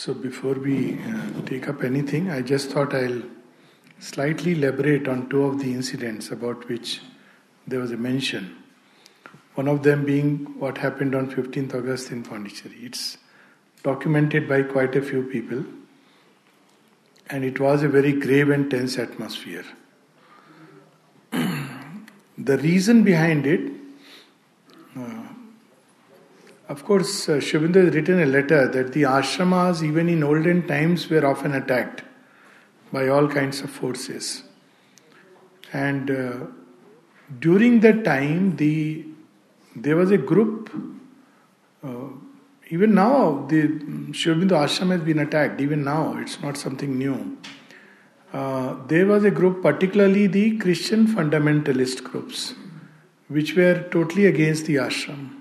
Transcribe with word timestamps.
So 0.00 0.14
before 0.14 0.54
we 0.54 0.98
uh, 0.98 1.42
take 1.44 1.68
up 1.68 1.84
anything, 1.84 2.30
I 2.30 2.40
just 2.40 2.70
thought 2.70 2.94
I'll 2.94 3.20
slightly 3.98 4.52
elaborate 4.52 5.06
on 5.06 5.28
two 5.28 5.44
of 5.44 5.58
the 5.58 5.74
incidents 5.74 6.30
about 6.30 6.66
which 6.70 7.02
there 7.66 7.80
was 7.80 7.92
a 7.92 7.98
mention. 7.98 8.56
One 9.56 9.68
of 9.68 9.82
them 9.82 10.06
being 10.06 10.58
what 10.58 10.78
happened 10.78 11.14
on 11.14 11.30
15th 11.30 11.74
August 11.74 12.10
in 12.12 12.22
Pondicherry. 12.22 12.78
It's 12.80 13.18
documented 13.82 14.48
by 14.48 14.62
quite 14.62 14.96
a 14.96 15.02
few 15.02 15.22
people, 15.22 15.66
and 17.28 17.44
it 17.44 17.60
was 17.60 17.82
a 17.82 17.88
very 17.88 18.14
grave 18.14 18.48
and 18.48 18.70
tense 18.70 18.96
atmosphere. 18.96 19.66
the 21.30 22.56
reason 22.56 23.04
behind 23.04 23.46
it 23.46 23.70
of 26.70 26.84
course, 26.84 27.28
uh, 27.28 27.40
Sri 27.40 27.60
has 27.60 27.94
written 27.94 28.20
a 28.22 28.26
letter 28.26 28.68
that 28.68 28.92
the 28.92 29.02
ashramas, 29.02 29.82
even 29.82 30.08
in 30.08 30.22
olden 30.22 30.68
times, 30.68 31.10
were 31.10 31.26
often 31.26 31.52
attacked 31.52 32.04
by 32.92 33.08
all 33.08 33.26
kinds 33.26 33.60
of 33.60 33.70
forces. 33.70 34.44
And 35.72 36.12
uh, 36.12 36.46
during 37.40 37.80
that 37.80 38.04
time, 38.04 38.54
the 38.56 39.04
there 39.74 39.96
was 39.96 40.12
a 40.12 40.18
group. 40.18 40.70
Uh, 41.82 42.10
even 42.68 42.94
now, 42.94 43.46
the 43.48 43.62
Aurobindo 43.62 44.52
ashram 44.52 44.92
has 44.92 45.00
been 45.00 45.18
attacked. 45.18 45.60
Even 45.60 45.82
now, 45.82 46.16
it's 46.18 46.40
not 46.40 46.56
something 46.56 46.96
new. 46.96 47.36
Uh, 48.32 48.76
there 48.86 49.06
was 49.06 49.24
a 49.24 49.30
group, 49.32 49.60
particularly 49.60 50.28
the 50.28 50.56
Christian 50.58 51.08
fundamentalist 51.08 52.04
groups, 52.04 52.54
which 53.26 53.56
were 53.56 53.88
totally 53.90 54.26
against 54.26 54.66
the 54.66 54.76
ashram 54.76 55.39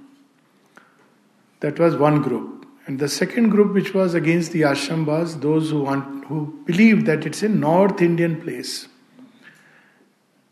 that 1.60 1.80
was 1.80 1.96
one 1.96 2.22
group. 2.22 2.66
And 2.86 3.00
the 3.00 3.08
second 3.08 3.50
group, 3.50 3.74
which 3.74 3.94
was 3.94 4.14
against 4.14 4.52
the 4.52 4.62
ashram, 4.62 5.06
was 5.06 5.40
those 5.40 5.70
who 5.70 5.82
want 5.82 6.26
who 6.26 6.60
believed 6.66 7.06
that 7.06 7.26
it's 7.26 7.44
a 7.44 7.50
North 7.50 8.02
Indian 8.02 8.42
place. 8.42 8.88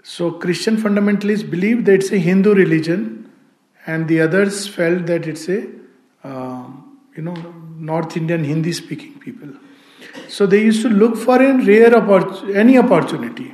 So 0.03 0.31
Christian 0.31 0.77
fundamentalists 0.77 1.49
believe 1.49 1.85
that 1.85 1.95
it's 1.95 2.11
a 2.11 2.17
Hindu 2.17 2.53
religion, 2.53 3.31
and 3.85 4.07
the 4.07 4.21
others 4.21 4.67
felt 4.67 5.05
that 5.07 5.27
it's 5.27 5.49
a 5.49 5.67
uh, 6.23 6.67
you 7.15 7.23
know 7.23 7.35
North 7.77 8.15
Indian 8.15 8.43
Hindi 8.43 8.73
speaking 8.73 9.19
people. 9.19 9.49
So 10.29 10.45
they 10.45 10.61
used 10.61 10.81
to 10.83 10.89
look 10.89 11.17
for 11.17 11.41
a 11.41 11.53
rare 11.65 11.91
oppor- 11.91 12.55
any 12.55 12.77
opportunity. 12.77 13.53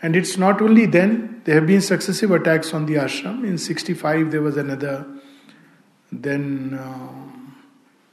And 0.00 0.14
it's 0.14 0.38
not 0.38 0.62
only 0.62 0.86
then, 0.86 1.40
there 1.44 1.56
have 1.56 1.66
been 1.66 1.80
successive 1.80 2.30
attacks 2.30 2.72
on 2.72 2.86
the 2.86 2.94
ashram. 2.94 3.44
In 3.46 3.58
65, 3.58 4.30
there 4.30 4.42
was 4.42 4.56
another 4.56 5.06
then 6.12 6.78
uh, 6.80 7.28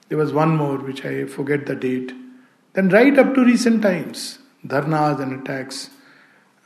there 0.09 0.17
was 0.17 0.33
one 0.33 0.55
more, 0.55 0.77
which 0.77 1.05
I 1.05 1.25
forget 1.25 1.65
the 1.65 1.75
date. 1.75 2.11
Then 2.75 2.89
right 2.89 3.17
up 3.17 3.33
to 3.35 3.45
recent 3.45 3.81
times, 3.81 4.39
dharnas 4.65 5.19
and 5.21 5.41
attacks. 5.41 5.89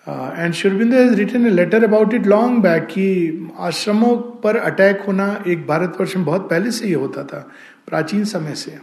Uh, 0.08 0.33
and 0.36 0.55
Sri 0.55 0.71
Aurobindo 0.71 0.94
has 0.94 1.17
written 1.19 1.45
a 1.45 1.52
letter 1.52 1.83
about 1.86 2.13
it 2.13 2.25
long 2.25 2.61
back 2.61 2.88
कि 2.89 3.53
आश्रमों 3.59 4.16
पर 4.44 4.55
attack 4.58 5.02
होना 5.08 5.27
एक 5.47 5.66
भारतवर्ष 5.67 6.16
में 6.16 6.25
बहुत 6.25 6.49
पहले 6.49 6.71
से 6.71 6.86
ही 6.86 6.94
होता 6.94 7.23
था 7.23 7.39
प्राचीन 7.88 8.23
समय 8.25 8.55
से 8.55 8.77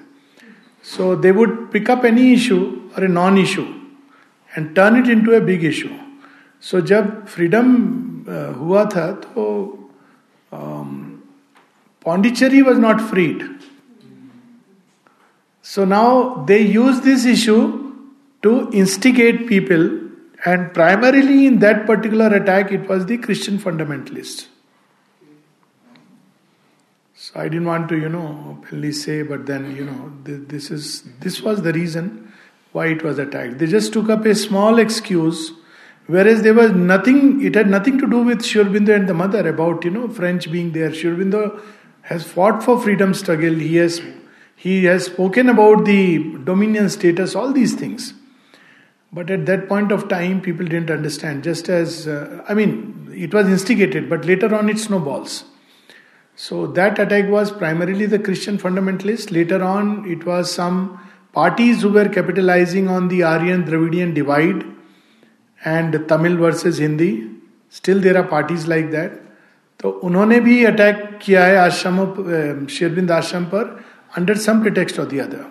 so 0.85 1.15
they 1.17 1.31
would 1.39 1.57
pick 1.73 1.91
up 1.91 2.05
any 2.07 2.33
issue 2.33 2.59
और 2.97 3.05
a 3.05 3.09
non 3.09 3.39
issue 3.39 3.63
and 4.53 4.75
turn 4.77 4.99
it 4.99 5.09
into 5.17 5.33
a 5.33 5.41
big 5.49 5.65
issue 5.65 5.89
so 6.63 6.81
जब 6.93 7.25
फ्रीडम 7.27 7.75
uh, 8.29 8.57
हुआ 8.59 8.85
था 8.95 9.11
तो 9.25 9.49
um, 10.53 11.06
Pondicherry 12.07 12.63
was 12.63 12.79
not 12.79 13.01
freed. 13.01 13.45
So 15.61 15.85
now 15.85 16.45
they 16.47 16.61
use 16.63 17.01
this 17.01 17.25
issue 17.25 17.95
to 18.43 18.71
instigate 18.73 19.49
people, 19.49 19.87
and 20.45 20.73
primarily 20.73 21.47
in 21.47 21.59
that 21.59 21.85
particular 21.85 22.29
attack, 22.29 22.71
it 22.71 22.89
was 22.89 23.07
the 23.07 23.19
Christian 23.19 23.59
fundamentalists. 23.59 24.47
So 27.17 27.41
I 27.41 27.49
didn't 27.49 27.65
want 27.67 27.89
to, 27.89 27.99
you 27.99 28.09
know, 28.09 28.57
openly 28.57 28.93
say, 28.93 29.23
but 29.23 29.47
then, 29.47 29.75
you 29.75 29.85
know, 29.85 30.13
this 30.25 30.71
is 30.71 31.03
this 31.19 31.43
was 31.43 31.63
the 31.63 31.73
reason 31.73 32.33
why 32.71 32.87
it 32.87 33.03
was 33.03 33.19
attacked. 33.19 33.59
They 33.59 33.67
just 33.67 33.93
took 33.93 34.09
up 34.09 34.25
a 34.27 34.35
small 34.37 34.79
excuse, 34.79 35.51
whereas 36.07 36.43
there 36.43 36.55
was 36.55 36.71
nothing. 36.71 37.43
It 37.45 37.57
had 37.57 37.69
nothing 37.69 37.99
to 37.99 38.07
do 38.07 38.23
with 38.23 38.45
Sri 38.45 38.63
Aurobindo 38.63 38.95
and 38.95 39.09
the 39.09 39.15
mother 39.15 39.49
about, 39.49 39.85
you 39.85 39.91
know, 39.91 40.07
French 40.07 40.53
being 40.53 40.71
there. 40.71 40.95
Sri 40.95 41.11
Aurobindo 41.11 41.61
has 42.09 42.25
fought 42.25 42.63
for 42.63 42.81
freedom 42.81 43.15
struggle. 43.15 43.55
He 43.55 43.77
has 43.77 44.01
he 44.55 44.85
has 44.85 45.07
spoken 45.07 45.49
about 45.49 45.85
the 45.85 46.37
dominion 46.45 46.89
status, 46.89 47.35
all 47.35 47.53
these 47.53 47.75
things. 47.75 48.15
But 49.13 49.31
at 49.31 49.47
that 49.47 49.69
point 49.69 49.93
of 49.93 50.09
time, 50.09 50.41
people 50.41 50.67
didn't 50.67 50.91
understand. 50.91 51.43
Just 51.45 51.69
as 51.69 52.07
uh, 52.07 52.45
I 52.49 52.55
mean, 52.55 53.09
it 53.13 53.35
was 53.35 53.49
instigated, 53.49 54.09
but 54.09 54.25
later 54.25 54.55
on 54.55 54.69
it 54.69 54.79
snowballs. 54.79 55.45
So 56.37 56.67
that 56.79 56.99
attack 56.99 57.29
was 57.29 57.51
primarily 57.51 58.07
the 58.07 58.19
Christian 58.19 58.59
fundamentalists. 58.59 59.33
Later 59.33 59.63
on, 59.65 60.09
it 60.09 60.25
was 60.25 60.53
some 60.53 61.01
parties 61.33 61.83
who 61.83 61.91
were 61.91 62.09
capitalizing 62.09 62.89
on 62.89 63.09
the 63.09 63.23
Aryan 63.25 63.65
Dravidian 63.65 64.15
divide 64.15 64.65
and 65.65 66.09
Tamil 66.09 66.37
versus 66.37 66.79
Hindi. 66.79 67.31
Still, 67.69 68.01
there 68.01 68.17
are 68.17 68.23
parties 68.23 68.69
like 68.69 68.91
that. 68.93 69.26
तो 69.81 69.91
उन्होंने 70.05 70.41
भी 70.41 70.65
attack 70.65 71.19
किया 71.23 71.45
है 71.45 71.57
आश्रम 71.59 72.67
शेरबिंद 72.71 73.11
आश्रम 73.13 73.45
पर 73.55 73.77
under 74.17 74.37
some 74.47 74.61
pretext 74.63 75.01
of 75.01 75.09
the 75.09 75.19
other 75.21 75.45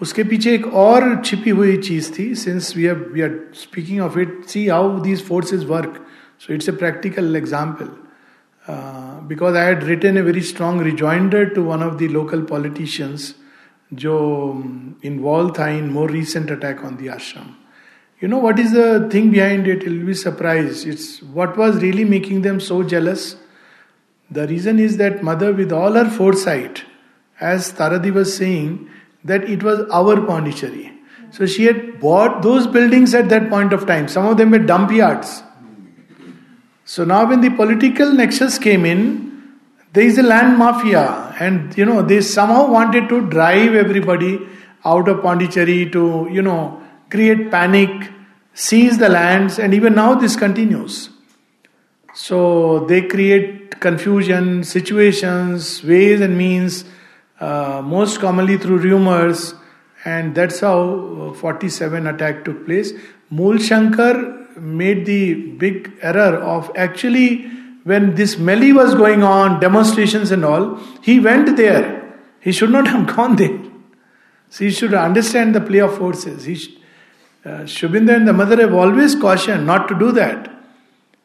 उसके 0.00 0.24
पीछे 0.24 0.54
एक 0.54 0.66
और 0.76 1.04
छिपी 1.24 1.50
हुई 1.50 1.76
चीज़ 1.82 2.10
थी 2.18 2.34
since 2.36 2.72
we 2.76 2.86
are 2.86 2.96
we 3.12 3.22
are 3.22 3.38
speaking 3.54 4.00
of 4.02 4.18
it 4.18 4.42
see 4.48 4.66
how 4.68 4.98
these 5.00 5.22
forces 5.26 5.64
work 5.68 6.04
so 6.40 6.52
it's 6.54 6.68
a 6.68 6.72
practical 6.82 7.36
example 7.36 7.88
because 9.28 9.56
I 9.56 9.66
had 9.66 9.84
written 9.84 10.18
a 10.18 10.22
very 10.22 10.40
strong 10.50 10.82
rejoinder 10.82 11.44
to 11.54 11.62
one 11.64 11.82
of 11.82 11.94
the 11.96 12.10
local 12.12 12.42
politicians 12.50 13.34
जो 13.94 14.16
involve 15.04 15.52
था 15.58 15.68
in 15.68 15.88
more 15.90 16.10
recent 16.10 16.50
attack 16.52 16.84
on 16.84 16.96
the 16.96 17.08
ashram 17.14 17.54
You 18.18 18.28
know 18.28 18.38
what 18.38 18.58
is 18.58 18.72
the 18.72 19.08
thing 19.10 19.30
behind 19.30 19.68
it? 19.68 19.82
You'll 19.82 20.06
be 20.06 20.14
surprised. 20.14 20.86
It's 20.86 21.22
what 21.22 21.56
was 21.56 21.82
really 21.82 22.04
making 22.04 22.42
them 22.42 22.60
so 22.60 22.82
jealous. 22.82 23.36
The 24.30 24.46
reason 24.46 24.78
is 24.78 24.96
that 24.96 25.22
mother, 25.22 25.52
with 25.52 25.70
all 25.70 25.92
her 25.92 26.08
foresight, 26.08 26.84
as 27.40 27.72
Taradi 27.72 28.12
was 28.12 28.34
saying, 28.34 28.88
that 29.24 29.44
it 29.44 29.62
was 29.62 29.88
our 29.90 30.20
Pondicherry. 30.20 30.92
So 31.30 31.44
she 31.44 31.64
had 31.64 32.00
bought 32.00 32.42
those 32.42 32.66
buildings 32.66 33.14
at 33.14 33.28
that 33.28 33.50
point 33.50 33.72
of 33.72 33.86
time. 33.86 34.08
Some 34.08 34.26
of 34.26 34.38
them 34.38 34.52
were 34.52 34.58
dump 34.58 34.90
yards. 34.90 35.42
So 36.84 37.04
now 37.04 37.28
when 37.28 37.42
the 37.42 37.50
political 37.50 38.12
nexus 38.12 38.58
came 38.58 38.86
in, 38.86 39.26
there 39.92 40.04
is 40.04 40.18
a 40.18 40.22
land 40.22 40.56
mafia, 40.56 41.34
and 41.38 41.76
you 41.76 41.84
know 41.84 42.02
they 42.02 42.20
somehow 42.20 42.70
wanted 42.70 43.08
to 43.08 43.28
drive 43.28 43.74
everybody 43.74 44.38
out 44.84 45.08
of 45.08 45.22
Pondicherry 45.22 45.90
to 45.90 46.28
you 46.30 46.42
know 46.42 46.82
create 47.16 47.50
panic, 47.50 48.10
seize 48.52 48.98
the 48.98 49.08
lands, 49.08 49.58
and 49.58 49.72
even 49.72 49.94
now 49.94 50.14
this 50.14 50.36
continues. 50.36 51.08
So 52.14 52.84
they 52.86 53.02
create 53.02 53.80
confusion, 53.80 54.64
situations, 54.64 55.82
ways 55.82 56.20
and 56.20 56.36
means, 56.36 56.84
uh, 57.40 57.82
most 57.84 58.20
commonly 58.20 58.58
through 58.58 58.78
rumors, 58.78 59.54
and 60.04 60.34
that's 60.34 60.60
how 60.60 61.34
47 61.36 62.06
attack 62.06 62.44
took 62.44 62.64
place. 62.66 62.92
Mool 63.30 63.58
Shankar 63.58 64.14
made 64.58 65.04
the 65.06 65.52
big 65.64 65.92
error 66.02 66.36
of 66.54 66.70
actually 66.76 67.50
when 67.84 68.14
this 68.14 68.38
melee 68.38 68.72
was 68.72 68.94
going 68.94 69.22
on, 69.22 69.60
demonstrations 69.60 70.30
and 70.32 70.44
all, 70.44 70.76
he 71.02 71.20
went 71.20 71.56
there. 71.56 72.18
He 72.40 72.52
should 72.52 72.70
not 72.70 72.88
have 72.88 73.06
gone 73.16 73.36
there. 73.36 73.58
So 74.50 74.64
he 74.64 74.70
should 74.70 74.94
understand 74.94 75.54
the 75.54 75.60
play 75.60 75.80
of 75.80 75.96
forces. 75.96 76.44
He 76.44 76.56
uh, 77.46 77.64
Sri 77.64 77.96
and 77.98 78.26
the 78.26 78.32
mother 78.32 78.56
have 78.56 78.74
always 78.74 79.14
cautioned 79.14 79.66
not 79.66 79.86
to 79.88 79.98
do 79.98 80.10
that. 80.12 80.50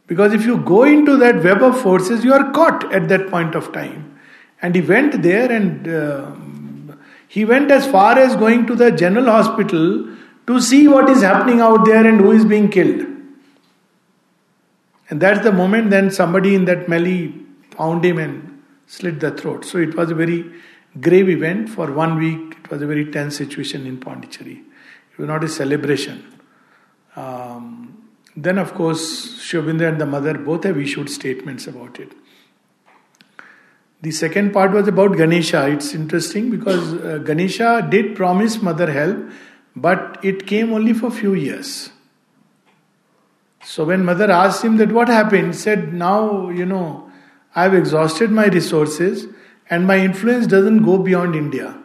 Because 0.08 0.34
if 0.34 0.46
you 0.46 0.58
go 0.58 0.84
into 0.84 1.18
that 1.18 1.44
web 1.44 1.64
of 1.64 1.82
forces, 1.82 2.24
you 2.24 2.34
are 2.34 2.52
caught 2.52 2.94
at 2.94 3.08
that 3.10 3.30
point 3.30 3.56
of 3.56 3.72
time. 3.74 4.20
And 4.62 4.76
he 4.76 4.82
went 4.82 5.24
there 5.24 5.52
and 5.52 5.88
uh, 5.88 6.32
he 7.28 7.46
went 7.46 7.72
as 7.72 7.88
far 7.88 8.20
as 8.20 8.36
going 8.36 8.68
to 8.68 8.76
the 8.76 8.92
general 8.92 9.26
hospital 9.26 10.08
to 10.48 10.60
see 10.60 10.88
what 10.88 11.10
is 11.10 11.22
happening 11.22 11.62
out 11.62 11.86
there 11.86 12.06
and 12.06 12.20
who 12.20 12.32
is 12.32 12.46
being 12.46 12.70
killed. 12.70 13.08
And 15.10 15.22
that's 15.22 15.44
the 15.44 15.52
moment 15.52 15.90
then 15.90 16.12
somebody 16.12 16.56
in 16.56 16.66
that 16.66 16.88
melee 16.88 17.34
found 17.72 18.06
him 18.06 18.18
and 18.18 18.64
slit 18.88 19.20
the 19.20 19.32
throat. 19.32 19.66
So 19.66 19.78
it 19.78 19.96
was 19.96 20.12
a 20.12 20.16
very 20.16 20.46
grave 21.00 21.30
event. 21.30 21.70
For 21.70 21.92
one 21.92 22.18
week, 22.18 22.58
it 22.64 22.70
was 22.70 22.82
a 22.82 22.88
very 22.88 23.06
tense 23.12 23.38
situation 23.38 23.88
in 23.88 23.98
Pondicherry. 24.00 24.62
It 25.12 25.20
was 25.20 25.28
not 25.28 25.44
a 25.44 25.48
celebration. 25.48 26.26
Um, 27.16 28.10
then, 28.36 28.58
of 28.58 28.74
course, 28.74 29.28
Aurobindo 29.52 29.88
and 29.88 30.00
the 30.00 30.06
mother 30.06 30.38
both 30.38 30.64
have 30.64 30.78
issued 30.78 31.10
statements 31.10 31.68
about 31.68 32.00
it. 32.00 32.14
The 34.02 34.12
second 34.12 34.52
part 34.52 34.72
was 34.72 34.88
about 34.88 35.18
Ganesha. 35.18 35.68
It's 35.70 35.94
interesting 35.94 36.50
because 36.50 36.94
uh, 36.94 37.20
Ganesha 37.20 37.88
did 37.90 38.16
promise 38.16 38.62
mother 38.62 38.92
help, 38.92 39.30
but 39.76 40.18
it 40.24 40.48
came 40.48 40.74
only 40.74 40.94
for 40.94 41.12
few 41.12 41.34
years. 41.34 41.92
So 43.64 43.86
when 43.86 44.04
mother 44.04 44.32
asked 44.32 44.64
him 44.64 44.78
that 44.78 44.92
what 44.92 45.08
happened, 45.08 45.56
said, 45.56 45.94
Now, 45.94 46.50
you 46.50 46.66
know, 46.66 47.12
I've 47.56 47.74
exhausted 47.74 48.32
my 48.32 48.48
resources 48.48 49.28
and 49.70 49.86
my 49.86 49.98
influence 49.98 50.48
doesn't 50.48 50.84
go 50.84 50.98
beyond 50.98 51.36
India. 51.36 51.81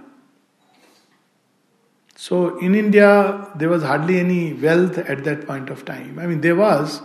So 2.26 2.58
in 2.58 2.74
India, 2.74 3.08
there 3.54 3.68
was 3.68 3.82
hardly 3.82 4.18
any 4.18 4.52
wealth 4.54 4.98
at 4.98 5.22
that 5.24 5.46
point 5.46 5.70
of 5.70 5.84
time. 5.84 6.18
I 6.18 6.26
mean, 6.26 6.40
there 6.40 6.56
was, 6.56 7.00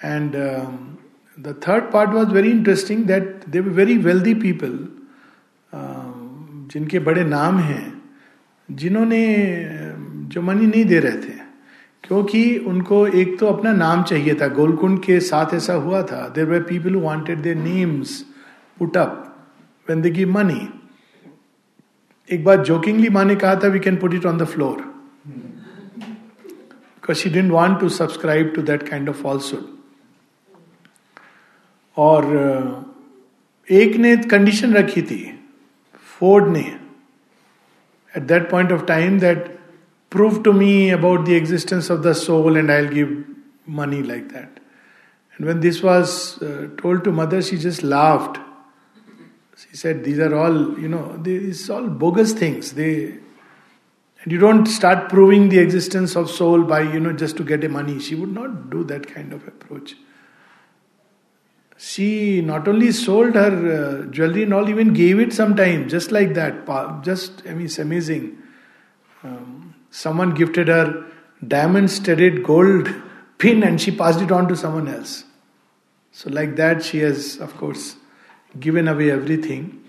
and 0.00 0.36
um, 0.36 0.98
the 1.38 1.52
third 1.54 1.90
part 1.90 2.10
was 2.10 2.28
very 2.28 2.50
interesting 2.50 3.04
that 3.06 3.50
they 3.52 3.60
were 3.60 3.70
very 3.70 3.98
wealthy 3.98 4.34
people, 4.34 4.78
uh, 5.72 6.12
जिनके 6.72 6.98
बड़े 7.04 7.24
नाम 7.24 7.58
हैं 7.58 7.84
जिन्होंने 8.68 9.22
जो 10.32 10.40
money 10.42 10.66
नहीं 10.66 10.84
दे 10.84 10.98
रहे 11.00 11.20
थे 11.22 11.36
क्योंकि 12.04 12.42
उनको 12.72 13.06
एक 13.20 13.38
तो 13.40 13.46
अपना 13.46 13.72
नाम 13.72 14.02
चाहिए 14.10 14.34
था 14.40 14.48
गोलकुंड 14.58 14.98
के 15.04 15.18
साथ 15.28 15.54
ऐसा 15.54 15.74
हुआ 15.84 16.02
था 16.10 16.26
there 16.34 16.46
were 16.46 16.60
people 16.68 16.94
who 16.94 17.00
wanted 17.00 17.42
their 17.42 17.56
names 17.56 18.20
put 18.78 18.96
up 18.96 19.14
when 19.88 20.02
they 20.02 20.10
give 20.10 20.32
money 20.32 20.60
एक 22.28 22.44
बार 22.44 22.62
जोकिंगली 22.64 23.08
माने 23.10 23.34
कहा 23.36 23.54
था 23.56 23.68
we 23.68 23.78
can 23.80 23.96
put 23.96 24.14
it 24.14 24.26
on 24.26 24.38
the 24.38 24.44
floor 24.46 24.80
because 26.06 27.18
she 27.18 27.30
didn't 27.30 27.50
want 27.52 27.80
to 27.80 27.88
subscribe 27.94 28.52
to 28.54 28.62
that 28.62 28.88
kind 28.88 29.08
of 29.08 29.22
ऑल्सुड 29.26 29.76
और 31.96 32.26
एक 33.68 33.96
ने 33.96 34.16
condition 34.30 34.74
रखी 34.74 35.02
थी 35.02 35.22
फोर्ड 36.20 36.48
ने 36.48 36.64
at 38.14 38.22
that 38.24 38.50
point 38.50 38.72
of 38.72 38.84
time 38.86 39.18
that 39.20 39.46
prove 40.12 40.42
to 40.42 40.52
me 40.52 40.88
about 40.90 41.24
the 41.26 41.30
existence 41.32 41.90
of 41.90 42.00
the 42.00 42.12
soul 42.16 42.56
and 42.56 42.70
I 42.70 42.86
give 42.88 43.24
money 43.78 44.02
like 44.02 44.28
that 44.28 44.60
and 45.34 45.46
when 45.48 45.60
this 45.60 45.84
was 45.84 46.10
told 46.76 47.02
to 47.04 47.12
Mother 47.12 47.40
she 47.40 47.56
just 47.58 47.84
laughed 47.84 48.38
She 49.70 49.76
said, 49.76 50.04
These 50.04 50.18
are 50.18 50.34
all, 50.34 50.78
you 50.78 50.88
know, 50.88 51.16
these 51.16 51.68
all 51.70 51.88
bogus 51.88 52.32
things. 52.32 52.72
They 52.72 53.18
and 54.22 54.32
you 54.32 54.38
don't 54.38 54.66
start 54.66 55.08
proving 55.08 55.48
the 55.48 55.58
existence 55.58 56.16
of 56.16 56.28
soul 56.28 56.64
by, 56.64 56.80
you 56.80 56.98
know, 56.98 57.12
just 57.12 57.36
to 57.36 57.44
get 57.44 57.62
a 57.62 57.68
money. 57.68 58.00
She 58.00 58.14
would 58.16 58.32
not 58.32 58.68
do 58.68 58.82
that 58.84 59.06
kind 59.06 59.32
of 59.32 59.46
approach. 59.46 59.94
She 61.76 62.40
not 62.40 62.66
only 62.66 62.90
sold 62.90 63.36
her 63.36 64.02
uh, 64.02 64.10
jewelry 64.10 64.42
and 64.42 64.52
all, 64.52 64.68
even 64.68 64.92
gave 64.92 65.20
it 65.20 65.32
sometime, 65.32 65.88
just 65.88 66.10
like 66.10 66.34
that. 66.34 66.66
Just, 67.04 67.42
I 67.46 67.54
mean, 67.54 67.66
it's 67.66 67.78
amazing. 67.78 68.36
Um, 69.22 69.68
Someone 69.90 70.34
gifted 70.34 70.68
her 70.68 71.06
diamond 71.46 71.90
studded 71.90 72.42
gold 72.42 72.92
pin 73.38 73.62
and 73.62 73.80
she 73.80 73.90
passed 73.90 74.20
it 74.20 74.30
on 74.30 74.48
to 74.48 74.56
someone 74.56 74.88
else. 74.88 75.24
So, 76.12 76.30
like 76.30 76.56
that, 76.56 76.84
she 76.84 76.98
has, 76.98 77.38
of 77.38 77.56
course, 77.56 77.96
given 78.58 78.88
away 78.88 79.10
everything. 79.10 79.84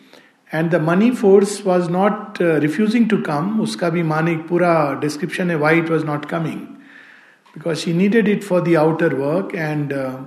And 0.52 0.72
the 0.72 0.80
money 0.80 1.12
force 1.12 1.64
was 1.64 1.90
not 1.90 2.42
uh, 2.42 2.60
refusing 2.60 3.08
to 3.10 3.22
come. 3.22 3.60
Uska 3.60 3.92
bhi 3.92 4.04
manik 4.04 4.48
pura 4.48 4.98
description 5.00 5.58
why 5.60 5.74
it 5.74 5.90
was 5.90 6.04
not 6.04 6.28
coming. 6.28 6.78
Because 7.54 7.82
she 7.82 7.94
needed 7.94 8.28
it 8.28 8.44
for 8.44 8.62
the 8.62 8.78
outer 8.78 9.16
work 9.16 9.54
and 9.54 9.94
uh, 9.94 10.24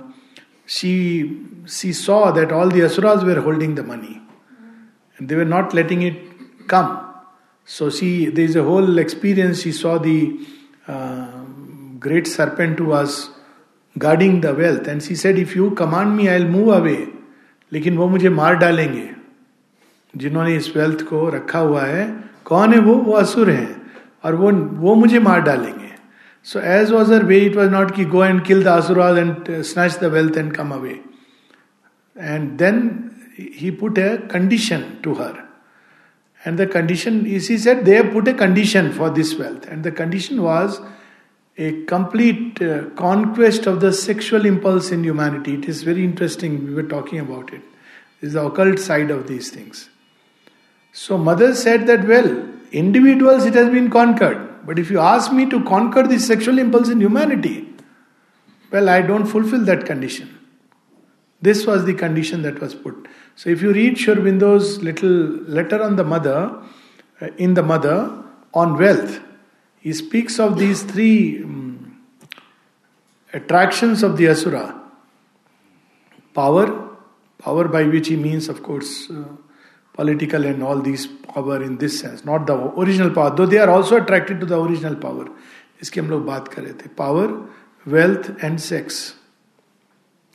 she 0.65 1.41
she 1.65 1.93
saw 1.93 2.31
that 2.31 2.51
all 2.51 2.69
the 2.69 2.83
asuras 2.83 3.23
were 3.23 3.41
holding 3.41 3.75
the 3.75 3.83
money. 3.83 4.21
And 5.17 5.27
they 5.27 5.35
were 5.35 5.45
not 5.45 5.73
letting 5.73 6.01
it 6.01 6.67
come. 6.67 6.99
So 7.65 7.89
she 7.89 8.27
there 8.27 8.45
is 8.45 8.55
a 8.55 8.63
whole 8.63 8.97
experience. 8.99 9.61
She 9.61 9.71
saw 9.71 9.97
the 9.97 10.39
uh, 10.87 11.43
great 11.99 12.27
serpent 12.27 12.79
who 12.79 12.85
was 12.85 13.29
guarding 13.97 14.41
the 14.41 14.53
wealth. 14.53 14.87
And 14.87 15.03
she 15.03 15.15
said 15.15 15.37
if 15.37 15.55
you 15.55 15.71
command 15.71 16.15
me 16.15 16.29
i'll 16.29 16.45
move 16.45 16.69
away. 16.69 17.12
लेकिन 17.73 17.97
वो 17.97 18.07
मुझे 18.09 18.29
मार 18.29 18.55
डालेंगे। 18.55 19.09
जिन्होंने 20.15 20.55
इस 20.55 20.75
wealth 20.77 21.01
को 21.03 21.29
रखा 21.29 21.59
हुआ 21.59 21.83
है 21.83 22.07
कौन 22.45 22.73
है 22.73 22.79
वो? 22.79 22.95
वो 22.95 23.13
असुर 23.13 23.49
हैं 23.49 23.91
और 24.23 24.35
वो 24.35 24.51
वो 24.51 24.95
मुझे 24.95 25.19
मार 25.19 25.41
डालेंगे। 25.41 25.91
So 26.43 26.59
as 26.59 26.91
was 26.91 27.13
uh 27.13 27.23
way 27.25 27.39
it 27.39 27.55
was 27.55 27.69
not 27.71 27.95
की 27.95 28.05
go 28.05 28.23
and 28.25 28.43
kill 28.45 28.63
the 28.63 28.67
asuras 28.67 29.17
and 29.17 29.61
snatch 29.63 29.99
the 30.01 30.13
wealth 30.13 30.37
and 30.37 30.51
come 30.53 30.71
away 30.71 30.99
and 32.19 32.49
then 32.57 33.09
he 33.39 33.71
put 33.71 33.97
a 33.97 34.15
condition 34.33 34.83
to 35.03 35.13
her 35.13 35.41
the 36.59 36.65
condition 36.67 37.25
is, 37.25 37.47
he 37.47 37.57
said, 37.57 37.85
they 37.85 37.93
have 37.95 38.11
put 38.11 38.27
a 38.27 38.33
condition 38.33 38.91
for 38.91 39.09
this 39.09 39.29
wealth. 39.39 39.65
And 39.65 39.81
the 39.81 39.91
condition 39.91 40.41
was 40.43 40.81
a 41.57 41.83
complete 41.85 42.61
uh, 42.61 42.89
conquest 42.91 43.67
of 43.67 43.79
the 43.79 43.93
sexual 43.93 44.45
impulse 44.45 44.91
in 44.91 45.03
humanity. 45.03 45.53
It 45.55 45.65
is 45.65 45.83
very 45.83 46.03
interesting. 46.03 46.65
We 46.65 46.73
were 46.73 46.83
talking 46.83 47.19
about 47.19 47.53
it. 47.53 47.61
This 48.19 48.29
is 48.29 48.33
the 48.33 48.45
occult 48.45 48.79
side 48.79 49.11
of 49.11 49.27
these 49.27 49.51
things. 49.51 49.89
So, 50.93 51.17
mother 51.17 51.53
said 51.53 51.87
that, 51.87 52.07
well, 52.07 52.47
individuals 52.71 53.45
it 53.45 53.53
has 53.53 53.69
been 53.69 53.89
conquered. 53.89 54.65
But 54.65 54.79
if 54.79 54.89
you 54.89 54.99
ask 54.99 55.31
me 55.31 55.47
to 55.49 55.63
conquer 55.63 56.03
the 56.03 56.19
sexual 56.19 56.57
impulse 56.57 56.89
in 56.89 57.01
humanity, 57.01 57.67
well, 58.71 58.89
I 58.89 59.01
don't 59.01 59.25
fulfill 59.25 59.63
that 59.65 59.85
condition. 59.85 60.39
This 61.41 61.67
was 61.67 61.85
the 61.85 61.93
condition 61.93 62.41
that 62.43 62.59
was 62.59 62.73
put. 62.73 63.07
So 63.35 63.49
if 63.49 63.61
you 63.61 63.73
read 63.73 63.97
Sri 63.97 64.15
Aurobindo's 64.15 64.81
little 64.81 65.09
letter 65.09 65.81
on 65.83 65.97
the 65.97 66.03
mother, 66.03 66.55
uh, 67.21 67.27
in 67.37 67.53
the 67.53 67.61
mother 67.61 68.23
on 68.53 68.77
wealth, 68.77 69.19
he 69.82 69.92
speaks 69.92 70.38
of 70.38 70.58
these 70.58 70.82
three 70.82 71.42
um, 71.42 72.00
attractions 73.32 74.02
of 74.02 74.16
the 74.16 74.26
asura. 74.26 74.80
Power, 76.34 76.66
power 77.38 77.68
by 77.68 77.84
which 77.84 78.08
he 78.08 78.16
means, 78.16 78.48
of 78.48 78.62
course, 78.62 79.10
uh, 79.10 79.24
political 79.94 80.44
and 80.44 80.62
all 80.62 80.80
these 80.80 81.06
power 81.06 81.62
in 81.62 81.78
this 81.78 81.98
sense, 82.00 82.24
not 82.24 82.46
the 82.46 82.56
original 82.78 83.10
power, 83.10 83.34
though 83.34 83.46
they 83.46 83.58
are 83.58 83.70
also 83.70 83.96
attracted 83.96 84.40
to 84.40 84.46
the 84.46 84.60
original 84.60 84.96
power. 84.96 85.26
इसकी 85.82 86.00
हम 86.00 86.08
लोग 86.10 86.24
बात 86.26 86.48
कर 86.48 86.62
रहे 86.62 86.72
थे 86.72 86.88
power 86.98 87.28
wealth 87.88 88.30
and 88.44 88.58
sex 88.58 88.96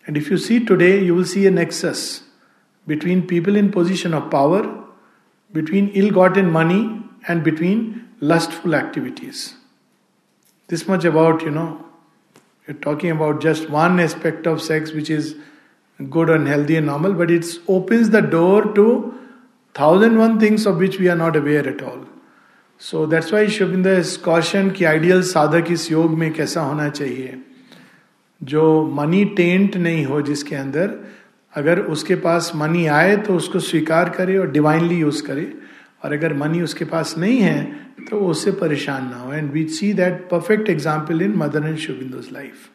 and 0.07 0.17
if 0.17 0.31
you 0.31 0.37
see 0.37 0.59
today 0.69 0.97
you 0.97 1.15
will 1.15 1.25
see 1.31 1.45
a 1.45 1.49
nexus 1.49 2.03
between 2.87 3.25
people 3.27 3.55
in 3.55 3.71
position 3.71 4.13
of 4.13 4.29
power, 4.31 4.61
between 5.51 5.89
ill 5.89 6.09
gotten 6.11 6.49
money, 6.51 6.79
and 7.27 7.43
between 7.43 8.06
lustful 8.20 8.74
activities. 8.74 9.54
This 10.68 10.86
much 10.86 11.04
about, 11.04 11.42
you 11.42 11.50
know, 11.50 11.84
you're 12.66 12.76
talking 12.76 13.10
about 13.10 13.40
just 13.40 13.70
one 13.70 13.98
aspect 14.00 14.46
of 14.46 14.60
sex 14.60 14.92
which 14.92 15.10
is 15.10 15.34
good 16.10 16.28
and 16.30 16.46
healthy 16.46 16.76
and 16.76 16.86
normal, 16.86 17.14
but 17.14 17.30
it 17.30 17.46
opens 17.66 18.10
the 18.10 18.20
door 18.20 18.72
to 18.74 19.14
thousand 19.74 20.18
one 20.18 20.38
things 20.38 20.66
of 20.66 20.76
which 20.76 20.98
we 20.98 21.08
are 21.08 21.16
not 21.16 21.36
aware 21.36 21.66
at 21.66 21.82
all. 21.82 22.04
So 22.80 23.06
that's 23.06 23.32
why 23.32 23.46
Sri 23.48 23.66
Aurobindo 23.66 23.94
has 23.96 24.16
cautioned 24.16 24.72
कि 24.74 24.84
ideal 24.84 25.22
साधक 25.22 25.70
इस 25.70 25.90
योग 25.90 26.10
में 26.18 26.32
कैसा 26.32 26.60
होना 26.60 26.88
चाहिए 26.88 27.40
जो 28.40 28.64
money 28.94 29.24
taint 29.36 29.76
नहीं 29.76 30.04
हो 30.06 30.20
जिसके 30.22 30.54
अंदर 30.56 30.94
अगर 31.56 31.80
उसके 31.94 32.14
पास 32.26 32.52
मनी 32.56 32.86
आए 32.86 33.16
तो 33.26 33.36
उसको 33.36 33.58
स्वीकार 33.70 34.08
करे 34.16 34.36
और 34.38 34.50
डिवाइनली 34.50 34.98
यूज़ 34.98 35.22
करे 35.26 35.52
और 36.02 36.12
अगर 36.12 36.32
मनी 36.40 36.60
उसके 36.62 36.84
पास 36.84 37.14
नहीं 37.18 37.38
है 37.40 37.62
तो 38.08 38.18
वो 38.18 38.28
उससे 38.30 38.50
परेशान 38.64 39.08
ना 39.10 39.16
हो 39.18 39.32
and 39.34 39.50
we 39.52 39.66
see 39.78 39.92
that 40.00 40.28
perfect 40.30 40.70
example 40.70 41.22
in 41.22 41.36
Mother 41.36 41.68
and 41.68 41.76
शुबिंदोज 41.86 42.32
life 42.32 42.68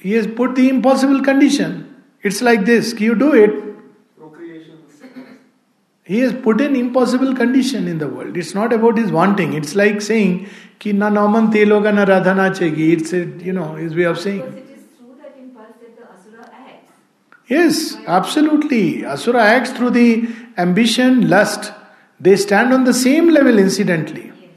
He 0.00 0.12
has 0.12 0.26
put 0.34 0.52
the 0.56 0.64
impossible 0.70 1.22
condition. 1.22 1.72
It's 2.22 2.40
like 2.40 2.60
this: 2.66 2.90
you 3.00 3.14
do 3.22 3.30
it, 3.34 3.56
He 6.08 6.20
has 6.20 6.32
put 6.34 6.60
an 6.62 6.74
impossible 6.74 7.34
condition 7.34 7.86
in 7.86 7.98
the 7.98 8.08
world. 8.08 8.36
It's 8.36 8.54
not 8.54 8.72
about 8.72 8.96
his 8.96 9.10
wanting. 9.12 9.52
It's 9.52 9.74
like 9.76 10.00
saying 10.00 10.38
कि 10.80 10.92
ना 10.92 11.08
Naumann 11.10 11.50
तेल 11.52 11.72
होगा 11.72 11.90
ना 11.90 12.02
Radha 12.10 12.34
नाचेगी 12.34 12.90
it's 12.92 13.14
you 13.14 13.52
know 13.52 13.66
is 13.78 13.94
way 13.94 14.04
of 14.06 14.18
saying 14.18 14.67
Yes, 17.47 17.97
absolutely. 18.07 19.05
Asura 19.05 19.43
acts 19.43 19.71
through 19.71 19.91
the 19.91 20.27
ambition, 20.57 21.29
lust. 21.29 21.71
They 22.19 22.35
stand 22.35 22.73
on 22.73 22.83
the 22.85 22.93
same 22.93 23.29
level, 23.29 23.59
incidentally. 23.59 24.27
Yes. 24.27 24.49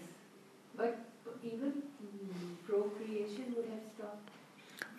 But 0.77 0.99
even 1.43 1.73
procreation 2.67 3.55
would 3.57 3.67
have 3.67 3.81
stopped. 3.97 4.31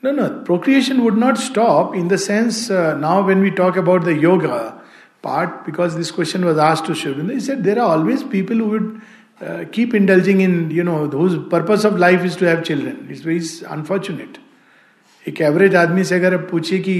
No, 0.01 0.11
no, 0.11 0.41
procreation 0.43 1.03
would 1.03 1.17
not 1.17 1.37
stop 1.37 1.95
in 1.95 2.09
the 2.09 2.17
sense 2.17 2.69
uh, 2.69 2.95
now 2.95 3.25
when 3.25 3.39
we 3.39 3.51
talk 3.51 3.77
about 3.77 4.03
the 4.03 4.13
yoga, 4.13 4.81
part 5.21 5.65
because 5.65 5.95
this 5.95 6.11
question 6.11 6.43
was 6.45 6.57
asked 6.57 6.85
to 6.85 6.95
Sri 6.95 7.13
Aurobindo. 7.13 7.33
He 7.33 7.39
said 7.39 7.63
there 7.63 7.79
are 7.79 7.97
always 7.97 8.23
people 8.23 8.57
who 8.57 8.65
would 8.65 9.01
keep 9.71 9.93
indulging 9.93 10.41
in, 10.41 10.71
you 10.71 10.83
know, 10.83 11.07
whose 11.07 11.37
purpose 11.49 11.83
of 11.83 11.97
life 11.97 12.23
is 12.25 12.35
to 12.37 12.45
have 12.45 12.63
children. 12.63 13.07
It's 13.09 13.21
very 13.21 13.41
unfortunate. 13.69 14.39
एक 15.27 15.41
average 15.41 15.75
आदमी 15.75 16.03
से 16.03 16.15
अगर 16.15 16.37
पूछिए 16.49 16.79
कि 16.79 16.93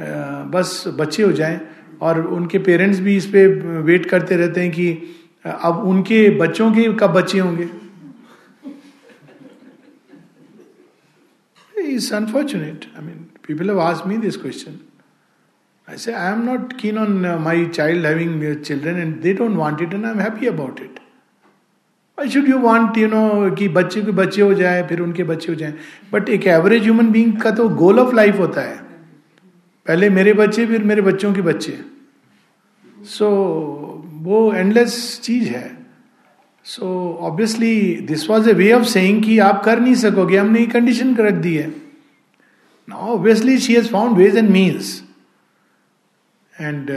बस 0.00 0.84
बच्चे 0.98 1.22
हो 1.22 1.32
जाएँ। 1.32 1.60
और 2.00 2.20
उनके 2.26 2.58
पेरेंट्स 2.58 2.98
भी 3.00 3.16
इस 3.16 3.26
पे 3.26 3.46
वेट 3.82 4.06
करते 4.06 4.36
रहते 4.36 4.60
हैं 4.60 4.70
कि 4.70 5.14
अब 5.44 5.84
उनके 5.88 6.28
बच्चों 6.38 6.70
के 6.72 6.82
कब 7.00 7.12
बच्चे 7.12 7.38
होंगे? 7.38 7.68
Is 11.94 12.14
unfortunate 12.14 12.84
I 12.98 13.04
mean 13.06 13.26
people 13.46 13.70
have 13.70 13.80
asked 13.80 14.08
me 14.08 14.16
this 14.18 14.36
question 14.36 14.78
I 15.90 15.96
am 16.32 16.44
not 16.44 16.76
keen 16.78 16.96
on 16.98 17.24
uh, 17.24 17.38
my 17.38 17.56
child 17.74 18.04
having 18.04 18.32
uh, 18.44 18.54
children 18.68 18.96
and 19.02 19.22
they 19.22 19.32
don't 19.32 19.56
want 19.56 19.80
it 19.80 19.92
and 19.94 20.06
I 20.06 20.10
am 20.10 20.18
happy 20.18 20.48
about 20.48 20.80
it. 20.80 20.98
Why 22.18 22.26
should 22.28 22.48
you 22.48 22.58
want, 22.60 22.96
you 22.96 23.08
know, 23.12 23.54
कि 23.58 23.68
बच्चे 23.68 24.02
के 24.02 24.12
बच्चे 24.12 24.42
हो 24.42 24.54
जाए 24.54 24.82
फिर 24.88 25.00
उनके 25.00 25.24
बच्चे 25.24 25.52
हो 25.52 25.54
जाए? 25.58 25.74
बट 26.12 26.28
एक 26.28 26.46
एवरेज 26.46 26.82
ह्यूमन 26.82 27.10
बींग 27.12 27.36
का 27.40 27.50
तो 27.50 27.68
गोल 27.68 28.00
ऑफ़ 28.00 28.14
लाइफ 28.14 28.38
होता 28.38 28.60
है। 28.60 28.85
पहले 29.86 30.10
मेरे 30.10 30.32
बच्चे 30.34 30.66
फिर 30.66 30.84
मेरे 30.84 31.02
बच्चों 31.02 31.32
के 31.34 31.42
बच्चे। 31.42 31.78
सो 33.06 33.26
so, 33.26 34.24
वो 34.24 34.52
एंडलेस 34.54 35.20
चीज़ 35.24 35.48
है। 35.48 35.70
So 36.66 36.86
obviously 37.22 37.74
this 38.06 38.28
was 38.30 38.48
a 38.50 38.52
way 38.52 38.70
of 38.72 38.84
saying 38.88 39.22
कि 39.24 39.38
आप 39.38 39.62
कर 39.64 39.80
नहीं 39.80 39.94
सकोगे 39.94 40.36
हमने 40.36 40.60
ये 40.60 40.66
कंडीशन 40.66 41.14
रख 41.16 41.34
दी 41.42 41.54
है। 41.56 41.68
ना 42.88 42.96
obviously 42.96 43.58
she 43.58 43.74
has 43.74 43.88
found 43.88 44.16
ways 44.18 44.36
and 44.36 44.50
means 44.50 45.02
and 46.54 46.90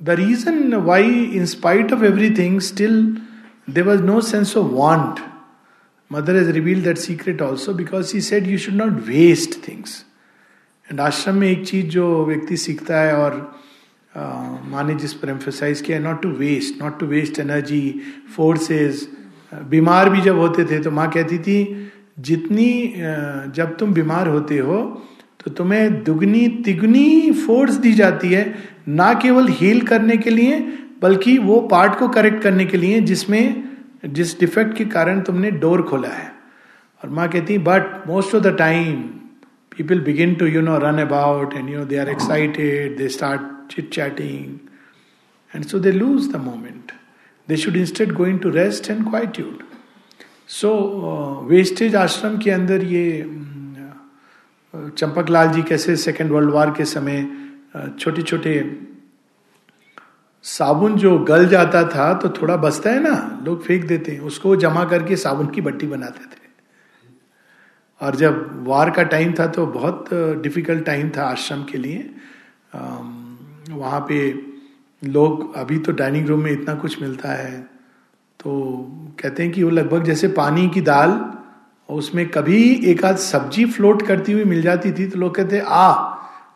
the 0.00 0.16
reason 0.20 0.74
why 0.74 1.22
in spite 1.34 1.92
of 1.92 2.04
everything 2.38 2.60
still 2.60 3.00
there 3.70 3.84
was 3.84 4.02
no 4.02 4.20
sense 4.20 4.56
of 4.56 4.72
want 4.72 5.20
Mother 6.10 6.36
is 6.36 6.50
reveal 6.52 6.82
that 6.84 6.98
secret 6.98 7.42
also 7.42 7.74
because 7.74 8.06
she 8.06 8.20
said 8.20 8.46
you 8.46 8.58
should 8.58 8.74
not 8.74 9.00
waste 9.06 9.58
things 9.68 10.04
and 10.88 11.00
ashram 11.00 11.36
में 11.36 11.48
एक 11.48 11.66
चीज़ 11.66 11.86
जो 11.88 12.24
व्यक्ति 12.26 12.56
सीखता 12.56 13.00
है 13.00 13.14
और 13.16 13.34
माँ 14.14 14.84
ने 14.84 14.94
जिस 14.94 15.12
पर 15.14 15.28
एम्फोसाइज 15.28 15.80
किया 15.80 15.98
not 15.98 16.22
to 16.22 16.28
waste 16.36 16.82
not 16.82 16.98
to 17.00 17.06
waste 17.06 17.38
energy 17.38 17.82
forces 18.36 19.08
बीमार 19.66 20.10
भी 20.10 20.20
जब 20.20 20.38
होते 20.38 20.64
थे 20.64 20.78
तो 20.78 20.90
माँ 20.90 21.10
कहती 21.10 21.38
थी 21.38 21.58
जितनी 22.20 22.70
जब 23.56 23.76
तुम 23.78 23.92
बीमार 23.94 24.28
होते 24.28 24.58
हो 24.58 24.78
तो 25.44 25.50
तुम्हें 25.50 26.02
दुगनी 26.04 26.46
तिगुनी 26.64 27.30
फोर्स 27.46 27.74
दी 27.76 27.92
जाती 27.92 28.32
है 28.32 28.44
ना 28.88 29.12
केवल 29.14 29.48
हील 29.50 29.80
करने 29.86 30.16
के 30.16 30.30
लिए 30.30 30.60
बल्कि 31.02 31.36
वो 31.40 31.60
पार्ट 31.70 31.98
को 31.98 32.08
करेक्ट 32.08 32.42
करने 32.42 32.64
के 32.64 32.76
लिए 32.76 33.00
जिसमें 33.00 33.64
जिस 34.06 34.38
डिफेक्ट 34.40 34.76
के 34.76 34.84
कारण 34.86 35.20
तुमने 35.20 35.50
डोर 35.62 35.82
खोला 35.82 36.08
है 36.08 36.30
और 37.02 37.10
माँ 37.10 37.28
कहती 37.28 37.58
but 37.64 38.02
most 38.06 38.34
of 38.34 38.42
the 38.42 38.56
time 38.58 39.02
people 39.76 40.00
begin 40.00 40.34
to 40.34 40.46
you 40.46 40.60
know 40.62 40.78
run 40.78 40.98
about 40.98 41.54
and 41.54 41.68
you 41.70 41.78
know 41.78 41.84
they 41.84 41.96
are 41.96 42.08
excited 42.08 42.96
they 42.98 43.08
start 43.08 43.74
chit 43.74 43.90
chatting 43.90 44.58
and 45.54 45.64
so 45.64 45.78
they 45.78 45.92
lose 45.92 46.32
the 46.32 46.36
moment 46.36 46.92
they 47.48 47.56
should 47.56 47.76
instead 47.76 48.12
going 48.12 48.38
to 48.40 48.50
rest 48.50 48.90
and 48.90 49.08
quietude 49.10 49.62
so 50.48 50.72
wastage 51.50 51.96
ashram 51.96 52.38
के 52.38 52.50
अंदर 52.50 52.84
ये 52.84 53.04
चंपक 54.74 55.30
लाल 55.30 55.48
जी 55.48 55.62
कैसे 55.62 55.96
Second 55.96 56.30
World 56.32 56.50
War 56.50 56.70
के 56.70 56.84
समय 56.84 57.26
छोटे 58.00 58.22
छोटे 58.22 58.54
साबुन 60.44 60.94
जो 60.94 61.18
गल 61.18 61.46
जाता 61.48 61.82
था 61.88 62.12
तो 62.14 62.28
थोड़ा 62.28 62.56
बचता 62.56 62.90
है 62.90 63.00
ना, 63.02 63.40
लोग 63.44 63.64
फेंक 63.64 63.84
देते 63.84 64.12
हैं। 64.12 64.20
उसको 64.20 64.56
जमा 64.56 64.84
करके 64.84 65.16
साबुन 65.16 65.46
की 65.46 65.60
बट्टी 65.60 65.86
बनाते 65.86 66.24
थे। 66.24 66.45
और 68.00 68.16
जब 68.16 68.64
वार 68.66 68.90
का 68.90 69.02
टाइम 69.04 69.32
था 69.38 69.46
तो 69.48 69.66
बहुत 69.68 70.08
डिफ़िकल्ट 70.42 70.84
टाइम 70.86 71.10
था 71.16 71.22
आश्रम 71.24 71.62
के 71.64 71.78
लिए। 71.78 72.10
वहाँ 72.74 74.00
पे 74.08 74.18
लोग, 75.02 75.54
अभी 75.56 75.78
तो 75.78 75.92
डाइनिंग 75.92 76.26
रूम 76.28 76.40
में 76.40 76.50
इतना 76.52 76.74
कुछ 76.74 77.00
मिलता 77.02 77.32
है। 77.32 77.60
तो 78.40 78.52
कहते 79.20 79.42
हैं 79.42 79.52
कि 79.52 79.62
वो 79.62 79.70
लगभग 79.70 80.04
जैसे 80.04 80.28
पानी 80.28 80.68
की 80.68 80.80
दाल, 80.82 81.20
उसमें 81.88 82.28
कभी 82.28 82.62
एक 82.90 83.04
आध 83.04 83.16
सब्ज़ी 83.18 83.64
फ्लोट 83.66 84.06
करती 84.06 84.32
हुई 84.32 84.44
मिल 84.44 84.62
जाती 84.62 84.92
थी 84.92 85.06
तो 85.06 85.18
लोग 85.18 85.34
कहते 85.34 85.58
आ 85.58 85.88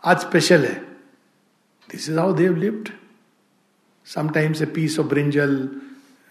आज 0.04 0.18
स्पेशल 0.18 0.64
है। 0.64 0.74
This 1.88 2.08
is 2.08 2.18
how 2.18 2.32
they 2.34 2.56
lived 2.56 2.88
sometimes 4.06 4.62
a 4.62 4.66
piece 4.66 4.98
of 5.00 5.06
brinjal 5.06 5.68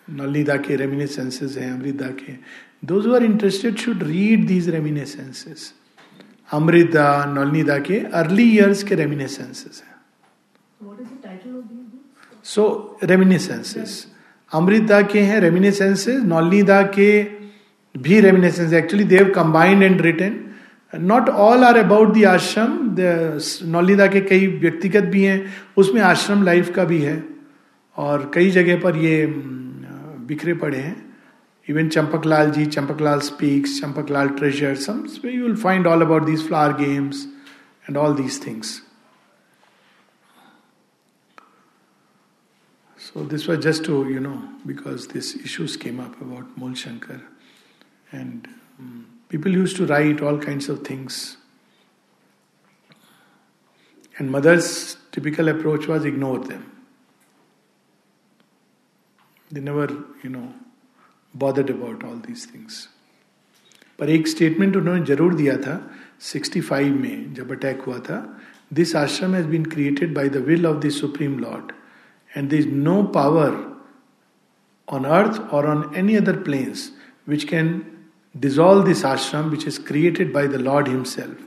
नलिदा 0.08 0.56
के 0.58 0.76
रेमिनेसेंसेस 0.76 1.58
हैं 1.58 1.72
अमृता 1.72 2.08
के। 2.16 2.34
Those 2.84 3.08
are 3.16 3.24
interested 3.24 3.78
should 3.78 4.04
read 4.04 4.46
these 4.48 4.70
reminiscences 4.70 5.74
Amrita 6.50 7.08
Nalida 7.28 7.78
के 7.80 8.00
अर्ली 8.14 8.44
ईयर्स 8.52 8.84
के 8.84 8.96
रेमिनेसेंसेस 8.96 9.82
हैं 9.86 9.98
सो 12.46 12.66
रेमिनेसेंसेस 13.04 14.06
अमृता 14.52 15.02
के 15.02 15.20
हैं 15.22 15.40
रेमिनेसेंसेस 15.42 16.22
नौलिदा 16.26 16.82
के 16.98 17.10
भी 17.96 18.20
reminiscence 18.22 18.74
actually 18.74 19.04
they 19.06 19.32
combined 19.36 19.84
and 19.84 20.02
written 20.02 20.40
not 20.94 21.30
all 21.30 21.64
are 21.64 21.78
about 21.78 22.16
the 22.18 22.24
ashram 22.26 22.78
Nolida 23.72 24.08
के 24.08 24.22
कई 24.22 24.48
व्यक्तिगत 24.62 25.04
भी 25.12 25.24
हैं 25.24 25.42
उसमें 25.78 26.02
आश्रम 26.02 26.44
लाइफ 26.44 26.74
का 26.76 26.84
भी 26.84 27.02
है 27.02 27.24
और 27.98 28.32
कई 28.34 28.50
जगह 28.52 28.80
पर 28.82 28.96
ये 28.98 29.26
बिखरे 30.28 30.54
पड़े 30.54 30.78
हैं 30.78 31.09
Even 31.70 31.88
Champaklal 31.92 32.52
Ji, 32.52 32.66
Champaklal 32.66 33.22
Speaks, 33.22 33.80
Champaklal 33.80 34.36
Treasures, 34.36 34.84
some 34.86 35.08
you 35.22 35.44
will 35.44 35.56
find 35.56 35.86
all 35.86 36.02
about 36.02 36.26
these 36.26 36.42
flower 36.42 36.74
games 36.74 37.28
and 37.86 37.96
all 37.96 38.12
these 38.12 38.40
things. 38.40 38.82
So 42.98 43.24
this 43.24 43.46
was 43.46 43.60
just 43.60 43.86
to, 43.86 44.10
you 44.10 44.20
know, 44.20 44.50
because 44.66 45.10
these 45.10 45.36
issues 45.36 45.78
came 45.78 46.00
up 46.00 46.20
about 46.20 46.58
Mool 46.58 46.74
Shankar. 46.74 47.22
And 48.12 48.48
um, 48.80 49.20
people 49.30 49.52
used 49.52 49.78
to 49.78 49.86
write 49.86 50.22
all 50.22 50.40
kinds 50.40 50.70
of 50.70 50.84
things. 50.84 51.38
And 54.18 54.32
mother's 54.32 54.98
typical 55.12 55.50
approach 55.50 55.86
was 55.86 56.04
ignore 56.04 56.40
them. 56.40 56.72
They 59.52 59.60
never, 59.60 59.88
you 60.24 60.32
know, 60.32 60.52
bothered 61.34 61.70
about 61.70 62.04
all 62.04 62.20
these 62.28 62.46
things. 62.46 62.88
पर 64.00 64.10
एक 64.10 64.28
statement 64.28 64.76
उन्होंने 64.78 65.06
ज़रूर 65.06 65.34
दिया 65.36 65.56
था 65.64 65.76
65 66.34 66.92
में 67.02 67.34
जब 67.34 67.52
attack 67.52 67.82
हुआ 67.88 67.98
था 68.10 68.20
this 68.74 68.96
ashram 68.96 69.36
has 69.36 69.48
been 69.48 69.66
created 69.74 70.14
by 70.16 70.30
the 70.30 70.44
will 70.48 70.68
of 70.68 70.78
the 70.86 70.90
Supreme 71.00 71.38
Lord 71.40 71.72
and 72.38 72.54
is 72.54 72.66
no 72.88 72.96
power 73.18 73.50
on 74.88 75.06
earth 75.06 75.40
or 75.52 75.66
on 75.68 75.84
any 76.02 76.18
other 76.22 76.36
planes 76.48 76.92
which 77.26 77.48
can 77.48 77.72
dissolve 78.46 78.86
this 78.86 79.04
ashram 79.12 79.52
which 79.56 79.66
is 79.72 79.78
created 79.90 80.34
by 80.34 80.46
the 80.48 80.60
Lord 80.60 80.88
Himself. 80.88 81.38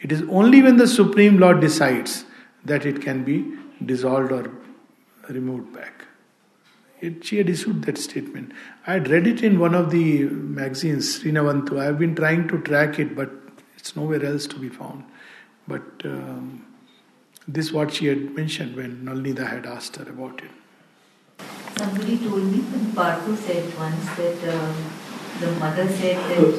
It 0.00 0.12
is 0.12 0.22
only 0.28 0.62
when 0.62 0.76
the 0.76 0.86
Supreme 0.86 1.38
Lord 1.38 1.60
decides 1.60 2.24
that 2.64 2.86
it 2.86 3.00
can 3.02 3.24
be 3.24 3.38
dissolved 3.84 4.32
or 4.32 4.50
removed 5.28 5.72
back. 5.74 6.06
It, 7.00 7.24
she 7.24 7.38
had 7.38 7.48
issued 7.48 7.84
that 7.84 7.98
statement. 7.98 8.52
I 8.86 8.94
had 8.94 9.08
read 9.08 9.26
it 9.26 9.42
in 9.42 9.58
one 9.58 9.74
of 9.74 9.90
the 9.90 10.24
magazines, 10.24 11.18
Srinavantu. 11.18 11.80
I 11.80 11.84
have 11.84 11.98
been 11.98 12.14
trying 12.14 12.48
to 12.48 12.60
track 12.60 12.98
it, 12.98 13.16
but 13.16 13.30
it's 13.76 13.96
nowhere 13.96 14.24
else 14.24 14.46
to 14.48 14.58
be 14.58 14.68
found. 14.68 15.04
But 15.66 15.82
um, 16.04 16.66
this 17.48 17.66
is 17.66 17.72
what 17.72 17.92
she 17.92 18.06
had 18.06 18.34
mentioned 18.34 18.76
when 18.76 19.04
Nalnida 19.04 19.48
had 19.48 19.66
asked 19.66 19.96
her 19.96 20.08
about 20.08 20.42
it. 20.42 20.50
Somebody 21.76 22.18
told 22.18 22.44
me, 22.44 22.62
Parthu 22.94 23.36
said 23.36 23.78
once 23.78 24.04
that. 24.16 24.44
Uh, 24.44 24.74
the 25.40 25.50
mother 25.52 25.88
said 25.88 26.18
that 26.28 26.54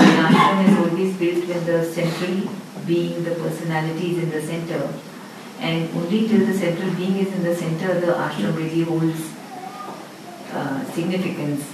an 0.00 0.24
ashram 0.24 0.60
is 0.66 0.78
always 0.78 1.16
built 1.16 1.46
when 1.48 1.66
the 1.66 1.84
central 1.84 2.50
being, 2.86 3.22
the 3.24 3.32
personality 3.32 4.12
is 4.12 4.22
in 4.24 4.30
the 4.30 4.40
center. 4.40 4.88
And 5.58 5.90
only 5.94 6.26
till 6.26 6.46
the 6.46 6.54
central 6.54 6.94
being 6.94 7.16
is 7.18 7.34
in 7.34 7.42
the 7.42 7.54
center, 7.54 8.00
the 8.00 8.12
ashram 8.12 8.56
really 8.56 8.84
holds 8.84 9.32
uh, 10.66 10.84
significance. 10.92 11.64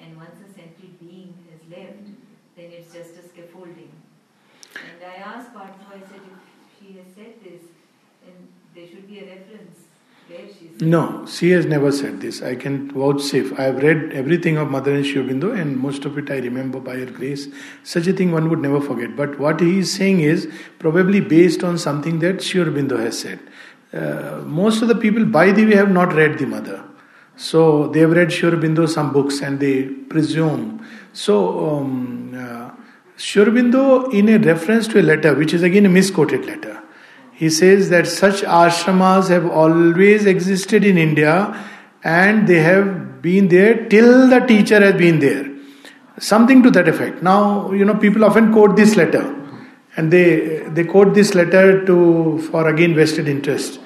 And 0.00 0.16
once 0.16 0.36
the 0.42 0.48
central 0.58 0.90
being 1.00 1.34
has 1.50 1.62
left, 1.70 2.06
then 2.56 2.68
it's 2.76 2.92
just 2.92 3.12
a 3.22 3.28
scaffolding. 3.28 3.92
And 4.74 4.98
I 5.12 5.16
asked 5.32 5.54
Partha, 5.54 5.86
I 5.94 6.00
said, 6.00 6.24
if 6.34 6.38
she 6.78 6.98
has 6.98 7.08
said 7.14 7.34
this, 7.44 7.62
then 8.24 8.48
there 8.74 8.86
should 8.88 9.06
be 9.06 9.20
a 9.20 9.26
reference 9.36 9.80
no, 10.82 11.26
she 11.26 11.50
has 11.50 11.66
never 11.66 11.92
said 11.92 12.22
this. 12.22 12.40
I 12.40 12.54
can 12.54 12.90
vouchsafe. 12.90 13.52
I 13.58 13.64
have 13.64 13.82
read 13.82 14.12
everything 14.12 14.56
of 14.56 14.70
Mother 14.70 14.94
and 14.94 15.04
Sri 15.04 15.20
and 15.20 15.76
most 15.76 16.06
of 16.06 16.16
it 16.16 16.30
I 16.30 16.38
remember 16.38 16.80
by 16.80 16.96
her 16.96 17.06
grace. 17.06 17.48
Such 17.82 18.06
a 18.06 18.14
thing 18.14 18.32
one 18.32 18.48
would 18.48 18.60
never 18.60 18.80
forget. 18.80 19.14
But 19.14 19.38
what 19.38 19.60
he 19.60 19.80
is 19.80 19.92
saying 19.92 20.20
is 20.20 20.50
probably 20.78 21.20
based 21.20 21.62
on 21.62 21.76
something 21.76 22.20
that 22.20 22.42
Sri 22.42 22.62
has 22.62 23.18
said. 23.18 23.40
Uh, 23.92 24.42
most 24.46 24.80
of 24.80 24.88
the 24.88 24.94
people, 24.94 25.26
by 25.26 25.52
the 25.52 25.66
way, 25.66 25.74
have 25.74 25.90
not 25.90 26.14
read 26.14 26.38
the 26.38 26.46
Mother. 26.46 26.82
So 27.40 27.86
they 27.88 28.00
have 28.00 28.12
read 28.12 28.30
Sri 28.30 28.86
some 28.86 29.14
books 29.14 29.40
and 29.40 29.58
they 29.58 29.84
presume. 29.84 30.86
So 31.14 31.70
um, 31.70 32.34
uh, 32.34 32.70
in 34.12 34.28
a 34.28 34.38
reference 34.38 34.86
to 34.88 35.00
a 35.00 35.02
letter, 35.02 35.34
which 35.34 35.54
is 35.54 35.62
again 35.62 35.86
a 35.86 35.88
misquoted 35.88 36.44
letter, 36.44 36.82
he 37.32 37.48
says 37.48 37.88
that 37.88 38.06
such 38.06 38.42
ashramas 38.42 39.30
have 39.30 39.46
always 39.46 40.26
existed 40.26 40.84
in 40.84 40.98
India 40.98 41.58
and 42.04 42.46
they 42.46 42.60
have 42.60 43.22
been 43.22 43.48
there 43.48 43.88
till 43.88 44.28
the 44.28 44.40
teacher 44.40 44.78
has 44.78 44.96
been 44.96 45.20
there. 45.20 45.50
Something 46.18 46.62
to 46.62 46.70
that 46.72 46.88
effect. 46.88 47.22
Now, 47.22 47.72
you 47.72 47.86
know, 47.86 47.94
people 47.94 48.22
often 48.22 48.52
quote 48.52 48.76
this 48.76 48.96
letter 48.96 49.24
and 49.96 50.12
they 50.12 50.58
they 50.74 50.84
quote 50.84 51.14
this 51.14 51.34
letter 51.34 51.86
to 51.86 52.38
for 52.50 52.68
again 52.68 52.94
vested 52.94 53.28
interest. 53.28 53.80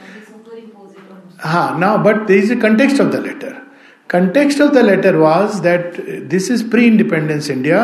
Ha, 1.44 1.76
now, 1.78 1.96
but 1.98 2.26
there 2.26 2.38
is 2.38 2.50
a 2.50 2.56
context 2.56 2.98
of 2.98 3.12
the 3.12 3.20
letter. 3.20 3.62
Context 4.08 4.60
of 4.60 4.72
the 4.72 4.82
letter 4.82 5.18
was 5.18 5.60
that 5.62 5.96
this 6.28 6.50
is 6.50 6.62
pre-independence 6.62 7.48
India 7.48 7.80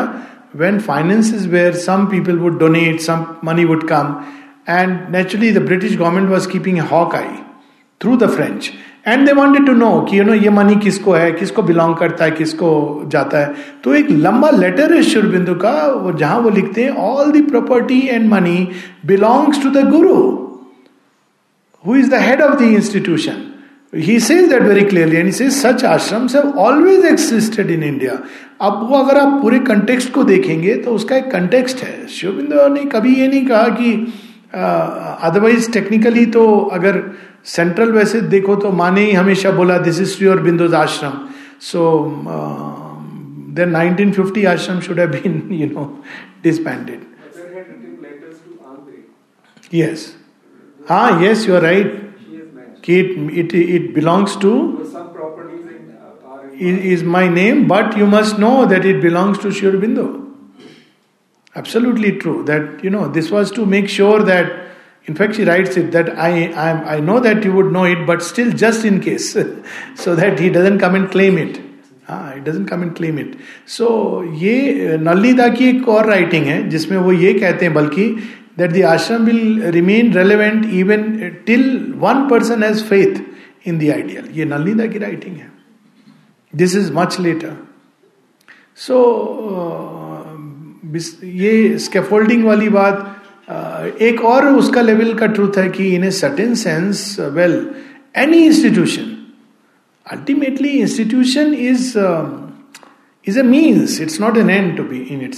when 0.53 0.79
finances 0.79 1.47
were 1.47 1.73
some 1.73 2.09
people 2.09 2.37
would 2.37 2.59
donate, 2.59 3.01
some 3.01 3.39
money 3.41 3.65
would 3.65 3.87
come 3.87 4.09
and 4.67 5.11
naturally, 5.11 5.51
the 5.51 5.61
British 5.61 5.95
government 5.95 6.29
was 6.29 6.45
keeping 6.45 6.79
a 6.79 6.85
hawk 6.85 7.13
eye 7.15 7.43
through 8.01 8.17
the 8.17 8.29
French. 8.29 8.71
And 9.07 9.25
they 9.25 9.31
wanted 9.33 9.65
to 9.65 9.73
know 9.73 9.89
कि 10.09 10.17
you 10.17 10.23
know 10.23 10.33
ये 10.33 10.49
money 10.49 10.75
किसको 10.79 11.13
है 11.13 11.31
किसको 11.31 11.61
belong 11.69 11.95
करता 11.97 12.25
है 12.25 12.31
किसको 12.31 12.69
जाता 13.11 13.39
है 13.39 13.53
तो 13.83 13.93
एक 13.95 14.09
लंबा 14.25 14.49
लेटर 14.49 14.93
है 14.93 15.01
शुरबिंदु 15.03 15.55
का 15.63 15.71
जहाँ 16.19 16.37
वो 16.39 16.49
लिखते 16.57 16.83
हैं 16.83 16.91
all 17.05 17.31
the 17.31 17.41
property 17.47 17.99
and 18.07 18.29
money 18.31 18.57
belongs 19.05 19.63
to 19.63 19.69
the 19.69 19.87
guru 19.89 20.13
who 21.83 21.95
is 21.95 22.09
the 22.11 22.19
head 22.23 22.41
of 22.41 22.57
the 22.59 22.67
institution 22.75 23.41
he 23.95 24.19
says 24.19 24.49
that 24.49 24.61
very 24.61 24.81
clearly 24.81 25.15
and 25.15 25.31
say 25.31 25.49
such 25.49 25.85
ashram 25.85 26.27
have 26.27 26.49
always 26.49 27.05
existed 27.05 27.71
in 27.71 27.83
India 27.83 28.19
अब 28.61 28.87
वो 28.89 28.97
अगर 28.97 29.17
आप 29.17 29.41
पूरे 29.41 29.59
कंटेक्स्ट 29.59 30.13
को 30.13 30.23
देखेंगे 30.23 30.75
तो 30.75 30.91
उसका 30.91 31.15
एक 31.15 31.31
कंटेक्स्ट 31.31 31.77
है। 31.77 32.07
शिवबिंदु 32.07 32.67
ने 32.67 32.83
कभी 32.83 33.15
ये 33.15 33.27
नहीं 33.27 33.45
कहा 33.45 33.67
कि 33.67 33.93
अदरवाइज़ 35.23 35.71
टेक्निकली 35.71 36.25
तो 36.25 36.57
अगर 36.57 37.03
सेंट्रल 37.45 37.91
वैसे 37.91 38.21
देखो 38.21 38.55
तो 38.55 38.71
माने 38.71 39.05
ही 39.05 39.11
हमेशा 39.11 39.51
बोला 39.51 39.77
दिस 39.77 40.01
इज़ 40.01 40.27
और 40.27 40.41
बिंदुज 40.41 40.73
आश्रम 40.73 41.11
so 41.61 42.07
then 43.55 43.75
1950 43.75 44.45
ashram 44.45 44.79
should 44.79 44.99
have 44.99 45.09
been 45.09 45.49
you 45.51 45.67
know 45.67 46.03
disbanded 46.43 46.99
yes 49.73 50.15
हाँ 50.89 51.23
यस 51.23 51.49
यू 51.49 51.55
आर 51.55 51.61
राइट 51.61 52.10
कि 52.83 52.99
it 52.99 53.31
it 53.33 53.55
it 53.55 53.93
belongs 53.95 54.37
to 54.41 54.55
is 56.61 57.03
my 57.03 57.27
name, 57.27 57.67
but 57.67 57.95
you 57.97 58.05
must 58.05 58.37
know 58.37 58.65
that 58.65 58.85
it 58.85 59.01
belongs 59.01 59.39
to 59.39 59.51
Sri 59.51 59.69
Aurobindo. 59.69 60.03
Absolutely 61.55 62.11
true. 62.17 62.43
That, 62.43 62.83
you 62.83 62.89
know, 62.89 63.07
this 63.07 63.31
was 63.31 63.51
to 63.51 63.65
make 63.65 63.89
sure 63.89 64.21
that, 64.23 64.51
in 65.05 65.15
fact, 65.15 65.35
she 65.35 65.43
writes 65.43 65.75
it 65.77 65.91
that 65.91 66.11
I, 66.17 66.51
I, 66.51 66.97
I 66.97 66.99
know 66.99 67.19
that 67.19 67.43
you 67.43 67.51
would 67.53 67.71
know 67.71 67.85
it, 67.85 68.05
but 68.05 68.21
still 68.21 68.51
just 68.51 68.85
in 68.85 69.01
case, 69.01 69.33
so 69.95 70.15
that 70.15 70.39
he 70.39 70.49
doesn't 70.49 70.79
come 70.79 70.95
and 70.95 71.11
claim 71.11 71.37
it. 71.37 71.59
हाँ 72.09 72.33
it 72.37 72.43
doesn't 72.43 72.69
come 72.69 72.81
and 72.83 72.93
claim 72.95 73.19
it 73.19 73.35
so 73.69 73.87
ये 74.37 74.97
नलिदा 75.01 75.47
की 75.49 75.67
एक 75.69 75.87
और 75.89 76.05
writing 76.09 76.45
है 76.45 76.57
जिसमें 76.69 76.97
वो 76.97 77.11
ये 77.11 77.33
कहते 77.33 77.65
हैं 77.65 77.73
बल्कि 77.73 78.07
that 78.58 78.70
the 78.72 78.82
ashram 78.88 79.24
will 79.24 79.62
remain 79.72 80.12
relevant 80.12 80.64
even 80.74 81.02
till 81.46 81.66
one 81.98 82.28
person 82.28 82.62
has 82.62 82.82
faith 82.88 83.22
in 83.66 83.78
the 83.78 83.90
ideal 83.92 84.28
ये 84.34 84.44
नलिदा 84.44 84.86
की 84.86 84.98
राइटिंग 84.98 85.36
है 85.36 85.50
this 86.52 86.76
is 86.76 86.90
much 86.94 87.18
later 87.20 87.56
so 88.78 89.02
ये 91.24 91.78
स्केफोल्डिंग 91.78 92.44
वाली 92.44 92.68
बात 92.68 93.12
एक 94.02 94.20
और 94.24 94.46
उसका 94.48 94.82
लेवल 94.82 95.12
का 95.14 95.26
ट्रूथ 95.28 95.58
है 95.58 95.68
कि 95.68 95.94
in 95.94 96.04
a 96.04 96.10
certain 96.12 96.54
sense 96.54 97.04
well 97.32 97.54
any 98.18 98.44
institution 98.46 99.12
ultimately 100.06 100.68
institution 100.68 101.54
is 101.54 101.92
is 103.26 103.38
a 103.38 103.42
means 103.44 104.00
it's 104.00 104.20
not 104.20 104.36
an 104.38 104.50
end 104.50 104.76
to 104.76 104.82
be 104.84 105.00
in 105.10 105.22
it 105.22 105.34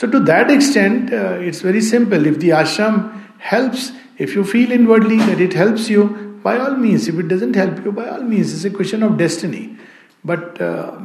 So, 0.00 0.10
to 0.10 0.18
that 0.20 0.50
extent, 0.50 1.12
uh, 1.12 1.32
it's 1.46 1.60
very 1.60 1.82
simple. 1.82 2.24
If 2.26 2.38
the 2.38 2.48
ashram 2.58 3.22
helps, 3.38 3.92
if 4.16 4.34
you 4.34 4.44
feel 4.44 4.72
inwardly 4.72 5.18
that 5.18 5.42
it 5.42 5.52
helps 5.52 5.90
you, 5.90 6.40
by 6.42 6.56
all 6.56 6.74
means. 6.74 7.06
If 7.06 7.18
it 7.18 7.28
doesn't 7.28 7.54
help 7.54 7.84
you, 7.84 7.92
by 7.92 8.08
all 8.08 8.22
means. 8.22 8.54
It's 8.54 8.64
a 8.64 8.74
question 8.74 9.02
of 9.02 9.18
destiny. 9.18 9.76
But 10.24 10.58
uh, 10.58 10.98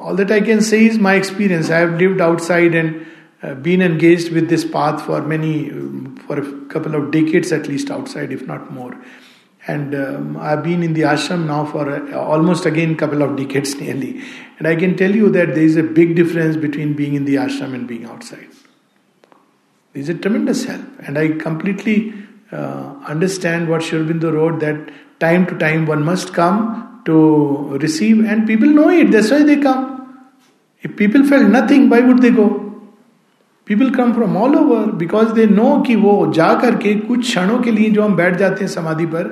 all 0.00 0.16
that 0.16 0.32
I 0.32 0.40
can 0.40 0.62
say 0.62 0.86
is 0.86 0.98
my 0.98 1.14
experience. 1.14 1.70
I 1.70 1.78
have 1.78 1.92
lived 2.00 2.20
outside 2.20 2.74
and 2.74 3.06
uh, 3.40 3.54
been 3.54 3.82
engaged 3.82 4.32
with 4.32 4.48
this 4.48 4.64
path 4.64 5.06
for 5.06 5.22
many, 5.22 5.70
um, 5.70 6.16
for 6.26 6.40
a 6.40 6.64
couple 6.66 6.96
of 6.96 7.12
decades 7.12 7.52
at 7.52 7.68
least 7.68 7.88
outside, 7.88 8.32
if 8.32 8.48
not 8.48 8.72
more. 8.72 8.96
And 9.66 9.94
um, 9.94 10.36
I've 10.38 10.62
been 10.62 10.82
in 10.82 10.94
the 10.94 11.02
ashram 11.02 11.46
now 11.46 11.66
for 11.66 11.90
uh, 11.90 12.18
almost 12.18 12.66
again 12.66 12.96
couple 12.96 13.22
of 13.22 13.36
decades 13.36 13.74
nearly. 13.76 14.22
And 14.58 14.66
I 14.66 14.74
can 14.74 14.96
tell 14.96 15.14
you 15.14 15.28
that 15.30 15.48
there 15.48 15.62
is 15.62 15.76
a 15.76 15.82
big 15.82 16.16
difference 16.16 16.56
between 16.56 16.94
being 16.94 17.14
in 17.14 17.24
the 17.24 17.36
ashram 17.36 17.74
and 17.74 17.86
being 17.86 18.06
outside. 18.06 18.48
There 19.92 20.02
is 20.02 20.08
a 20.08 20.14
tremendous 20.14 20.64
help. 20.64 20.84
And 21.00 21.18
I 21.18 21.28
completely 21.32 22.14
uh, 22.52 22.94
understand 23.06 23.68
what 23.68 23.82
Sri 23.82 23.98
Aurobindo 23.98 24.32
wrote 24.32 24.60
that 24.60 24.90
time 25.20 25.46
to 25.46 25.58
time 25.58 25.86
one 25.86 26.02
must 26.04 26.32
come 26.32 27.02
to 27.04 27.78
receive, 27.78 28.24
and 28.24 28.46
people 28.46 28.68
know 28.68 28.88
it, 28.88 29.10
that's 29.10 29.30
why 29.30 29.42
they 29.42 29.56
come. 29.56 30.30
If 30.82 30.96
people 30.96 31.24
felt 31.24 31.44
nothing, 31.44 31.88
why 31.88 32.00
would 32.00 32.20
they 32.22 32.30
go? 32.30 32.69
People 33.70 33.90
come 33.90 34.12
from 34.12 34.36
all 34.36 34.54
over 34.56 34.90
because 34.98 35.32
they 35.32 35.44
know 35.46 35.80
कि 35.86 35.94
वो 35.96 36.12
जा 36.34 36.52
करके 36.60 36.94
कुछ 37.00 37.20
क्षणों 37.20 37.58
के 37.62 37.70
लिए 37.70 37.90
जो 37.90 38.02
हम 38.02 38.16
बैठ 38.16 38.36
जाते 38.36 38.64
हैं 38.64 38.70
समाधि 38.70 39.06
पर, 39.06 39.28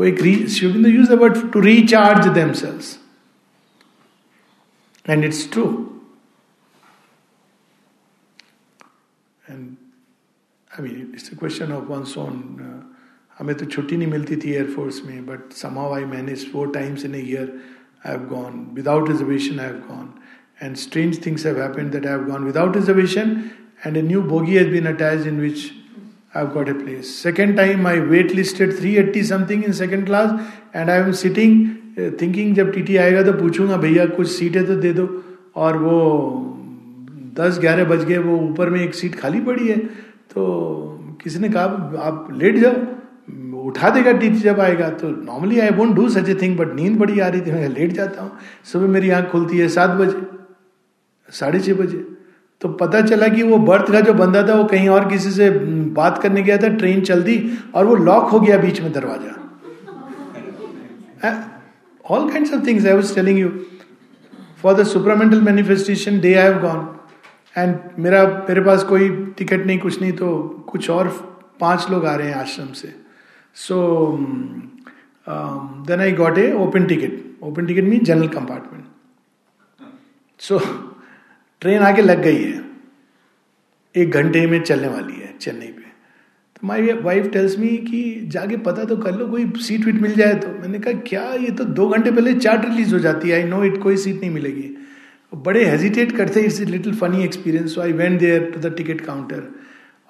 वो 0.00 0.06
एक 0.06 0.20
शिविंद 0.50 0.86
use 0.86 1.12
the 1.12 1.50
to 1.52 1.60
recharge 1.60 2.28
themselves 2.60 2.96
and 5.04 5.24
it's 5.24 5.50
true 5.52 5.66
and 9.50 9.68
I 10.70 10.82
mean 10.82 11.12
it's 11.14 11.32
a 11.32 11.38
question 11.38 11.72
of 11.72 11.92
one's 11.92 12.04
own 12.08 12.42
हमें 13.36 13.54
तो 13.56 13.66
छुट्टी 13.66 13.96
नहीं 13.96 14.10
मिलती 14.10 14.36
थी 14.36 14.52
एयरफोर्स 14.52 15.04
में 15.06 15.24
but 15.26 15.52
somehow 15.54 15.94
I 15.94 16.04
manage 16.08 16.50
four 16.52 16.72
times 16.74 17.04
in 17.04 17.14
year 17.16 17.56
I 18.06 18.12
have 18.12 18.28
gone 18.28 18.66
without 18.74 19.08
reservation 19.08 19.60
I 19.60 19.66
have 19.66 19.82
gone 19.88 20.12
and 20.62 20.76
strange 20.82 21.26
things 21.26 21.46
have 21.46 21.62
happened 21.62 21.90
that 21.92 22.06
I 22.06 22.12
have 22.12 22.24
gone 22.24 22.44
without 22.44 22.76
reservation 22.76 23.42
and 23.84 23.96
a 23.96 24.02
new 24.02 24.22
bogie 24.22 24.56
has 24.56 24.68
been 24.68 24.86
attached 24.86 25.26
in 25.26 25.40
which 25.40 25.72
I've 26.34 26.52
got 26.54 26.68
a 26.68 26.74
place. 26.74 27.08
Second 27.22 27.56
time 27.56 27.86
I 27.86 27.96
waitlisted 27.96 28.78
380 28.78 29.22
something 29.24 29.64
in 29.64 29.72
second 29.74 30.06
class 30.06 30.30
and 30.72 30.90
I 30.90 30.96
am 30.96 31.12
sitting 31.12 31.58
uh, 31.98 32.10
thinking 32.22 32.54
जब 32.54 32.72
TT 32.72 32.96
आएगा 32.96 33.22
तो 33.22 33.32
पूछूँगा 33.40 33.76
भैया 33.76 34.06
कुछ 34.16 34.28
सीटें 34.28 34.64
तो 34.66 34.76
दे 34.86 34.92
दो. 34.92 35.06
और 35.56 35.76
वो 35.78 35.98
दस 37.36 37.58
ग्यारह 37.60 37.84
बज 37.84 38.04
गए 38.04 38.18
वो 38.18 38.36
ऊपर 38.48 38.70
में 38.70 38.80
एक 38.80 38.94
सीट 38.94 39.14
खाली 39.20 39.40
पड़ी 39.50 39.68
है। 39.68 39.76
तो 40.32 41.18
किसी 41.22 41.38
ने 41.38 41.48
कहा 41.48 41.64
आप 42.06 42.28
लेट 42.42 42.56
जाओ 42.58 43.60
उठा 43.62 43.90
देगा 43.90 44.12
टीचर 44.12 44.38
जब 44.44 44.60
आएगा। 44.60 44.88
तो 45.02 45.08
normally 45.10 45.58
I 45.60 45.70
won't 45.76 45.94
do 45.96 46.08
such 46.10 46.28
a 46.28 46.34
thing 46.42 46.56
but 46.58 46.74
नींद 46.74 46.98
बड़ी 46.98 47.20
आ 47.20 47.28
रही 47.28 47.40
थी 47.40 47.52
मैं 47.52 47.68
लेट 47.68 47.92
जाता 47.98 48.22
हूँ। 48.22 48.32
सुबह 48.72 48.86
मेरी 48.94 49.10
आँख 49.18 49.30
खुलती 49.30 49.58
है 49.58 49.68
सात 49.76 49.90
बजे 50.00 50.20
साढ़े 51.28 51.60
छः 51.60 51.74
बजे। 51.74 52.04
तो 52.62 52.68
पता 52.80 53.00
चला 53.02 53.28
कि 53.28 53.42
वो 53.42 53.56
बर्थ 53.60 53.90
का 53.92 54.00
जो 54.00 54.12
बंदा 54.14 54.42
था, 54.48 54.54
वो 54.54 54.64
कहीं 54.64 54.88
और 54.88 55.08
किसी 55.08 55.30
से 55.30 55.48
बात 55.96 56.18
करने 56.22 56.42
गया 56.42 56.56
था, 56.58 56.68
ट्रेन 56.76 57.00
चलती 57.02 57.38
और 57.74 57.86
वो 57.86 57.94
लॉक 57.96 58.28
हो 58.30 58.40
गया 58.40 58.58
बीच 58.58 58.80
में 58.80 58.92
दरवाज़ा। 58.92 59.30
All 62.04 62.28
kind 62.30 62.52
of 62.54 62.66
things 62.66 62.86
I 62.86 62.92
was 62.92 63.14
telling 63.14 63.38
you 63.38 63.48
for 64.62 64.74
the 64.74 64.84
supermental 64.86 65.40
manifestation 65.42 66.20
day 66.20 66.34
I 66.34 66.42
have 66.42 66.58
gone 66.60 66.88
and 67.56 67.74
मेरा, 67.98 68.22
मेरे 68.48 68.60
पास 68.60 68.84
कोई 68.84 69.08
टिकट 69.38 69.66
नहीं, 69.66 69.78
कुछ 69.78 70.00
नहीं 70.00 70.12
तो 70.12 70.28
कुछ 70.68 70.90
और 70.90 71.08
पाँच 71.60 71.86
लोग 71.90 72.06
आ 72.06 72.14
रहे 72.14 72.28
हैं 72.28 72.34
आश्रम 72.36 72.72
से। 72.72 72.94
So 73.56 73.76
then 75.88 76.00
I 76.00 76.12
got 76.12 76.38
a 76.38 76.52
open 76.60 76.86
ticket 76.86 77.44
open 77.44 77.66
ticket 77.66 77.84
mean 77.84 78.04
general 78.04 78.28
compartment 78.28 78.84
so 80.40 80.58
train 81.62 81.82
आके 81.82 82.02
लग 82.02 82.22
गई 82.22 82.42
है। 82.42 82.60
एक 83.94 84.10
घंटे 84.10 84.46
में 84.46 84.60
चलने 84.62 84.88
वाली 84.88 85.12
है 85.14 85.34
चेन्नई 85.40 85.66
पे। 85.66 85.82
तो 86.56 86.66
माई 86.66 86.92
वाइफ 87.02 87.30
टेल्स 87.32 87.58
मी 87.58 87.68
कि 87.80 88.02
जाके 88.32 88.56
पता 88.58 88.84
तो 88.84 88.96
कर 88.96 89.14
लो, 89.14 89.26
कोई 89.28 89.50
सीट 89.60 89.84
वीट 89.86 90.00
मिल 90.02 90.14
जाए 90.14 90.34
तो। 90.34 90.48
मैंने 90.60 90.78
कहा, 90.78 90.92
क्या 91.06 91.22
ये 91.34 91.50
तो 91.50 91.64
दो 91.64 91.88
घंटे 91.88 92.10
पहले 92.10 92.34
चार्ट 92.34 92.64
रिलीज़ 92.64 92.94
हो 92.94 92.98
जाती 93.00 93.28
है? 93.28 93.42
आई 93.42 93.48
नो 93.48 93.64
इट 93.64 93.82
कोई 93.82 93.96
सीट 93.96 94.20
नहीं 94.20 94.30
मिलेगी। 94.30 94.68
बड़े 95.32 95.64
हेजिटेट 95.64 96.16
करते 96.16 96.40
it's 96.40 96.60
a 96.60 96.64
little 96.64 96.94
funny 96.94 97.24
experience 97.24 97.78
I 97.78 97.92
went 97.92 98.18
there 98.20 98.50
to 98.54 98.60
the 98.60 98.72
ticket 98.76 99.00
counter 99.00 99.42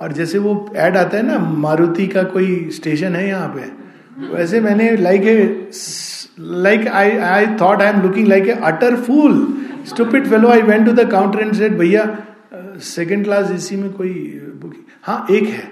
और 0.00 0.12
जैसे 0.12 0.38
वो 0.38 0.54
एड 0.76 0.96
आता 0.96 1.16
है 1.16 1.22
ना, 1.22 1.38
मारुति 1.38 2.06
का 2.06 2.22
कोई 2.36 2.68
स्टेशन 2.72 3.16
है 3.16 3.26
यहाँ 3.28 3.48
पे। 3.48 3.70
वैसे 4.28 4.60
मैंने 4.60 4.90
like 4.96 5.22
a 5.22 5.70
like 6.40 6.86
I 6.88 7.10
I 7.10 7.46
thought 7.60 7.82
I 7.82 7.88
am 7.88 8.02
looking 8.02 8.28
like 8.28 8.48
a 8.48 8.58
utter 8.64 8.96
fool. 9.04 9.36
Stupid 9.84 10.28
fellow. 10.28 10.50
I 10.50 10.60
went 10.62 10.86
to 10.86 10.92
the 10.92 11.06
counter 11.06 11.40
and 11.40 11.56
said, 11.56 11.78
भैया 11.78 12.04
सेकेंड 12.84 13.24
क्लास 13.24 13.50
एसी 13.50 13.76
में 13.76 13.92
कोई 13.92 14.12
बुकिंग 14.60 14.82
हाँ 15.02 15.26
एक 15.30 15.44
है। 15.44 15.64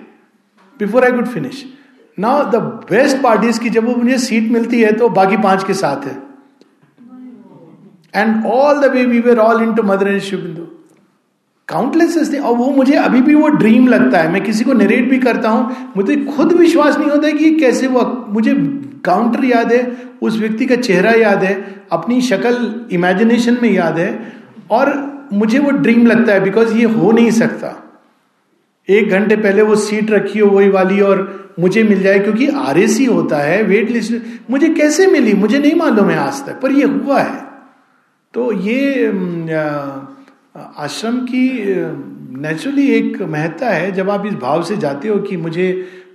Before 0.81 1.05
I 1.05 1.12
could 1.12 1.27
finish 1.29 1.64
now 2.18 2.44
the 2.51 2.57
best 2.90 3.23
part 3.23 3.44
is 3.44 3.61
कि 3.61 3.70
जब 3.70 3.85
वो 3.87 3.94
मुझे 3.94 4.18
सीट 4.18 4.51
मिलती 4.53 4.81
है 4.83 4.92
तो 4.92 5.09
बाकी 5.18 5.37
पाँच 5.42 5.64
के 5.64 5.75
साथ 5.75 6.07
है। 6.07 6.16
And 8.14 8.46
all 8.46 8.81
the 8.81 8.92
way 8.92 9.05
we 9.07 9.20
were 9.20 9.38
all 9.38 9.62
into 9.75 9.83
Mother 9.83 10.09
and 10.09 10.20
शिवबिंदु 10.20 10.66
countless 11.68 12.35
और 12.35 12.55
वो 12.57 12.70
मुझे 12.73 12.94
अभी 12.96 13.20
भी 13.23 13.35
वो 13.35 13.49
ड्रीम 13.49 13.88
लगता 13.88 14.18
है। 14.18 14.33
मैं 14.33 14.42
किसी 14.44 14.64
को 14.64 14.73
नरेट 14.73 15.09
भी 15.11 15.18
करता 15.18 15.49
हूँ। 15.49 15.92
मुझे 15.96 16.16
खुद 16.27 16.53
विश्वास 16.53 16.99
नहीं 16.99 17.11
होता 17.11 17.31
कि 17.31 17.51
कैसे 17.59 17.87
वो 17.87 18.03
मुझे 18.29 18.55
काउंटर 19.05 19.45
याद 19.45 19.73
है, 19.73 19.81
उस 20.23 20.39
व्यक्ति 20.39 20.67
का 20.67 20.77
चेहरा 20.77 21.13
याद 21.13 21.45
है, 21.45 21.55
अपनी 21.93 22.21
शक्ल 22.23 22.89
इमेजिनेशन 22.93 23.59
में 23.63 23.71
याद 23.71 23.99
है, 23.99 24.11
और 24.71 24.93
मुझे 25.33 25.59
वो 25.59 25.71
ड्रीम 25.73 26.07
लगता 26.07 26.33
है 26.33 26.41
बिकॉज़ 26.41 26.77
ये 26.77 26.85
हो 26.87 27.11
नहीं 27.13 27.31
सकता। 27.33 27.77
एक 28.89 29.11
घंटे 29.11 29.37
पहले 29.37 29.63
वो 29.63 29.75
सीट 29.79 30.11
रखी 30.11 30.39
हो 30.39 30.49
वही 30.49 30.69
वाली 30.69 31.01
और 31.01 31.55
मुझे 31.61 31.83
मिल 31.83 32.03
जाए, 32.03 32.19
क्योंकि 32.19 32.47
आरएसी 32.49 33.05
होता 33.05 33.37
है 33.39 33.63
वेट 33.63 33.91
लिस्ट 33.91 34.15
मुझे 34.51 34.69
कैसे 34.71 35.07
मिली? 35.07 35.33
मुझे 35.35 35.59
नहीं 35.59 35.75
मालूम 35.75 36.11
है 36.11 36.19
आज 36.19 36.45
तक, 36.47 36.61
पर 36.61 36.73
ये 36.73 36.85
हुआ 36.85 37.21
है। 37.21 37.41
तो 38.35 38.53
ये 38.53 39.07
आश्रम 40.79 41.19
की 41.25 41.47
नेचुरली 42.41 42.87
एक 42.89 43.21
महत्ता 43.23 43.69
है, 43.69 43.91
जब 43.93 44.11
आप 44.11 44.27
इस 44.27 44.35
भाव 44.37 44.63
से 44.63 44.77
जाते 44.77 45.09
हो 45.09 45.19
कि 45.21 45.37
मुझे 45.37 45.67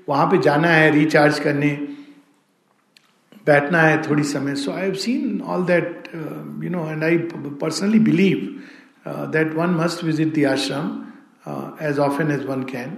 वहाँ 0.10 0.26
पे 0.28 0.38
जाना 0.38 0.68
है 0.68 0.92
रिचार्ज 0.92 1.40
करने 1.40 1.70
बैठना 3.48 3.82
है, 3.82 4.02
थोड़ी 4.04 4.24
समय। 4.24 4.56
So 4.56 4.72
I 4.72 4.82
have 4.82 4.94
seen 5.06 5.42
all 5.42 5.66
that 5.66 6.10
you 6.64 6.70
know 6.70 6.90
and 6.92 7.04
I 7.04 7.18
personally 7.64 8.00
believe 8.02 8.38
that 9.32 9.54
one 9.56 9.76
must 9.82 10.04
visit 10.04 10.36
the 10.36 10.46
ashram 10.52 11.84
as 11.88 12.00
often 12.00 12.32
as 12.32 12.46
one 12.46 12.64
can 12.72 12.98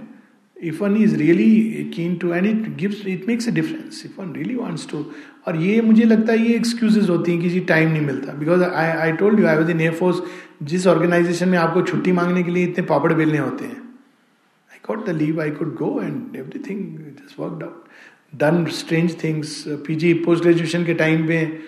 if 0.56 0.82
one 0.82 0.96
is 0.96 1.16
really 1.16 1.90
keen 1.94 2.16
to 2.18 2.32
and 2.32 2.46
it 2.46 2.76
gives 2.76 3.06
it 3.06 3.26
makes 3.28 3.48
a 3.48 3.52
difference 3.54 4.02
if 4.06 4.20
one 4.20 4.32
really 4.34 4.54
wants 4.54 4.88
to 4.90 5.04
और 5.48 5.56
ये 5.56 5.80
मुझे 5.82 6.04
लगता 6.04 6.32
है 6.32 6.46
ये 6.46 6.54
excuses 6.54 7.10
होती 7.10 7.32
हैं 7.32 7.40
कि 7.42 7.50
जी 7.50 7.60
time 7.68 7.90
नहीं 7.90 8.06
मिलता। 8.06 8.32
Because 8.38 8.62
I 8.62 8.86
I 8.86 9.12
told 9.16 9.40
you 9.40 9.46
I 9.46 9.56
was 9.56 9.70
in 9.70 9.80
air force 9.80 10.22
जिस 10.70 10.86
ऑर्गेनाइजेशन 10.86 11.48
में 11.48 11.58
आपको 11.58 11.82
छुट्टी 11.82 12.12
मांगने 12.12 12.42
के 12.42 12.50
लिए 12.50 12.64
इतने 12.66 12.84
पापड़ 12.86 13.12
बेलने 13.12 13.38
होते 13.38 13.64
हैं। 13.64 13.76
I 13.76 14.78
got 14.88 15.06
the 15.06 15.16
leave 15.16 15.40
I 15.42 15.50
could 15.50 15.74
go 15.76 16.00
and 16.02 16.36
everything 16.36 16.98
just 16.98 17.40
worked 17.40 17.62
out 17.62 17.87
done 18.32 18.64
strange 18.64 19.22
things 19.24 19.62
PG 19.86 20.12
post 20.14 20.42
graduation 20.42 20.84
के 20.84 20.94
टाइम 20.94 21.26
में 21.28 21.58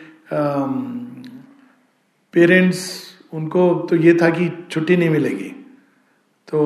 पेरेंट्स 2.34 2.78
um, 2.78 3.34
उनको 3.34 3.72
तो 3.90 3.96
ये 3.96 4.14
था 4.14 4.28
कि 4.30 4.48
छुट्टी 4.70 4.96
नहीं 4.96 5.10
मिलेगी। 5.10 5.48
तो 6.48 6.58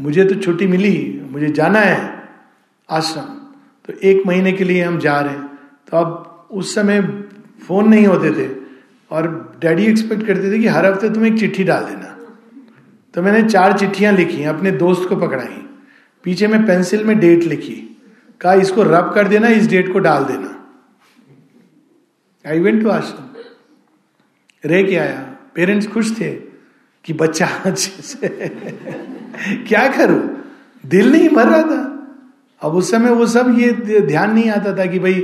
मुझे 0.00 0.24
तो 0.24 0.34
छुट्टी 0.34 0.66
मिली 0.66 1.22
मुझे 1.30 1.48
जाना 1.48 1.80
है 1.80 2.28
आश्रम। 2.88 3.22
तो 3.84 3.92
एक 3.92 4.22
महीने 4.26 4.52
के 4.52 4.64
लिए 4.64 4.82
हम 4.82 4.98
जा 4.98 5.20
रहे 5.20 5.34
हैं। 5.34 5.46
तो 5.90 5.96
अब 5.96 6.48
उस 6.50 6.74
समय 6.74 7.00
फ़ोन 7.66 7.88
नहीं 7.88 8.06
होते 8.06 8.30
थे 8.30 8.48
और 9.10 9.28
डैडी 9.60 9.84
एक्सपेक्ट 9.86 10.26
करते 10.26 10.52
थे 10.52 10.58
कि 10.58 10.66
हर 10.66 10.86
हफ़्ते 10.86 11.10
तुम 11.10 11.26
एक 11.26 11.38
चिट्ठी 11.38 11.64
डाल 11.64 11.84
देना। 11.84 12.08
तो 13.14 13.22
मैंने 13.22 13.42
चार 13.48 13.78
चिट्ठियाँ 13.78 14.12
लिखी 14.12 14.44
अपने 14.44 14.70
दोस्त 14.70 15.08
को 15.08 15.16
पकड़ाई। 15.16 15.62
पीछे 16.24 16.46
में 16.46 16.66
पेंसिल 16.66 17.04
में 17.04 17.18
डेट 17.20 17.44
लिखी। 17.44 17.91
कहा, 18.42 18.52
इसको 18.54 18.82
रब 18.82 19.12
कर 19.14 19.28
देना, 19.28 19.48
इस 19.48 19.68
डेट 19.68 19.92
को 19.92 19.98
डाल 19.98 20.24
देना। 20.24 20.58
आई 22.44 22.60
वेंट 22.60 22.82
टू 22.82 22.88
आश्रम 22.90 23.30
रह 24.64 24.82
के 24.82 24.96
आया। 24.96 25.20
पेरेंट्स 25.54 25.86
खुश 25.86 26.10
थे 26.20 26.30
कि 27.04 27.12
बच्चा 27.12 27.46
अच्छे 27.66 28.02
से 28.02 28.28
क्या 29.68 29.86
करूँ? 29.88 30.20
दिल 30.84 31.10
नहीं 31.12 31.28
भर 31.28 31.46
रहा 31.46 31.62
था। 31.62 31.80
अब 32.62 32.74
उस 32.76 32.90
समय 32.90 33.10
वो 33.10 33.26
सब 33.26 33.54
ये 33.58 34.00
ध्यान 34.00 34.34
नहीं 34.34 34.50
आता 34.50 34.76
था 34.78 34.86
कि 34.86 34.98
भाई 34.98 35.14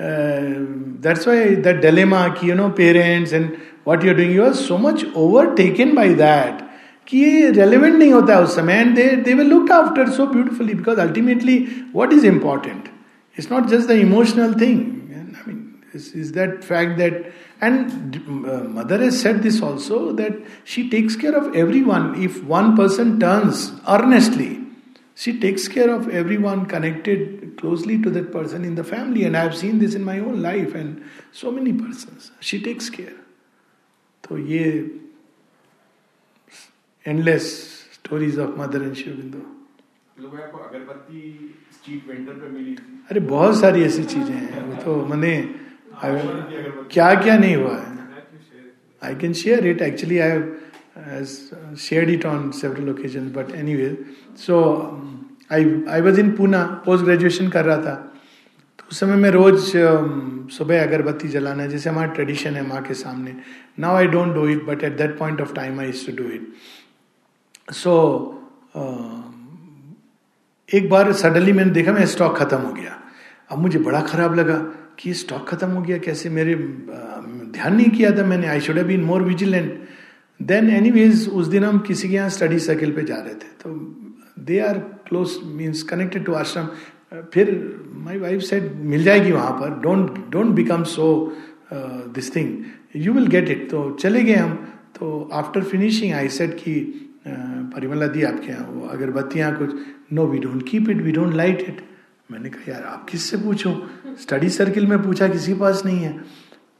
दैट्स 0.00 1.26
वाई 1.28 1.54
दैट 1.56 1.80
डेलेमा 1.80 2.26
कि 2.28 2.50
you 2.50 2.54
know 2.54 2.68
parents 2.76 3.32
and 3.32 3.50
what 3.86 4.04
you 4.04 4.10
are 4.10 4.16
doing 4.16 4.34
you 4.36 4.44
are 4.44 4.52
so 4.54 4.78
much 4.78 5.04
overtaken 5.56 5.94
by 5.94 6.14
that 6.14 6.62
कि 7.07 7.17
ये 7.19 7.49
रेलिवेंट 7.51 7.95
नहीं 7.95 8.11
होता 8.13 8.35
है 8.35 8.43
उस 8.43 8.55
समय 8.55 8.73
and 8.73 8.95
they 8.95 9.05
they 9.25 9.33
will 9.33 9.47
look 9.49 9.71
after 9.71 10.09
so 10.17 10.25
beautifully 10.33 10.73
because 10.73 10.99
ultimately 10.99 11.57
what 11.95 12.13
is 12.13 12.25
important 12.25 12.89
it's 13.37 13.51
not 13.51 13.67
just 13.69 13.87
the 13.87 13.99
emotional 14.07 14.53
thing 14.61 14.81
I 15.15 15.23
mean 15.47 15.61
is 15.95 16.31
that 16.35 16.63
fact 16.63 16.97
that 16.97 17.17
and 17.65 18.15
uh, 18.53 18.63
mother 18.77 18.97
has 18.97 19.19
said 19.23 19.41
this 19.43 19.61
also 19.61 20.11
that 20.13 20.37
she 20.63 20.89
takes 20.93 21.15
care 21.15 21.35
of 21.35 21.55
everyone 21.55 22.07
if 22.27 22.43
one 22.43 22.75
person 22.75 23.19
turns 23.19 23.71
earnestly 23.87 24.49
she 25.15 25.39
takes 25.39 25.67
care 25.67 25.89
of 25.95 26.09
everyone 26.09 26.65
connected 26.65 27.55
closely 27.57 28.01
to 28.01 28.09
that 28.09 28.31
person 28.31 28.65
in 28.65 28.73
the 28.75 28.83
family 28.83 29.23
and 29.23 29.37
i 29.37 29.43
have 29.43 29.55
seen 29.55 29.79
this 29.79 29.93
in 29.93 30.03
my 30.03 30.17
own 30.19 30.41
life 30.41 30.73
and 30.73 31.03
so 31.31 31.51
many 31.51 31.73
persons 31.73 32.31
she 32.39 32.61
takes 32.69 32.89
care 32.89 33.19
तो 34.23 34.37
ये 34.37 34.65
endless 37.08 37.44
stories 37.94 38.38
of 38.38 38.58
Mother 38.60 38.82
and 38.82 38.94
शिवबिंदु 38.94 39.38
अगरबत्ती 40.18 41.20
street 41.72 42.08
vendor 42.08 42.32
पे 42.32 42.48
मिली 42.50 42.76
अरे 43.10 43.20
बहुत 43.28 43.60
सारी 43.60 43.82
ऐसी 43.82 44.02
चीज़ें 44.04 44.34
हैं। 44.34 44.62
वो 44.64 44.82
तो 44.82 44.94
मैंने 45.06 45.32
क्या 46.92 47.14
क्या 47.22 47.36
नहीं 47.38 47.56
हुआ 47.56 47.76
है। 47.76 47.96
I 49.02 49.14
can 49.14 49.32
share 49.42 49.66
it 49.66 49.82
actually 49.82 50.18
I 50.18 50.30
have 50.30 51.74
shared 51.80 52.10
it 52.10 52.26
on 52.26 52.50
several 52.60 52.90
occasion 52.90 53.30
but 53.36 53.54
anyway 53.76 53.88
so 54.36 54.60
I 55.52 55.64
I 55.90 56.00
was 56.00 56.20
in 56.20 56.30
Poona 56.36 56.64
post 56.86 57.04
graduation 57.04 57.48
कर 57.48 57.64
रहा 57.64 57.76
था 57.76 57.94
तो 58.78 58.84
उस 58.90 59.00
समय 59.00 59.16
मैं 59.16 59.30
रोज 59.30 59.54
um, 59.54 60.50
सुबह 60.50 60.82
अगरबत्ती 60.82 61.28
जलाना 61.28 61.62
है 61.62 61.68
जैसे 61.68 61.90
हमारा 61.90 62.12
ट्रेडिशन 62.12 62.54
है 62.54 62.66
माँ 62.66 62.82
के 62.82 62.94
सामने। 62.94 63.34
Now 63.78 63.96
I 63.96 64.06
don't 64.06 64.34
do 64.34 64.46
it 64.48 64.62
but 64.64 64.84
at 64.84 64.96
that 64.98 65.18
point 65.18 65.40
of 65.40 65.54
time 65.54 65.80
I 65.80 65.92
to 65.92 66.16
do 66.16 66.28
it 66.30 66.52
so 67.68 67.92
so, 68.74 68.84
एक 70.68 70.88
बार 70.90 71.12
सडनली 71.12 71.52
मैंने 71.52 71.70
देखा 71.70 71.92
मैं 71.92 72.04
स्टॉक 72.06 72.36
खत्म 72.36 72.56
हो 72.58 72.72
गया। 72.72 72.98
अब 73.50 73.58
मुझे 73.58 73.78
बड़ा 73.78 74.00
खराब 74.02 74.34
लगा 74.34 74.56
कि 74.98 75.12
स्टॉक 75.14 75.48
खत्म 75.48 75.68
हो 75.70 75.80
गया 75.82 75.98
कैसे 75.98 76.30
मेरे 76.30 76.54
ध्यान 76.54 77.74
नहीं 77.76 77.90
किया 77.90 78.10
था 78.18 78.24
मैंने। 78.26 78.46
I 78.46 78.60
should 78.60 78.78
been 78.86 79.04
more 79.04 79.22
vigilant 79.22 79.88
than 80.40 80.70
any 80.70 80.90
ways 80.90 81.28
उस 81.28 81.46
दिन 81.46 81.64
हम 81.64 81.78
किसी 81.86 82.08
के 82.08 82.14
यहाँ 82.14 82.28
स्टडी 82.30 82.58
सर्किल 82.58 82.92
पे 82.92 83.02
जा 83.02 83.16
रहे 83.16 83.34
थे। 83.34 83.48
तो 83.62 83.74
they 84.44 84.58
are 84.60 84.78
close 85.08 85.38
means 85.46 85.82
connected 85.82 86.24
to 86.24 86.32
ashram 86.34 86.68
फिर 87.32 87.50
माई 87.96 88.18
वाइफ 88.18 88.42
सेड 88.42 88.72
मिल 88.84 89.04
जाएगी 89.04 89.32
वहाँ 89.32 89.52
पर। 89.60 89.80
Don't 89.80 90.24
don't 90.30 90.54
become 90.56 90.82
so 90.84 91.06
this 91.72 92.34
thing 92.36 92.54
you 92.96 93.12
will 93.12 93.26
get 93.26 93.48
it 93.50 93.70
तो 93.70 93.90
चले 94.00 94.22
गए 94.22 94.34
हम। 94.34 94.54
तो 94.98 95.28
आफ्टर 95.32 95.62
फिनिशिंग 95.64 96.12
आई 96.14 96.28
सेड 96.28 96.54
कि 96.54 96.74
परिमला 97.74 98.06
दी 98.06 98.22
आपके 98.22 98.48
यहाँ 98.48 98.66
वो, 98.70 98.88
अगरबत्तियाँ 98.88 99.56
कुछ 99.56 99.74
no 100.12 100.26
we 100.26 100.38
don't 100.38 100.68
keep 100.68 100.90
it 100.90 100.96
we 100.96 101.12
don't 101.12 101.34
light 101.34 101.60
it 101.60 101.88
मैंने 102.30 102.48
कहा, 102.48 102.72
यार, 102.72 102.82
आप 102.82 103.06
किससे 103.10 103.36
पूछो? 103.36 103.90
स्टडी 104.20 104.48
सर्किल 104.48 104.86
में 104.86 105.02
पूछा 105.02 105.28
किसी 105.28 105.54
पास 105.54 105.82
नहीं 105.86 105.98
है। 105.98 106.24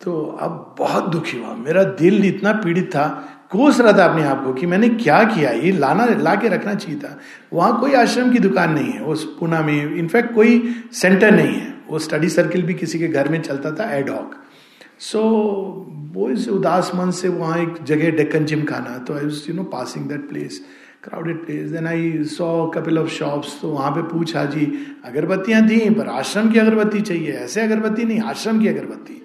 तो 0.05 0.39
अब 0.41 0.75
बहुत 0.79 1.09
दुखी 1.09 1.39
हुआ। 1.39 1.55
मेरा 1.55 1.83
दिल 1.83 2.25
इतना 2.25 2.53
पीड़ित 2.53 2.89
था, 2.89 3.35
कोस 3.51 3.81
रहा 3.81 3.93
था 3.93 4.05
अपने 4.05 4.25
आप 4.25 4.45
को 4.45 4.53
कि 4.53 4.67
मैंने 4.67 4.89
क्या 4.89 5.25
किया? 5.25 5.51
ये 5.51 5.73
लाना 5.73 6.05
ला 6.05 6.35
के 6.35 6.49
रखना 6.49 6.75
चाहिए 6.75 7.01
था। 7.01 7.19
वहाँ 7.53 7.81
कोई 7.81 7.93
आश्रम 7.93 8.33
की 8.33 8.39
दुकान 8.39 8.73
नहीं 8.73 8.93
है 8.93 9.01
उस 9.01 9.37
पुना 9.41 9.63
में, 9.63 9.95
इनफैक्ट 9.95 10.35
कोई 10.35 10.75
सेंटर 10.93 11.31
नहीं 11.31 11.55
है। 11.55 11.75
वो 11.91 11.99
स्टडी 11.99 12.29
सर्किल 12.29 12.63
भी 12.63 12.75
किसी 12.75 12.99
के 12.99 13.09
घर 13.09 13.29
में 13.29 13.43
चलता 13.43 13.71
था 13.71 13.91
एडॉक 13.91 14.35
सो 15.01 15.21
वो 16.13 16.29
इस 16.31 16.49
उदास 16.49 16.91
मन 16.95 17.11
से 17.11 17.29
वहाँ 17.29 17.59
एक 17.59 17.83
जगह 17.85 18.11
डेक्कन 18.17 18.45
जिम 18.45 18.65
खाना 18.65 18.99
तो 18.99 19.15
I 19.15 19.27
you 19.49 19.55
know 19.55 19.65
passing 19.73 20.09
that 20.09 20.29
place 20.29 20.61
crowded 21.05 21.45
place 21.45 21.71
then 21.71 21.87
I 21.87 22.25
saw 22.27 22.49
couple 22.75 22.99
of 22.99 23.09
shops 23.11 23.61
तो 23.61 23.69
वहाँ 23.69 23.91
पे 23.91 24.03
पूछा, 24.03 24.45
जी, 24.45 24.65
अगरबत्तियाँ 25.05 25.63
थी, 25.69 25.79
पर 25.91 26.09
आश्रम 26.09 26.51
की 26.53 26.59
अगरबत्ती 26.59 27.01
चाहिए? 27.01 27.33
ऐसे 27.33 27.61
अगरबत्ती 27.61 28.05
नहीं, 28.05 28.21
आश्रम 28.23 28.61
की 28.61 28.69
अगरबत्ती. 28.69 29.23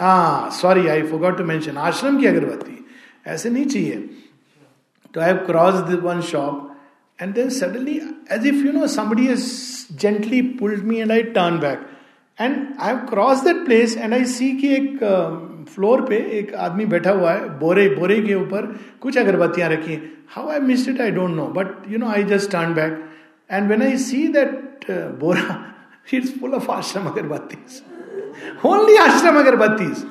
हाँ 0.00 0.50
sorry 0.52 0.86
I 0.88 1.02
forgot 1.02 1.38
to 1.38 1.44
mention 1.44 1.76
ashram 1.78 2.18
की 2.20 2.26
अगरबत्ती, 2.26 2.78
ऐसे 3.26 3.50
नहीं 3.50 3.64
चाहिए. 3.66 4.08
तो 5.14 5.20
I 5.20 5.34
cross 5.46 5.74
this 5.90 6.00
one 6.00 6.20
shop 6.30 6.66
and 7.18 7.34
then 7.34 7.48
suddenly 7.50 8.00
as 8.32 8.46
if 8.46 8.66
you 8.66 8.72
know 8.72 8.86
somebody 8.88 9.26
has 9.26 9.46
gently 10.00 10.42
pulled 10.58 10.84
me 10.84 10.98
and 10.98 11.12
I 11.12 11.22
turn 11.36 11.58
back 11.58 11.86
and 12.40 12.66
I 12.80 12.88
have 12.88 12.98
cross 12.98 13.44
that 13.44 13.56
place 13.56 13.96
and 13.96 14.14
I 14.14 14.24
see 14.24 14.50
कि 14.52 14.74
एक 14.74 14.98
floor 15.74 16.00
uh, 16.00 16.08
पे 16.08 16.16
एक 16.16 16.54
आदमी 16.54 16.84
बैठा 16.86 17.10
हुआ 17.10 17.32
है 17.32 17.58
बोरे 17.58 17.88
बोरे 17.88 18.20
के 18.22 18.34
ऊपर 18.34 18.80
कुछ 19.00 19.18
अगरबत्तियाँ 19.18 19.70
रखी 19.70 19.92
हैं। 19.92 20.12
How 20.28 20.48
I 20.48 20.60
missed 20.60 20.90
it 20.90 21.00
I 21.00 21.10
don't 21.10 21.30
know 21.30 21.46
but 21.46 21.66
you 21.88 21.98
know 21.98 22.06
I 22.06 22.24
just 22.24 22.50
turn 22.50 22.74
back 22.74 23.04
and 23.50 23.70
when 23.70 23.82
I 23.82 23.96
see 23.96 24.28
that 24.28 24.86
bora 25.20 25.74
it's 26.14 26.40
full 26.40 26.50
of 26.50 26.70
ashram 26.70 27.02
agarbatti 27.02 27.58
only 28.68 28.96
आश्रम 28.96 29.38
अगरबत्तीज 29.38 30.04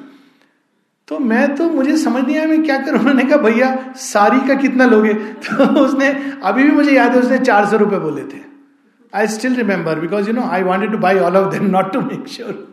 तो 1.07 1.19
मैं 1.19 1.55
तो 1.55 1.69
मुझे 1.69 1.97
समझ 1.97 2.23
नहीं 2.23 2.37
आया 2.37 2.47
मैं 2.47 2.63
क्या 2.63 2.77
करूँ? 2.77 2.99
उन्होंने 2.99 3.23
कहा 3.23 3.37
भैया 3.37 3.93
सारी 3.95 4.47
का 4.47 4.55
कितना 4.55 4.85
लोगे? 4.85 5.13
तो 5.43 5.63
उसने 5.63 6.07
अभी 6.43 6.63
भी 6.63 6.71
मुझे 6.71 6.91
याद 6.91 7.11
है 7.11 7.19
उसने 7.19 7.37
चार 7.37 7.65
सौ 7.65 7.77
रुपए 7.77 7.99
बोले 7.99 8.23
थे। 8.23 8.48
I 9.13 9.27
still 9.27 9.55
remember 9.55 9.99
because 9.99 10.27
you 10.27 10.33
know 10.33 10.41
I 10.49 10.63
wanted 10.63 10.91
to 10.91 10.97
buy 10.97 11.19
all 11.19 11.37
of 11.37 11.51
them 11.53 11.69
not 11.69 11.93
to 11.93 12.01
make 12.01 12.27
sure 12.27 12.67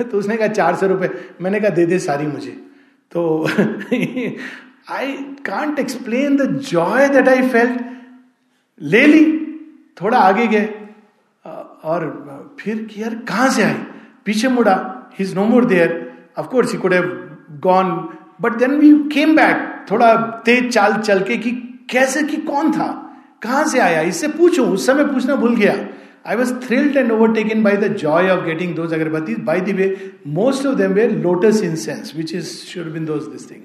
तो 0.00 0.18
उसने 0.18 0.36
कहा, 0.36 0.46
चार 0.48 0.74
सौ 0.76 0.86
रुपए. 0.86 1.08
मैंने 1.40 1.60
कहा, 1.60 1.70
दे 1.70 1.86
दे 1.86 1.98
सारी 1.98 2.26
मुझे. 2.26 2.50
तो 3.12 3.48
I 4.90 5.12
can't 5.46 5.78
explain 5.78 6.36
the 6.36 6.46
joy 6.62 7.08
that 7.08 7.28
I 7.28 7.48
felt 7.48 7.80
ले 8.80 9.06
ली, 9.06 9.24
थोड़ा 9.96 10.18
आगे 10.18 10.46
गए 10.46 10.68
और 11.84 12.56
फिर 12.60 12.86
यार, 12.98 13.14
कहाँ 13.28 13.48
से 13.50 13.62
आए 13.62 13.86
पीछे 14.24 14.48
मुड़ा 14.48 14.74
he 15.14 15.24
is 15.24 15.34
no 15.36 15.44
more 15.44 15.64
there 15.64 16.12
of course 16.38 16.72
he 16.72 16.78
could 16.78 16.92
have 16.94 17.08
gone 17.62 17.90
but 18.40 18.56
then 18.58 18.78
we 18.80 18.92
came 19.14 19.36
back 19.36 19.86
थोड़ा 19.90 20.14
तेज 20.44 20.72
चाल 20.72 20.96
चल 20.96 21.22
के 21.24 21.36
कि 21.38 21.50
कैसे, 21.90 22.22
कि 22.22 22.36
कौन 22.36 22.72
था? 22.72 22.88
कहाँ 23.42 23.64
से 23.68 23.78
आया? 23.78 24.00
इससे 24.00 24.28
पूछूँ 24.28 24.66
उस 24.74 24.86
समय 24.86 25.04
पूछना 25.04 25.36
भूल 25.36 25.56
गया। 25.56 25.74
I 26.26 26.36
was 26.36 26.52
thrilled 26.66 26.96
and 26.96 27.12
overtaken 27.12 27.62
by 27.62 27.76
the 27.76 27.92
joy 27.96 28.28
of 28.30 28.44
getting 28.44 28.74
those 28.74 28.92
agarbatti 28.94 29.34
by 29.34 29.60
the 29.60 29.74
way 29.76 29.88
most 30.26 30.66
of 30.66 30.76
them 30.78 30.92
were 30.92 31.08
lotus 31.08 31.62
incense 31.76 32.12
which 32.16 32.34
is 32.34 32.52
should 32.66 32.92
been 32.92 33.04
those 33.04 33.22
this 33.22 33.50
thing 33.50 33.62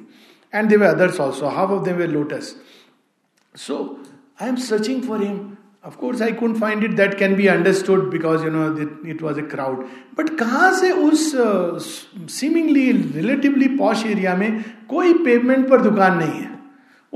and 0.53 0.69
the 0.69 0.83
others 0.85 1.19
also 1.19 1.47
half 1.57 1.71
of 1.71 1.85
them 1.85 1.95
were 1.95 2.07
lotus 2.07 2.55
so 3.55 3.77
I 4.41 4.49
am 4.49 4.55
searching 4.71 5.01
for 5.01 5.23
him 5.23 5.39
Of 5.85 5.97
course, 5.99 6.19
I 6.19 6.31
couldn't 6.31 6.55
find 6.55 6.83
it. 6.83 6.95
That 6.97 7.17
can 7.17 7.35
be 7.37 7.47
understood 7.47 8.09
because 8.09 8.43
you 8.43 8.49
know 8.49 8.75
it, 8.75 8.89
it 9.05 9.21
was 9.21 9.37
a 9.37 9.43
crowd. 9.43 9.85
But 10.17 10.29
कहाँ 10.39 10.71
से 10.79 10.91
उस 10.91 11.31
seemingly 12.29 12.91
relatively 12.91 13.67
posh 13.77 14.05
area 14.05 14.35
में 14.35 14.63
कोई 14.89 15.13
pavement 15.13 15.69
पर 15.69 15.81
दुकान 15.81 16.17
नहीं 16.17 16.39
है? 16.41 16.56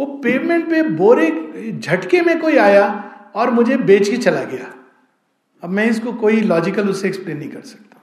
वो 0.01 0.05
पेवमेंट 0.17 0.69
पे 0.69 0.81
बोरे 0.97 1.29
झटके 1.71 2.21
में 2.21 2.39
कोई 2.41 2.57
आया 2.57 2.85
और 3.35 3.49
मुझे 3.51 3.77
बेच 3.79 4.09
के 4.09 4.17
चला 4.17 4.43
गया। 4.43 4.73
अब 5.63 5.69
मैं 5.69 5.85
इसको 5.89 6.13
कोई 6.13 6.41
लॉजिकल 6.43 6.89
उससे 6.89 7.07
एक्सप्लेन 7.07 7.37
नहीं 7.37 7.49
कर 7.49 7.61
सकता। 7.61 7.97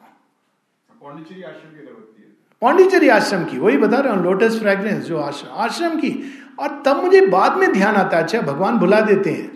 पांडिचेरी 1.01 1.43
आश्रम 1.43 1.71
की 1.71 1.81
अगरबत्ती 1.81 3.09
आश्रम 3.09 3.45
की 3.45 3.59
वही 3.59 3.77
बता 3.79 3.99
रहा 3.99 4.15
हूँ 4.15 4.23
लोटस 4.25 4.59
फ्रेग्रेंस 4.61 5.05
जो 5.05 5.19
आश्रम 5.19 5.59
आश्रम 5.65 5.99
की। 6.01 6.13
और 6.61 6.83
तब 6.87 7.03
मुझे 7.03 7.21
बाद 7.27 7.57
में 7.59 7.73
ध्यान 7.73 7.95
आता 7.97 8.17
है 8.17 8.23
अच्छा 8.23 8.41
भगवान 8.43 8.79
भुला 8.79 9.01
देते 9.01 9.31
हैं। 9.31 9.51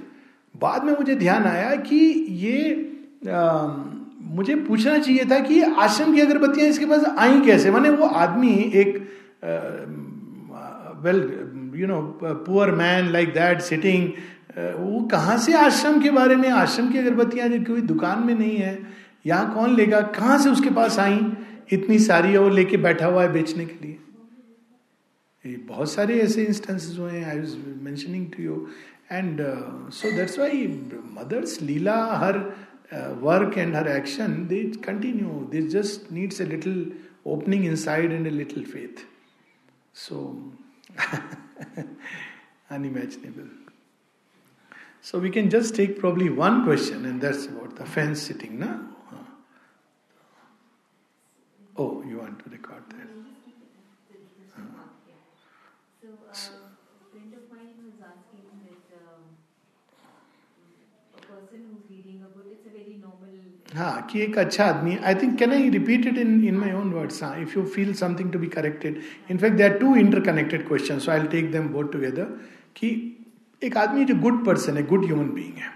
बाद 0.55 0.85
में 0.85 0.93
मुझे 0.93 1.15
ध्यान 1.17 1.45
आया 1.47 1.75
कि 1.79 1.97
ये 2.43 2.59
आ, 3.31 3.67
मुझे 4.37 4.55
पूछना 4.57 4.99
चाहिए 4.99 5.25
था 5.31 5.39
कि 5.41 5.61
आश्रम 5.63 6.15
की 6.15 6.21
अगरबत्तियाँ 6.21 6.69
इसके 6.69 6.87
पास 6.87 7.05
आई 7.19 7.41
कैसे? 7.41 7.71
माने 7.71 7.91
वो 7.91 8.07
आदमी 8.07 8.53
एक 8.75 8.97
well 11.05 11.21
you 11.77 11.87
know 11.87 12.01
poor 12.23 12.71
man 12.75 13.11
like 13.13 13.33
that 13.35 13.61
sitting 13.71 14.09
वो 14.57 15.01
कहाँ 15.13 15.37
से 15.45 15.53
आश्रम 15.59 16.01
के 16.03 16.11
बारे 16.11 16.37
में 16.37 16.49
आश्रम 16.51 16.91
की 16.93 16.99
अगरबत्तियाँ 16.99 17.49
जो 17.49 17.63
कोई 17.65 17.81
दुकान 17.93 18.27
में 18.27 18.35
नहीं 18.35 18.57
है 18.57 18.79
यहाँ 19.27 19.55
कौन 19.55 19.77
लेगा 19.77 20.01
कहाँ 20.19 20.39
से 20.39 20.51
उसके 20.51 20.71
पास 20.81 20.99
आई 20.99 21.21
इतनी 21.73 21.99
सारी 21.99 22.37
वो 22.37 22.49
लेके 22.49 22.77
बैठा 22.87 23.07
हुआ 23.07 23.23
है 23.23 23.33
बेचने 23.33 23.65
के 23.67 23.87
लिए 23.87 23.99
ये 25.45 25.57
बहुत 25.69 25.93
सारे 25.93 26.19
ऐसे 26.21 26.45
इंस्टेंसेस 26.45 26.99
हुए 26.99 27.13
हैं 27.13 27.25
I 27.31 27.39
was 27.39 27.57
mentioning 27.85 28.27
to 28.37 28.43
you 28.43 28.67
And 29.11 29.41
uh, 29.43 29.91
so 29.91 30.11
that's 30.11 30.39
why 30.39 30.51
mother's 31.15 31.61
lila, 31.61 32.19
her 32.19 32.55
uh, 32.91 33.15
work 33.21 33.59
and 33.59 33.75
her 33.75 33.87
action, 33.87 34.49
they 34.49 34.71
continue. 34.71 35.49
They 35.51 35.69
just 35.69 36.11
needs 36.11 36.41
a 36.41 36.47
little 36.47 36.87
opening 37.27 37.65
inside 37.65 38.11
and 38.11 38.27
a 38.27 38.31
little 38.31 38.65
faith. 38.65 39.05
So 41.63 41.85
unimaginable. 42.71 43.49
So 45.01 45.19
we 45.19 45.31
can 45.31 45.51
just 45.51 45.75
take 45.75 45.99
probably 45.99 46.31
one 46.31 46.65
question, 46.65 47.05
and 47.07 47.21
that's 47.21 47.47
about 47.47 47.77
the 47.77 47.85
fence 47.85 48.23
sitting, 48.23 48.61
na? 48.61 48.79
Oh, 51.77 52.03
you 52.07 52.19
want 52.19 52.39
to 52.45 52.51
record 52.51 52.85
that? 52.91 53.09
हाँ 63.75 64.07
कि 64.11 64.21
एक 64.23 64.39
अच्छा 64.39 64.65
आदमी 64.65 64.97
I 64.97 65.15
think 65.15 65.39
can 65.39 65.53
I 65.53 65.69
repeat 65.71 66.07
it 66.07 66.19
in 66.19 66.45
in 66.45 66.57
my 66.57 66.73
own 66.73 66.93
words 66.93 67.23
हाँ 67.23 67.37
if 67.43 67.59
you 67.59 67.65
feel 67.75 67.93
something 67.95 68.33
to 68.33 68.39
be 68.39 68.47
corrected 68.49 69.01
in fact 69.31 69.57
they 69.57 69.65
are 69.65 69.79
two 69.79 69.95
interconnected 69.97 70.67
question 70.69 70.99
so 70.99 71.11
I 71.13 71.27
take 71.33 71.51
them 71.53 71.69
both 71.69 71.93
together 71.93 72.25
कि 72.77 72.91
एक 73.63 73.77
आदमी 73.77 74.05
जो 74.05 74.15
good 74.21 74.45
person 74.47 74.77
है 74.77 74.87
good 74.87 75.05
human 75.05 75.29
being 75.31 75.59
है। 75.59 75.71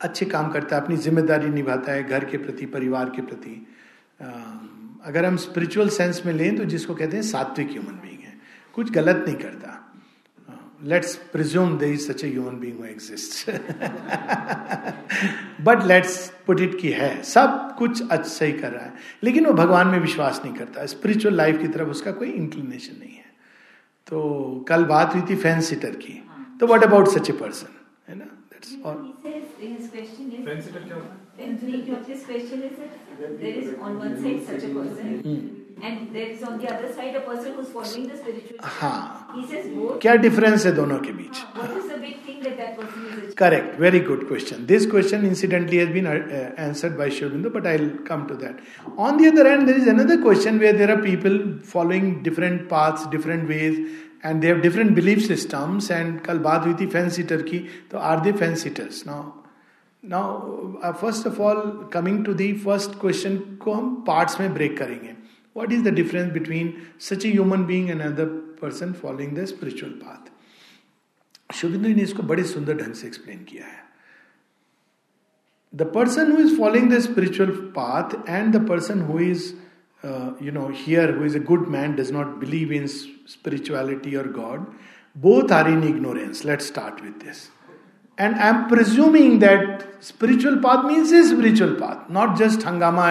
अच्छे 0.00 0.26
काम 0.26 0.50
करता 0.52 0.76
है, 0.76 0.82
अपनी 0.82 0.96
ज़िम्मेदारी 0.96 1.48
निभाता 1.48 1.92
है, 1.92 2.02
घर 2.02 2.24
के 2.24 2.38
प्रति, 2.38 2.66
परिवार 2.66 3.10
के 3.10 3.22
प्रति। 3.22 3.54
अगर 5.04 5.24
हम 5.24 5.36
स्पिरिचुअल 5.36 5.88
सेंस 5.88 6.22
में 6.26 6.32
लें 6.32 6.56
तो 6.56 6.64
जिसको 6.64 6.94
कहते 6.94 7.16
हैं 7.16 7.22
सात्विक 7.24 7.70
ह्यूमन 7.70 7.98
बींग 8.02 8.24
है। 8.24 8.34
कुछ 8.74 8.90
गलत 8.92 9.24
नहीं 9.26 9.36
करता। 9.36 9.75
Let's 10.82 11.16
presume 11.16 11.78
they 11.78 11.86
is 11.92 12.12
such 12.12 12.24
a 12.24 12.28
human 12.28 12.58
being 12.58 12.84
exist 12.86 13.50
but 15.60 15.84
let's 15.84 16.32
put 16.46 16.60
it 16.60 16.80
की 16.80 16.88
है। 16.88 17.22
सब 17.22 17.74
कुछ 17.78 18.10
अच्छा 18.10 18.46
ही 18.46 18.52
कर 18.52 18.70
रहा 18.70 18.84
है। 18.84 18.92
लेकिन 19.22 19.46
वो 19.46 19.52
भगवान 19.52 19.88
में 19.88 19.98
विश्वास 19.98 20.40
नहीं 20.44 20.54
करता। 20.54 20.86
स्पिरिचुअल 20.86 21.34
लाइफ 21.34 21.58
की 21.58 21.68
तरफ़ 21.68 21.88
उसका 21.88 22.12
कोई 22.12 22.30
इंक्लिनेशन 22.30 22.98
नहीं 22.98 23.14
है। 23.14 23.24
तो 24.06 24.64
कल 24.68 24.84
बात 24.84 25.14
हुई 25.14 25.22
थी 25.30 25.36
फ़ैन 25.36 25.60
सिटर 25.60 25.90
की। 25.90 26.28
तो 26.60 26.66
what 26.66 26.84
about 26.84 27.08
such 27.08 27.30
a 27.30 27.32
person 27.32 27.80
है 28.08 28.18
ना? 28.18 28.24
दैट्स 28.24 28.76
ऑल 28.84 29.12
हाँ। 38.62 39.98
क्या 40.02 40.14
डिफरेंस 40.16 40.64
है 40.66 40.72
दोनों 40.72 40.98
के 40.98 41.12
बीच? 41.12 41.40
Correct 43.38 43.80
very 43.80 44.00
good 44.00 44.26
question 44.28 44.64
this 44.66 44.86
question 44.90 45.26
incidentally 45.26 45.76
has 45.76 45.90
been 45.92 46.06
answered 46.06 46.96
by 46.98 47.10
Shivbindu 47.10 47.50
but 47.50 47.66
I 47.66 47.88
come 48.08 48.24
to 48.26 48.34
that 48.36 48.60
on 48.98 49.16
the 49.18 49.26
other 49.32 49.50
hand 49.50 49.66
there 49.66 49.78
is 49.78 49.88
another 49.90 50.20
question 50.22 50.58
where 50.58 50.76
there 50.76 50.90
are 50.90 51.00
people 51.02 51.38
following 51.72 52.14
different 52.22 52.60
paths 52.68 53.06
different 53.10 53.48
ways 53.48 53.86
and 54.24 54.40
they've 54.40 54.60
different 54.60 54.94
belief 54.94 55.18
systems 55.26 55.90
and 55.90 56.20
कल 56.20 56.38
बात 56.48 56.64
हुई 56.66 56.74
थी 56.80 56.86
fence 56.94 57.08
sitter 57.18 57.42
की 57.42 57.58
तो 57.90 57.98
are 58.12 58.20
they 58.20 58.32
fence 58.34 58.54
sitters 58.62 59.02
now 59.06 59.30
now 60.02 60.92
first 60.92 61.26
of 61.26 61.40
all 61.42 61.62
coming 61.92 62.24
to 62.24 62.34
the 62.34 62.52
first 62.64 62.98
question 63.00 63.36
को 63.62 63.72
हम 63.72 63.94
parts 64.06 64.40
में 64.40 64.52
break 64.54 64.78
करेंगे 64.78 65.14
what 65.56 65.72
is 65.72 65.82
the 65.82 65.92
difference 65.92 66.32
between 66.32 66.72
such 67.00 67.24
a 67.24 67.28
human 67.28 67.66
being 67.66 67.90
and 67.90 68.02
another 68.02 68.26
person 68.62 68.94
following 68.94 69.34
the 69.34 69.46
spiritual 69.48 69.94
path? 70.04 70.32
Shubhindu 71.54 71.88
ने 71.88 72.02
इसको 72.02 72.22
बड़े 72.28 72.42
सुंदर 72.44 72.76
ढंग 72.76 72.94
से 72.94 73.06
एक्सप्लेन 73.06 73.44
किया 73.48 73.66
है 73.66 73.84
the 75.72 75.82
person 75.94 76.32
who 76.32 76.38
is 76.38 76.56
following 76.56 76.90
the 76.92 76.98
spiritual 77.00 77.50
path 77.76 78.14
and 78.28 78.52
the 78.54 78.66
person 78.68 79.00
who 79.10 79.18
is 79.20 79.44
you 80.44 80.52
know 80.52 80.66
here 80.76 81.16
who 81.18 81.24
is 81.24 81.36
a 81.38 81.42
good 81.50 81.68
man 81.76 81.94
does 81.96 82.10
not 82.12 82.34
believe 82.40 82.72
in 82.72 82.86
spirituality 82.86 84.16
और 84.16 84.30
God 84.32 84.66
both 85.16 85.52
are 85.52 85.70
in 85.70 85.84
ignorance 85.88 86.44
let 86.46 86.62
start 86.62 87.02
with 87.04 87.24
this 87.24 87.46
and 88.18 88.34
I 88.34 88.48
am 88.48 88.62
presuming 88.68 89.38
that 89.40 89.88
spiritual 90.02 90.58
path 90.66 90.84
means 90.84 91.12
a 91.12 91.22
spiritual 91.28 91.74
path 91.80 92.12
not 92.18 92.36
just 92.38 92.66
हंगामा 92.66 93.08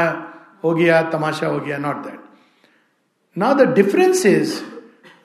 हो 0.63 0.73
गया 0.73 1.01
तमाशा 1.17 1.47
हो 1.47 1.60
गया 1.60 1.77
not 1.77 2.05
that 2.05 2.24
Now, 3.35 3.53
the 3.53 3.65
difference 3.65 4.23
is 4.23 4.63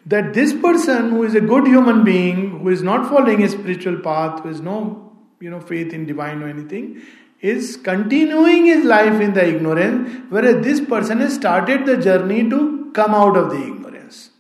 that 0.07 0.35
this 0.35 0.53
person 0.53 1.11
who 1.11 1.23
is 1.23 1.35
a 1.35 1.41
good 1.41 1.67
human 1.67 2.03
being, 2.03 2.61
who 2.61 2.69
is 2.69 2.83
not 2.83 3.09
following 3.09 3.43
a 3.43 3.49
spiritual 3.49 4.01
path, 4.01 4.43
who 4.43 4.49
has 4.49 4.61
no 4.61 5.13
you 5.41 5.49
know, 5.49 5.61
faith 5.61 5.93
in 5.93 6.07
divine 6.07 6.43
or 6.43 6.49
anything, 6.49 7.01
is 7.41 7.77
continuing 7.77 8.67
his 8.67 8.85
life 8.85 9.21
in 9.21 9.33
the 9.33 9.47
ignorance, 9.47 10.27
whereas 10.29 10.63
this 10.65 10.81
person 10.81 11.21
has 11.21 11.35
started 11.35 11.87
the 11.87 11.97
journey 11.97 12.49
to 12.51 12.91
come 12.95 13.15
out 13.15 13.37
of 13.37 13.51
the 13.51 13.63
ignorance. 13.63 14.31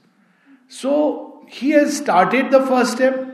So, 0.68 1.46
he 1.48 1.70
has 1.70 1.96
started 1.96 2.50
the 2.50 2.64
first 2.66 2.92
step. 2.92 3.26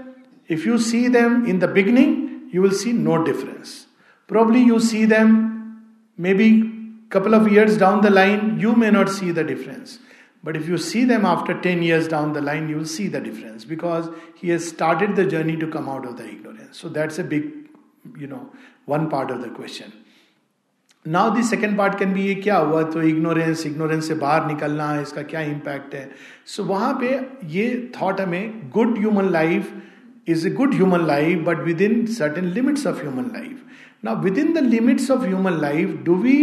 If 0.48 0.64
you 0.64 0.78
see 0.78 1.08
them 1.08 1.46
in 1.46 1.58
the 1.58 1.68
beginning, 1.68 2.48
you 2.52 2.62
will 2.62 2.70
see 2.70 2.92
no 2.92 3.24
difference. 3.24 3.86
Probably 4.26 4.62
you 4.62 4.80
see 4.80 5.04
them 5.06 5.84
maybe 6.16 6.72
couple 7.08 7.34
of 7.34 7.50
years 7.50 7.76
down 7.78 8.00
the 8.00 8.10
line, 8.10 8.58
you 8.58 8.74
may 8.74 8.90
not 8.90 9.08
see 9.08 9.30
the 9.30 9.44
difference. 9.44 10.00
But 10.45 10.57
if 10.57 10.67
you 10.67 10.77
see 10.77 11.05
them 11.05 11.25
after 11.25 11.59
10 11.61 11.83
years 11.83 12.07
down 12.07 12.33
the 12.33 12.41
line, 12.41 12.67
you 12.67 12.77
will 12.77 12.85
see 12.85 13.07
the 13.07 13.21
difference 13.21 13.63
because 13.63 14.09
he 14.35 14.49
has 14.49 14.67
started 14.67 15.15
the 15.15 15.25
journey 15.25 15.55
to 15.57 15.67
come 15.67 15.87
out 15.87 16.05
of 16.05 16.17
the 16.17 16.27
ignorance. 16.27 16.77
So 16.77 16.89
that's 16.89 17.19
a 17.19 17.23
big, 17.23 17.51
you 18.17 18.27
know, 18.27 18.49
one 18.85 19.09
part 19.09 19.29
of 19.31 19.41
the 19.41 19.49
question. 19.49 19.91
Now 21.05 21.29
the 21.35 21.43
second 21.43 21.77
part 21.77 21.97
can 21.99 22.11
be 22.13 22.25
ये 22.25 22.33
क्या 22.35 22.57
हुआ 22.57 22.81
तो 22.93 23.01
ignorance 23.01 23.65
ignorance 23.65 24.07
से 24.07 24.13
बाहर 24.15 24.45
निकलना 24.47 24.89
है 24.89 25.01
इसका 25.01 25.21
क्या 25.31 25.41
इम्पैक्ट 25.41 25.93
है 25.95 26.09
सो 26.45 26.61
so, 26.61 26.67
वहां 26.69 26.93
पे 26.99 27.07
ये 27.53 27.91
थॉट 27.95 28.21
हमें 28.21 28.69
good 28.73 28.97
human 28.97 29.29
life 29.31 29.71
is 30.29 30.45
a 30.47 30.49
good 30.59 30.73
human 30.73 31.05
life 31.07 31.39
but 31.45 31.63
within 31.81 32.05
certain 32.17 32.51
limits 32.57 32.85
of 32.87 33.01
human 33.01 33.31
life 33.37 33.63
now 34.05 34.21
within 34.37 34.53
the 34.53 34.63
limits 34.65 35.09
of 35.11 35.23
human 35.23 35.57
life 35.61 35.97
do 36.05 36.15
we 36.21 36.37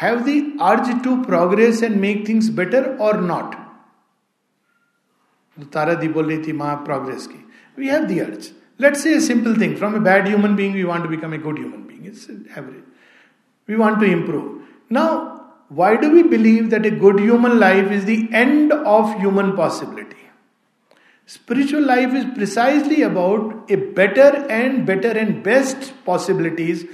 Have 0.00 0.20
the 0.28 0.40
urge 0.70 0.90
to 1.04 1.16
progress 1.22 1.82
and 1.82 1.96
make 2.00 2.28
things 2.28 2.48
better 2.60 2.90
or 3.06 3.20
not 3.24 3.54
Tara 5.72 5.94
दी 6.00 6.08
बोल 6.18 6.26
रही 6.28 6.42
थी 6.46 6.52
माँ 6.62 6.74
progress 6.84 7.26
की 7.26 7.44
we 7.78 7.88
have 7.88 8.04
the 8.06 8.18
urge 8.18 8.50
let's 8.80 9.02
say 9.02 9.20
simple 9.30 9.60
thing 9.60 9.76
from 9.76 9.96
a 9.96 9.98
bad 10.10 10.26
human 10.28 10.56
being 10.56 10.74
we 10.74 10.82
want 10.92 11.04
to 11.04 11.10
become 11.10 11.34
a 11.34 11.38
good 11.48 11.58
human 11.58 11.86
being 11.88 12.06
it's 12.06 12.28
average 12.30 12.82
We 13.68 13.76
want 13.76 13.98
to 14.00 14.06
improve. 14.06 14.62
Now, 14.88 15.42
why 15.68 15.96
do 15.96 16.10
we 16.10 16.22
believe 16.22 16.70
that 16.70 16.86
a 16.86 16.90
good 16.90 17.18
human 17.18 17.58
life 17.58 17.90
is 17.90 18.04
the 18.04 18.28
end 18.32 18.72
of 18.72 19.12
human 19.20 19.56
possibility? 19.56 20.16
Spiritual 21.28 21.82
life 21.82 22.14
is 22.14 22.24
precisely 22.36 23.02
about 23.02 23.68
a 23.68 23.74
better 23.74 24.46
and 24.48 24.86
better 24.86 25.10
and 25.10 25.42
best 25.42 25.92
possibilities 26.04 26.84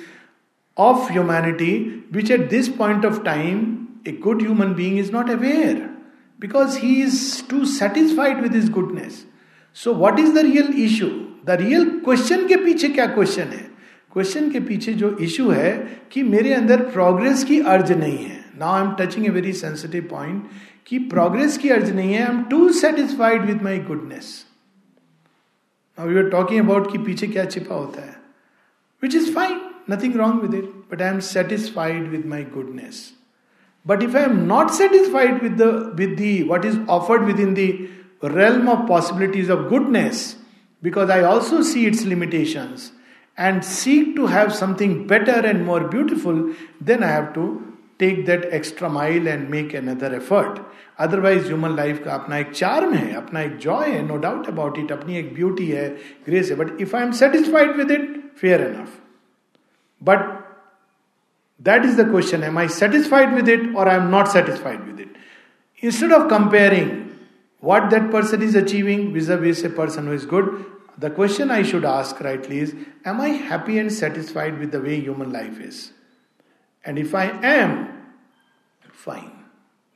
of 0.77 1.09
humanity, 1.09 2.03
which 2.11 2.29
at 2.29 2.49
this 2.49 2.69
point 2.69 3.05
of 3.05 3.23
time, 3.23 4.01
a 4.05 4.11
good 4.11 4.41
human 4.41 4.73
being 4.73 4.97
is 4.97 5.11
not 5.11 5.29
aware 5.29 5.89
because 6.39 6.77
he 6.77 7.01
is 7.01 7.41
too 7.43 7.65
satisfied 7.65 8.41
with 8.41 8.53
his 8.53 8.69
goodness. 8.69 9.25
So, 9.73 9.91
what 9.91 10.19
is 10.19 10.33
the 10.33 10.43
real 10.43 10.69
issue? 10.73 11.13
The 11.43 11.57
real 11.57 11.85
question 12.01 12.47
के 12.47 12.55
पीछे 12.65 12.89
क्या 12.89 13.15
question 13.15 13.51
है 13.53 13.65
question 14.13 14.49
के 14.51 14.59
पीछे 14.59 14.93
जो 14.93 15.09
issue 15.21 15.49
है 15.49 15.71
कि 16.11 16.21
मेरे 16.23 16.53
अंदर 16.53 16.81
प्रोग्रेस 16.91 17.43
की 17.43 17.59
अर्ज़ 17.73 17.91
नहीं 17.93 18.17
है 18.17 18.39
now 18.59 18.73
I 18.73 18.81
am 18.81 18.91
touching 18.99 19.25
a 19.25 19.29
very 19.29 19.51
sensitive 19.53 20.07
point 20.11 20.43
कि 20.87 20.99
प्रोग्रेस 21.09 21.57
की 21.57 21.69
अर्ज़ 21.69 21.91
नहीं 21.93 22.13
है 22.13 22.21
I 22.21 22.33
am 22.33 22.41
too 22.51 22.69
satisfied 22.73 23.45
with 23.45 23.61
my 23.63 23.79
goodness 23.89 24.31
now 25.97 26.09
you 26.09 26.17
are 26.23 26.29
talking 26.29 26.63
about 26.63 26.91
कि 26.91 26.97
पीछे 27.05 27.27
क्या 27.27 27.45
छिपा 27.45 27.75
होता 27.75 28.01
है 28.01 28.15
which 29.03 29.15
is 29.15 29.33
fine 29.35 29.59
Nothing 29.90 30.16
wrong 30.16 30.42
with 30.42 30.54
it 30.54 30.70
but 30.92 31.02
I 31.02 31.08
am 31.08 31.18
satisfied 31.30 32.08
with 32.10 32.26
my 32.26 32.44
goodness 32.54 33.02
but 33.86 34.02
if 34.02 34.16
I 34.16 34.22
am 34.22 34.38
not 34.46 34.70
satisfied 34.80 35.42
with 35.42 35.56
the 35.62 35.72
with 35.98 36.16
the 36.18 36.32
what 36.50 36.64
is 36.64 36.78
offered 36.98 37.22
within 37.40 37.54
the 37.54 37.68
realm 38.24 38.68
of 38.68 38.82
possibilities 38.88 39.48
of 39.48 39.62
goodness 39.68 40.36
because 40.82 41.10
I 41.10 41.22
also 41.22 41.62
see 41.62 41.86
its 41.86 42.04
limitations. 42.04 42.90
and 43.38 43.64
seek 43.64 44.14
to 44.16 44.26
have 44.26 44.54
something 44.54 45.06
better 45.06 45.34
and 45.50 45.64
more 45.64 45.88
beautiful, 45.88 46.54
then 46.80 47.02
I 47.02 47.08
have 47.08 47.32
to 47.34 47.44
take 47.98 48.26
that 48.26 48.44
extra 48.52 48.88
mile 48.88 49.28
and 49.28 49.48
make 49.50 49.74
another 49.74 50.14
effort. 50.14 50.58
Otherwise 51.00 51.46
human 51.46 51.74
life 51.76 52.02
का 52.04 52.14
अपना 52.14 52.38
एक 52.38 52.50
charm 52.50 52.92
है 52.94 53.12
अपना 53.16 53.40
एक 53.40 53.56
joy 53.58 53.90
है 53.90 54.02
no 54.06 54.16
doubt 54.24 54.48
about 54.48 54.78
it 54.78 54.92
अपनी 54.92 55.16
एक 55.18 55.32
beauty 55.34 55.66
है 55.66 55.88
ग्रेस 56.26 56.50
है 56.50 56.56
but 56.56 56.80
if 56.80 56.94
I 56.94 57.02
am 57.02 57.12
satisfied 57.20 57.76
with 57.76 57.90
it 57.90 58.04
fair 58.40 58.60
enough 58.60 58.98
but 60.01 60.43
that 61.59 61.83
is 61.83 61.97
the 61.97 62.05
question 62.05 62.43
am 62.43 62.57
I 62.57 62.67
satisfied 62.67 63.33
with 63.33 63.49
it 63.49 63.75
or 63.75 63.87
I 63.87 63.95
am 63.95 64.11
not 64.11 64.27
satisfied 64.27 64.85
with 64.85 64.99
it? 64.99 65.09
Instead 65.79 66.11
of 66.11 66.27
comparing 66.29 67.17
what 67.59 67.89
that 67.89 68.11
person 68.11 68.41
is 68.41 68.55
achieving 68.55 69.13
vis 69.13 69.29
a 69.29 69.37
vis 69.37 69.63
a 69.63 69.69
person 69.69 70.05
who 70.05 70.13
is 70.13 70.25
good, 70.25 70.65
the 70.97 71.09
question 71.09 71.51
I 71.51 71.63
should 71.63 71.85
ask 71.85 72.19
rightly 72.19 72.59
is 72.59 72.75
Am 73.05 73.21
I 73.21 73.29
happy 73.29 73.77
and 73.79 73.91
satisfied 73.91 74.59
with 74.59 74.71
the 74.71 74.81
way 74.81 74.99
human 74.99 75.31
life 75.31 75.59
is? 75.59 75.91
And 76.83 76.97
if 76.97 77.13
I 77.13 77.25
am, 77.43 77.97
fine. 78.91 79.31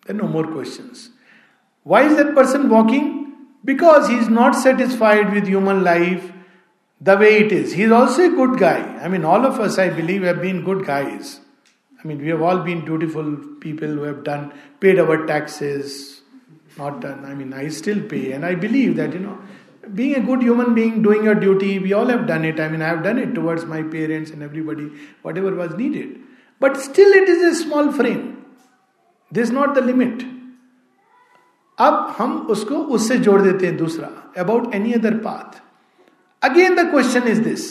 Then 0.05 0.17
no 0.17 0.27
more 0.27 0.45
questions. 0.45 1.09
Why 1.83 2.03
is 2.03 2.17
that 2.17 2.35
person 2.35 2.69
walking? 2.69 3.33
Because 3.63 4.07
he 4.07 4.15
is 4.15 4.29
not 4.29 4.55
satisfied 4.55 5.33
with 5.33 5.47
human 5.47 5.83
life 5.83 6.31
the 7.00 7.16
way 7.16 7.38
it 7.38 7.52
is. 7.52 7.72
He 7.72 7.83
is 7.83 7.92
also 7.92 8.24
a 8.24 8.31
good 8.31 8.59
guy. 8.59 8.81
I 9.02 9.09
mean, 9.09 9.24
all 9.24 9.44
of 9.44 9.61
us, 9.61 9.79
I 9.79 9.88
believe, 9.90 10.22
have 10.22 10.40
been 10.40 10.64
good 10.64 10.87
guys. 10.87 11.40
I 12.02 12.07
mean, 12.07 12.18
we 12.18 12.29
have 12.29 12.42
all 12.42 12.59
been 12.59 12.85
dutiful 12.85 13.37
people 13.61 13.88
who 13.88 14.02
have 14.02 14.24
done, 14.24 14.52
paid 14.81 14.98
our 14.98 15.26
taxes, 15.26 16.20
not 16.79 17.00
done. 17.00 17.24
I 17.24 17.35
mean, 17.35 17.52
I 17.52 17.68
still 17.68 18.00
pay, 18.02 18.33
and 18.33 18.44
I 18.44 18.55
believe 18.55 18.96
that, 18.96 19.12
you 19.12 19.18
know, 19.18 19.38
being 19.94 20.14
a 20.16 20.20
good 20.20 20.42
human 20.42 20.74
being, 20.74 21.02
doing 21.02 21.24
your 21.24 21.35
duty, 21.35 21.79
we 21.79 21.92
all 21.92 22.07
have 22.07 22.26
done 22.26 22.44
it. 22.44 22.61
I 22.61 22.68
mean, 22.68 22.83
I 22.83 22.88
have 22.88 23.02
done 23.02 23.18
it 23.18 23.35
towards 23.35 23.64
my 23.64 23.83
parents 23.83 24.31
and 24.31 24.42
everybody, 24.42 24.90
whatever 25.22 25.55
was 25.55 25.74
needed. 25.74 26.18
But 26.59 26.76
still, 26.76 27.12
it 27.12 27.29
is 27.29 27.42
a 27.42 27.62
small 27.62 27.92
frame. 27.92 28.44
This 29.31 29.48
is 29.48 29.55
not 29.55 29.74
the 29.74 29.81
limit. 29.81 30.24
अब 31.79 32.14
हम 32.18 32.37
उसको 32.50 32.74
उससे 32.96 33.18
जोड़ 33.24 33.40
देते 33.42 33.66
हैं 33.66 33.76
दूसरा 33.76 34.09
about 34.40 34.74
any 34.74 34.92
other 34.92 35.14
path 35.24 35.59
Again 36.42 36.74
the 36.76 36.90
question 36.90 37.29
is 37.29 37.38
this 37.44 37.66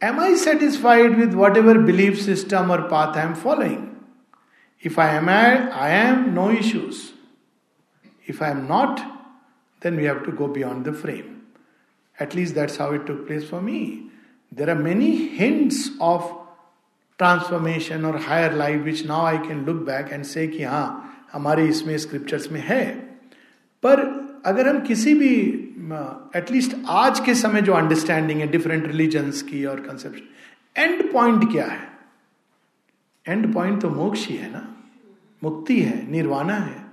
am 0.00 0.20
I 0.20 0.36
satisfied 0.36 1.16
with 1.18 1.34
whatever 1.56 1.78
belief 1.90 2.14
system 2.22 2.70
or 2.70 2.88
path 2.88 3.16
I 3.16 3.26
am 3.26 3.34
following 3.42 4.86
if 4.86 5.00
I 5.00 5.16
am 5.16 5.30
I 5.30 5.56
I 5.84 5.98
am 5.98 6.24
no 6.34 6.50
issues 6.52 7.02
if 8.28 8.42
I 8.42 8.50
am 8.50 8.66
not 8.72 9.00
then 9.82 9.96
we 9.96 10.04
have 10.04 10.24
to 10.24 10.32
go 10.32 10.48
beyond 10.48 10.84
the 10.84 10.92
frame. 10.92 11.46
At 12.18 12.34
least 12.34 12.54
that's 12.54 12.76
how 12.76 12.92
it 12.92 13.06
took 13.06 13.26
place 13.26 13.48
for 13.48 13.60
me. 13.60 14.10
There 14.52 14.70
are 14.70 14.80
many 14.80 15.12
hints 15.36 15.88
of 16.00 16.34
transformation 17.18 18.04
और 18.04 18.16
higher 18.22 18.52
life 18.52 18.80
which 18.84 19.04
now 19.06 19.24
I 19.26 19.36
can 19.38 19.64
look 19.66 19.76
back 19.84 20.08
and 20.12 20.24
say 20.24 20.46
कि 20.46 20.62
हाँ 20.62 20.88
हमारे 21.32 21.64
इसमें 21.68 21.96
scriptures 21.98 22.50
में 22.52 22.60
है 22.64 22.84
पर 23.82 24.02
अगर 24.45 24.67
हम 24.67 24.79
किसी 24.79 25.13
भी 25.13 25.33
एटलीस्ट 26.35 26.75
आज 26.89 27.19
के 27.19 27.33
समय 27.35 27.61
जो 27.61 27.73
अंडरस्टैंडिंग 27.73 28.39
है 28.39 28.47
डिफरेंट 28.47 28.87
रिलीजन्स 28.87 29.41
की 29.41 29.65
और 29.65 29.79
कंसेप्शन 29.79 30.81
एंड 30.83 31.11
पॉइंट 31.11 31.51
क्या 31.51 31.65
है? 31.65 31.89
एंड 33.27 33.53
पॉइंट 33.53 33.81
तो 33.81 33.89
मोक्ष 33.89 34.27
ही 34.27 34.35
है 34.35 34.51
ना? 34.51 34.67
मुक्ति 35.43 35.81
है, 35.81 36.11
निर्वाणा 36.11 36.53
है। 36.53 36.85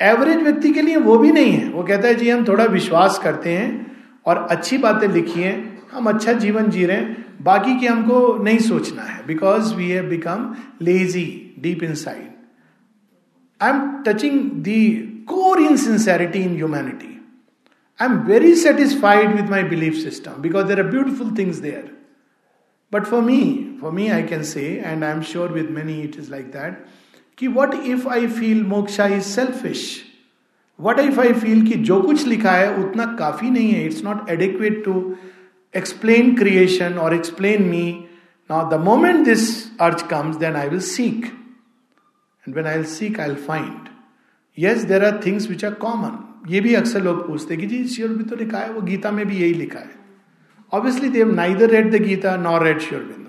एवरेज 0.00 0.36
व्यक्ति 0.36 0.70
के 0.70 0.82
लिए 0.82 0.96
वो 0.96 1.18
भी 1.18 1.32
नहीं 1.32 1.52
है। 1.52 1.68
वो 1.68 1.82
कहता 1.82 2.08
है, 2.08 2.14
जी, 2.14 2.30
हम 2.30 2.44
थोड़ा 2.48 2.64
विश्वास 2.64 3.18
करते 3.18 3.52
हैं 3.52 3.96
और 4.26 4.36
अच्छी 4.50 4.78
बातें 4.78 5.08
लिखी 5.08 5.40
हैं, 5.40 5.86
हम 5.92 6.06
अच्छा 6.06 6.32
जीवन 6.32 6.70
जी 6.70 6.86
रहे 6.86 6.96
हैं, 6.96 7.26
बाकी 7.42 7.78
के 7.80 7.86
हमको 7.86 8.36
नहीं 8.42 8.58
सोचना 8.58 9.02
है 9.02 9.26
because 9.26 9.74
we 9.74 9.88
have 9.90 10.04
become 10.04 10.54
lazy 10.82 11.54
deep 11.58 11.82
inside 11.94 12.30
I 13.60 13.70
am 13.70 14.02
touching 14.02 14.40
the 14.62 15.14
core 15.47 15.61
in 15.61 15.75
sincerity 15.77 16.39
in 16.39 16.55
humanity 16.55 17.09
I 17.99 18.07
am 18.07 18.17
very 18.27 18.55
satisfied 18.55 19.35
with 19.35 19.49
my 19.49 19.63
belief 19.69 19.93
system 19.95 20.41
because 20.41 20.65
there 20.67 20.79
are 20.79 20.89
beautiful 20.89 21.35
things 21.37 21.57
there 21.59 21.91
but 22.91 23.05
for 23.05 23.21
me 23.21 23.41
for 23.81 23.91
me 23.91 24.07
I 24.09 24.23
can 24.23 24.43
say 24.45 24.65
and 24.85 25.03
I 25.03 25.11
am 25.11 25.21
sure 25.31 25.51
with 25.51 25.69
many 25.71 26.01
it 26.01 26.15
is 26.19 26.29
like 26.31 26.45
that 26.51 26.85
कि 27.37 27.47
what 27.49 27.73
if 27.75 28.07
I 28.07 28.27
feel 28.29 28.63
moksha 28.65 29.05
is 29.07 29.23
selfish 29.25 29.85
what 30.79 30.99
if 30.99 31.19
I 31.19 31.33
feel 31.35 31.65
कि 31.67 31.75
जो 31.83 32.01
कुछ 32.01 32.25
लिखा 32.27 32.51
है 32.51 32.73
उतना 32.77 33.05
काफी 33.19 33.49
नहीं 33.49 33.71
है 33.71 33.85
it's 33.85 34.03
not 34.03 34.29
adequate 34.29 34.83
to 34.85 34.95
explain 35.73 36.35
creation 36.35 36.97
और 36.97 37.13
explain 37.15 37.63
me 37.67 37.85
now 38.49 38.69
the 38.69 38.79
moment 38.81 39.25
this 39.25 39.45
urge 39.81 40.01
comes 40.09 40.35
then 40.35 40.55
I 40.55 40.69
will 40.69 40.79
seek 40.87 41.25
and 41.25 42.55
when 42.55 42.65
I 42.65 42.75
will 42.75 42.85
seek 42.91 43.19
I 43.19 43.27
will 43.27 43.43
find 43.45 43.86
yes 44.58 44.82
there 44.82 45.04
are 45.04 45.20
things 45.26 45.48
which 45.48 45.64
are 45.64 45.74
common 45.74 46.24
ये 46.52 46.60
भी 46.60 46.74
अक्सर 46.74 47.02
लोग 47.02 47.26
पूछते 47.26 47.56
कि 47.56 47.66
जी 47.66 47.84
sure 47.84 48.10
भी 48.10 48.24
तो 48.24 48.36
लिखा 48.36 48.58
है 48.58 48.72
वो 48.72 48.80
गीता 48.80 49.10
में 49.10 49.26
भी 49.26 49.36
यही 49.36 49.54
लिखा 49.54 49.78
है। 49.78 49.94
Obviously 50.72 51.08
they've 51.08 51.34
neither 51.34 51.70
read 51.70 51.90
the 51.96 52.02
Gita 52.02 52.36
nor 52.36 52.64
read 52.64 52.80
sure 52.80 53.02
बिंदु 53.02 53.24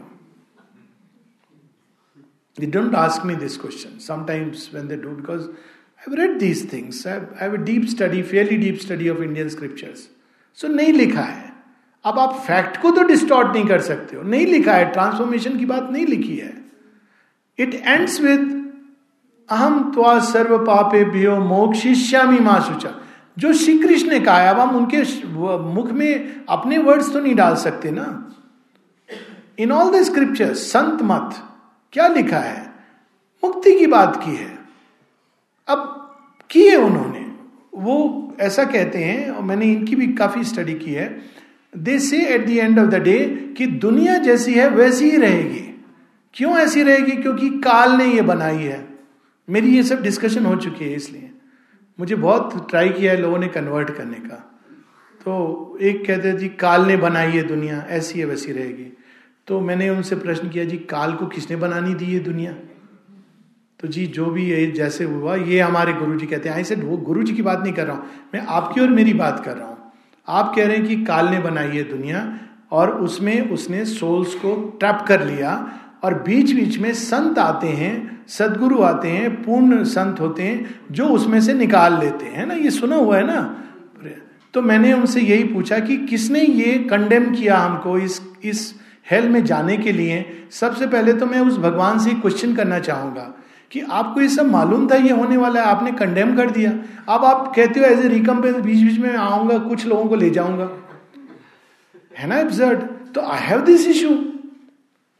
They 2.58 2.68
don't 2.68 2.96
ask 2.96 3.24
me 3.24 3.36
this 3.36 3.54
question. 3.58 4.00
Sometimes 4.00 4.63
when 4.74 4.88
they 4.88 4.96
do, 4.98 5.12
because 5.15 5.44
I've 6.00 6.13
read 6.13 6.39
these 6.39 6.63
things. 6.65 7.06
I 7.06 7.10
have, 7.10 7.28
I 7.39 7.44
have 7.44 7.54
a 7.54 7.65
deep 7.65 7.86
study, 7.89 8.22
fairly 8.22 8.58
deep 8.58 8.82
study 8.82 9.08
of 9.08 9.22
Indian 9.24 9.50
scriptures. 9.50 10.02
So 10.58 10.70
नहीं 10.70 10.94
लिखा 10.94 11.21
है। 11.21 11.54
अब 12.06 12.19
आप 12.19 12.34
fact 12.48 12.82
को 12.82 12.92
तो 12.92 13.04
distort 13.04 13.56
नहीं 13.56 13.65
कर 13.65 13.82
सकते 13.82 14.15
हो। 14.15 14.23
नहीं 14.23 14.46
लिखा 14.46 14.73
है। 14.73 14.92
ट्रांसफॉर्मेशन 14.92 15.58
की 15.58 15.65
बात 15.65 15.90
नहीं 15.92 16.06
लिखी 16.06 16.36
है। 16.38 16.65
इट 17.60 17.73
एंड्स 17.73 18.21
विद 18.21 18.59
अहम 19.50 19.91
त्वा 19.91 20.19
सर्व 20.19 20.58
पापे 20.58 21.04
भ्यो 21.06 21.39
मोक्षिष्यामी 21.39 22.39
माँ 22.39 22.60
सुचा 22.62 22.93
जो 23.37 23.54
श्री 23.54 23.77
कृष्ण 23.79 24.10
ने 24.10 24.19
कहा 24.19 24.50
अब 24.50 24.60
हम 24.60 24.75
उनके 24.75 25.02
मुख 25.73 25.91
में 25.91 26.45
अपने 26.50 26.77
वर्ड्स 26.77 27.13
तो 27.13 27.19
नहीं 27.19 27.35
डाल 27.35 27.56
सकते 27.56 27.91
ना। 27.91 28.33
In 29.60 29.71
all 29.71 29.91
the 29.91 30.04
scripture 30.04 30.54
Sant 30.54 31.02
Mat, 31.04 31.35
क्या 31.93 32.08
लिखा 32.08 32.37
है? 32.37 32.73
मुक्ति 33.43 33.71
की 33.79 33.87
बात 33.87 34.15
की 34.25 34.35
है। 34.35 34.60
अब 35.67 36.12
की 36.50 36.67
है 36.67 36.75
उन्होंने। 36.75 37.25
वो 37.75 38.35
ऐसा 38.39 38.63
कहते 38.63 38.97
हैं, 38.97 39.29
और 39.29 39.43
मैंने 39.43 39.65
इनकी 39.65 39.95
भी 39.95 40.08
काफ़ी 40.08 40.43
स्टडी 40.43 40.73
की 40.73 40.93
है। 40.93 41.21
They 41.77 42.00
say 42.00 42.25
at 42.25 42.47
the 42.47 42.50
end 42.50 42.79
of 42.79 42.87
the 42.87 42.95
day 42.95 43.19
कि 43.58 43.65
दुनिया 43.65 44.17
जैसी 44.17 44.54
है, 44.54 44.69
वैसी 44.69 45.10
ही 45.10 45.17
रहेगी। 45.17 45.81
क्यों 46.33 46.58
ऐसी 46.58 46.83
रहेगी? 46.83 47.12
क्योंकि 47.12 47.50
काल 47.50 47.91
ने 47.91 48.06
ये 48.06 48.21
बनाई 48.21 48.56
है। 48.56 48.88
मेरी 49.50 49.75
ये 49.75 49.83
सब 49.83 50.02
डिस्कशन 50.02 50.45
हो 50.45 50.56
चुकी 50.56 50.85
है 50.85 50.93
इसलिए। 50.93 51.31
मुझे 52.00 52.15
बहुत 52.15 52.67
ट्राई 52.69 52.89
किया 52.89 53.12
है 53.12 53.21
लोगों 53.21 53.39
ने 53.39 53.47
कन्वर्ट 53.47 53.89
करने 53.89 54.17
का। 54.17 54.35
तो 55.25 55.77
एक 55.81 56.06
कहते 56.08 56.33
जी, 56.33 56.50
काल 56.50 56.85
ने 56.85 56.97
बनाई 56.97 57.31
है 57.31 57.43
दुनिया, 57.43 57.85
ऐसी 57.89 58.19
है 58.19 58.25
वैसी 58.25 58.52
रहेगी। 58.52 58.97
तो 59.47 59.60
मैंने 59.60 59.89
उनसे 59.89 60.15
प्रश्न 60.15 60.50
किया, 60.50 60.65
जी, 60.65 60.77
काल 60.77 61.13
को 61.13 61.25
किसने 61.25 61.56
बनानी 61.56 61.93
दी 61.93 62.06
ये 62.06 62.19
दुनिया? 62.19 62.52
तो 63.79 63.87
जी, 63.87 64.06
जो 64.08 64.25
भी 64.25 64.45
ये 64.45 64.71
जैसे 64.71 65.04
हुआ, 65.04 65.35
ये 65.35 65.60
हमारे 65.60 65.93
गुरु 65.93 66.15
जी 66.15 66.25
कहते 66.25 66.50
हैं। 66.50 66.56
आई 66.56 66.63
सेड 66.63 66.83
वो 66.83 66.97
गुरु 66.97 67.23
जी 67.23 67.33
की 67.33 67.41
बात 67.41 67.60
नहीं 67.60 67.73
कर 67.73 67.87
रहा 67.87 67.95
हूँ। 67.95 68.10
मैं 68.33 68.41
आपकी 68.41 68.81
और 68.81 68.89
मेरी 68.89 69.13
बात 69.13 69.45
कर 69.45 69.58
रहा 69.58 69.67
हूँ। 69.67 69.91
आप 70.27 70.54
कह 70.56 70.67
रहे 70.67 70.77
हैं 70.77 70.87
कि 70.87 71.04
काल 71.06 71.27
ने 71.27 71.39
बनाई 71.39 71.67
है 71.67 71.83
दुनिया 71.83 72.39
और 72.71 72.89
उसमें 72.89 73.50
उसने 73.50 73.85
सोल्स 73.85 74.35
को 74.35 74.77
ट्रैप 74.79 75.06
कर 75.08 75.25
लिया 75.25 75.73
और 76.04 76.13
बीच 76.23 76.52
बीच 76.52 76.77
में 76.77 76.93
संत 76.93 77.39
आते 77.39 77.67
हैं, 77.67 78.25
सदगुरु 78.27 78.81
आते 78.81 79.08
हैं, 79.08 79.31
पूर्ण 79.43 79.83
संत 79.83 80.19
होते 80.19 80.43
हैं, 80.43 80.75
जो 80.91 81.06
उसमें 81.06 81.39
से 81.41 81.54
निकाल 81.54 82.00
लेते 82.00 82.25
हैं 82.25 82.45
ना? 82.45 82.54
ये 82.54 82.69
सुना 82.71 82.95
हुआ 82.95 83.17
है 83.17 83.25
ना? 83.27 83.56
तो 84.54 84.62
मैंने 84.62 84.93
उनसे 84.93 85.21
यही 85.21 85.43
पूछा 85.43 85.79
कि 85.79 85.97
किसने 85.97 86.41
ये 86.41 86.77
कंडेम 86.89 87.33
किया 87.35 87.58
हमको 87.58 87.97
इस 87.97 88.21
इस 88.43 88.73
हेल 89.12 89.27
में 89.29 89.43
जाने 89.45 89.77
के 89.77 89.91
लिए? 89.91 90.25
सबसे 90.52 90.87
पहले 90.87 91.13
तो 91.13 91.25
मैं 91.25 91.39
उस 91.39 91.58
भगवान 91.58 92.00
से 92.00 92.12
क्वेश्चन 92.12 92.56
करना 92.56 92.79
चाहूँगा 92.79 93.33
कि 93.71 93.79
आपको 93.81 94.21
ये 94.21 94.29
सब 94.29 94.50
मालूम 94.52 94.87
था 94.91 94.95
ये 94.95 95.12
होने 95.12 95.37
वाला 95.37 95.62
है, 95.62 95.67
आपने 95.67 95.91
कंडेम 95.91 96.35
कर 96.35 96.50
दिया। 96.50 96.71
अब 97.10 97.25
आप 97.25 97.52
कहते 97.56 97.79
हो 97.79 97.85
एज 97.85 98.06
ए 98.06 98.08
रिकम्पेंस 98.08 98.56
बीच 98.56 98.83
बीच 98.83 99.00
में 99.00 99.15
आऊँगा, 99.15 99.58
कुछ 99.60 99.85
लोगों 99.87 100.06
को 100.06 100.15
ले 100.15 100.29
जाऊँगा। 100.29 100.69
है 102.17 102.27
ना 102.27 102.39
एब्जर्ड 102.39 102.79
तो 103.13 103.21
आई 103.21 103.39
हैव 103.41 103.62
दिस 103.62 103.87
इशू 103.87 104.10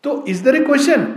तो 0.04 0.24
is 0.30 0.44
there 0.44 0.56
a 0.56 0.64
question 0.66 1.08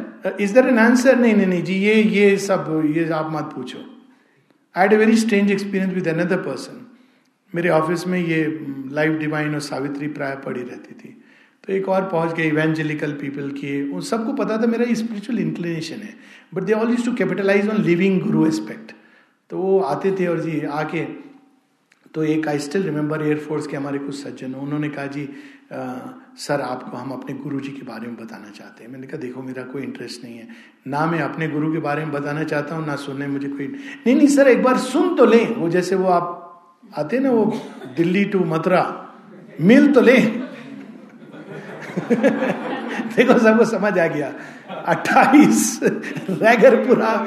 is 0.41 0.55
there 0.55 0.69
an 0.69 0.79
answer 0.79 1.17
नहीं 1.19 1.35
नहीं 1.35 1.47
नहीं, 1.47 1.63
जी, 1.63 1.75
ये 1.75 1.95
ये 1.95 2.37
सब, 2.39 2.93
ये 2.97 3.09
आप 3.11 3.29
मत 3.33 3.51
पूछो। 3.55 3.79
I 3.79 4.83
had 4.83 4.93
a 4.93 4.97
very 4.97 5.17
strange 5.17 5.51
experience 5.51 5.95
with 5.95 6.09
another 6.09 6.37
person 6.43 6.87
मेरे 7.53 7.69
ऑफ़िस 7.71 8.07
में 8.07 8.19
ये 8.19 8.45
लाइफ 8.93 9.19
डिवाइन 9.19 9.55
और 9.55 9.61
सावित्री 9.63 10.09
प्राय 10.11 10.37
पड़ी 10.45 10.61
रहती 10.61 10.95
थी। 10.95 11.19
तो 11.65 11.73
एक 11.73 11.89
और 11.89 12.09
पहुँच 12.09 12.33
गए 12.37 12.47
इवेंजेलिकल 12.49 13.13
पीपल 13.15 13.51
की 13.51 13.91
उन 13.91 14.01
सबको 14.03 14.33
पता 14.35 14.57
था 14.63 14.67
मेरा 14.67 14.85
स्पिरिचुअल 14.95 15.39
इंक्लिनेशन 15.39 15.97
है। 15.97 16.15
But 16.55 16.63
they 16.63 16.73
all 16.73 16.91
use 16.91 17.05
to 17.07 17.13
capitalize 17.15 17.69
on 17.69 17.83
living 17.83 18.21
guru 18.21 18.47
aspect 18.47 18.93
तो 19.51 19.59
वो 19.59 19.79
आते 19.81 20.11
थे 20.21 20.27
और 20.27 20.41
जी, 20.41 20.61
आके 20.61 21.05
तो 22.15 22.23
एक 22.25 22.49
आई 22.49 22.59
स्टिल 22.59 22.83
रिमेंबर 22.83 23.23
एयरफोर्स 23.27 23.67
के 23.67 23.77
हमारे 23.77 23.99
कुछ 23.99 24.15
सज्जन। 24.15 24.55
उन्होंने 24.55 24.89
कहा, 24.89 25.07
जी 25.07 25.29
सर, 26.39 26.61
आपको 26.61 26.97
हम 26.97 27.11
अपने 27.11 27.35
गुरु 27.35 27.61
जी 27.61 27.69
के 27.69 27.83
बारे 27.83 28.07
में 28.07 28.17
बताना 28.17 28.51
चाहते 28.51 28.85
हैं। 28.85 28.93
मैंने 28.93 29.07
कहा, 29.07 29.17
देखो, 29.17 29.43
मेरा 29.43 29.63
कोई 29.63 29.83
इंटरेस्ट 29.83 30.25
नहीं 30.25 30.39
है। 30.39 30.49
ना 30.87 31.07
मैं 31.07 31.21
अपने 31.21 31.49
गुरु 31.49 31.73
के 31.73 31.79
बारे 31.79 32.05
में 32.05 32.13
बताना 32.13 32.45
चाहता 32.45 32.75
हूँ, 32.75 32.87
ना 32.87 32.97
सुनने 32.97 33.27
मुझे 33.27 33.49
कोई 33.49 33.67
नहीं 34.07 34.17
नहीं, 34.17 34.29
सर, 34.29 34.49
एक 34.49 34.63
बार 34.63 34.79
सुन 34.79 35.17
तो 35.17 35.27
लें। 35.27 35.55
वो 35.55 35.69
जैसे 35.69 35.95
वो 35.95 36.09
आप 36.09 36.39
आते 36.99 37.21
ना, 37.21 37.31
वो 37.31 37.61
दिल्ली 37.97 38.25
टू 38.25 38.45
मथुरा, 38.45 39.09
मिल 39.61 39.93
तो 39.93 40.01
लें। 40.01 40.43
देखो, 43.17 43.39
सबको 43.39 43.65
समझ 43.65 43.99
आ 43.99 44.07
गया। 44.07 44.33
अट्ठाईस 44.87 45.81
Regharpura 46.31 47.27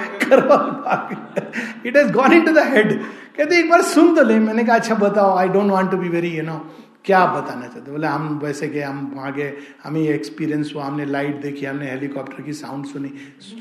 it 1.85 1.97
has 1.97 2.11
gone 2.11 2.33
in 2.33 2.45
to 2.45 2.51
the 2.51 2.57
head 2.57 3.01
कहते 3.37 3.59
एक 3.59 3.69
बार 3.69 3.81
सुन 3.81 4.15
तो 4.15 4.23
ले। 4.23 4.39
मैंने 4.39 4.63
कहा 4.63 4.75
अच्छा 4.75 4.95
बताओ। 4.95 5.37
I 5.37 5.47
don't 5.47 5.71
want 5.71 5.91
to 5.91 5.97
be 5.97 6.09
very 6.09 6.29
you 6.29 6.43
know 6.43 6.75
क्या 7.05 7.19
आप 7.19 7.35
बताना 7.37 7.67
चाहते 7.67 7.91
बोले, 7.91 8.07
हम 8.07 8.39
वैसे 8.43 8.67
गए 8.67 8.81
हम 8.81 9.11
वहाँ 9.15 9.31
गए 9.33 9.53
हमें 9.83 10.01
ये 10.01 10.13
एक्सपीरियंस 10.13 10.71
हुआ, 10.75 10.83
हमने 10.83 11.05
लाइट 11.05 11.41
देखी, 11.41 11.65
हमने 11.65 11.89
हेलीकॉप्टर 11.89 12.41
की 12.43 12.53
साउंड 12.53 12.85
सुनी। 12.85 13.11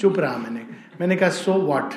चुप 0.00 0.18
रहा 0.18 0.36
मैंने। 0.36 0.66
मैंने 1.00 1.16
कहा 1.16 1.28
सो 1.28 1.52
वॉट 1.52 1.92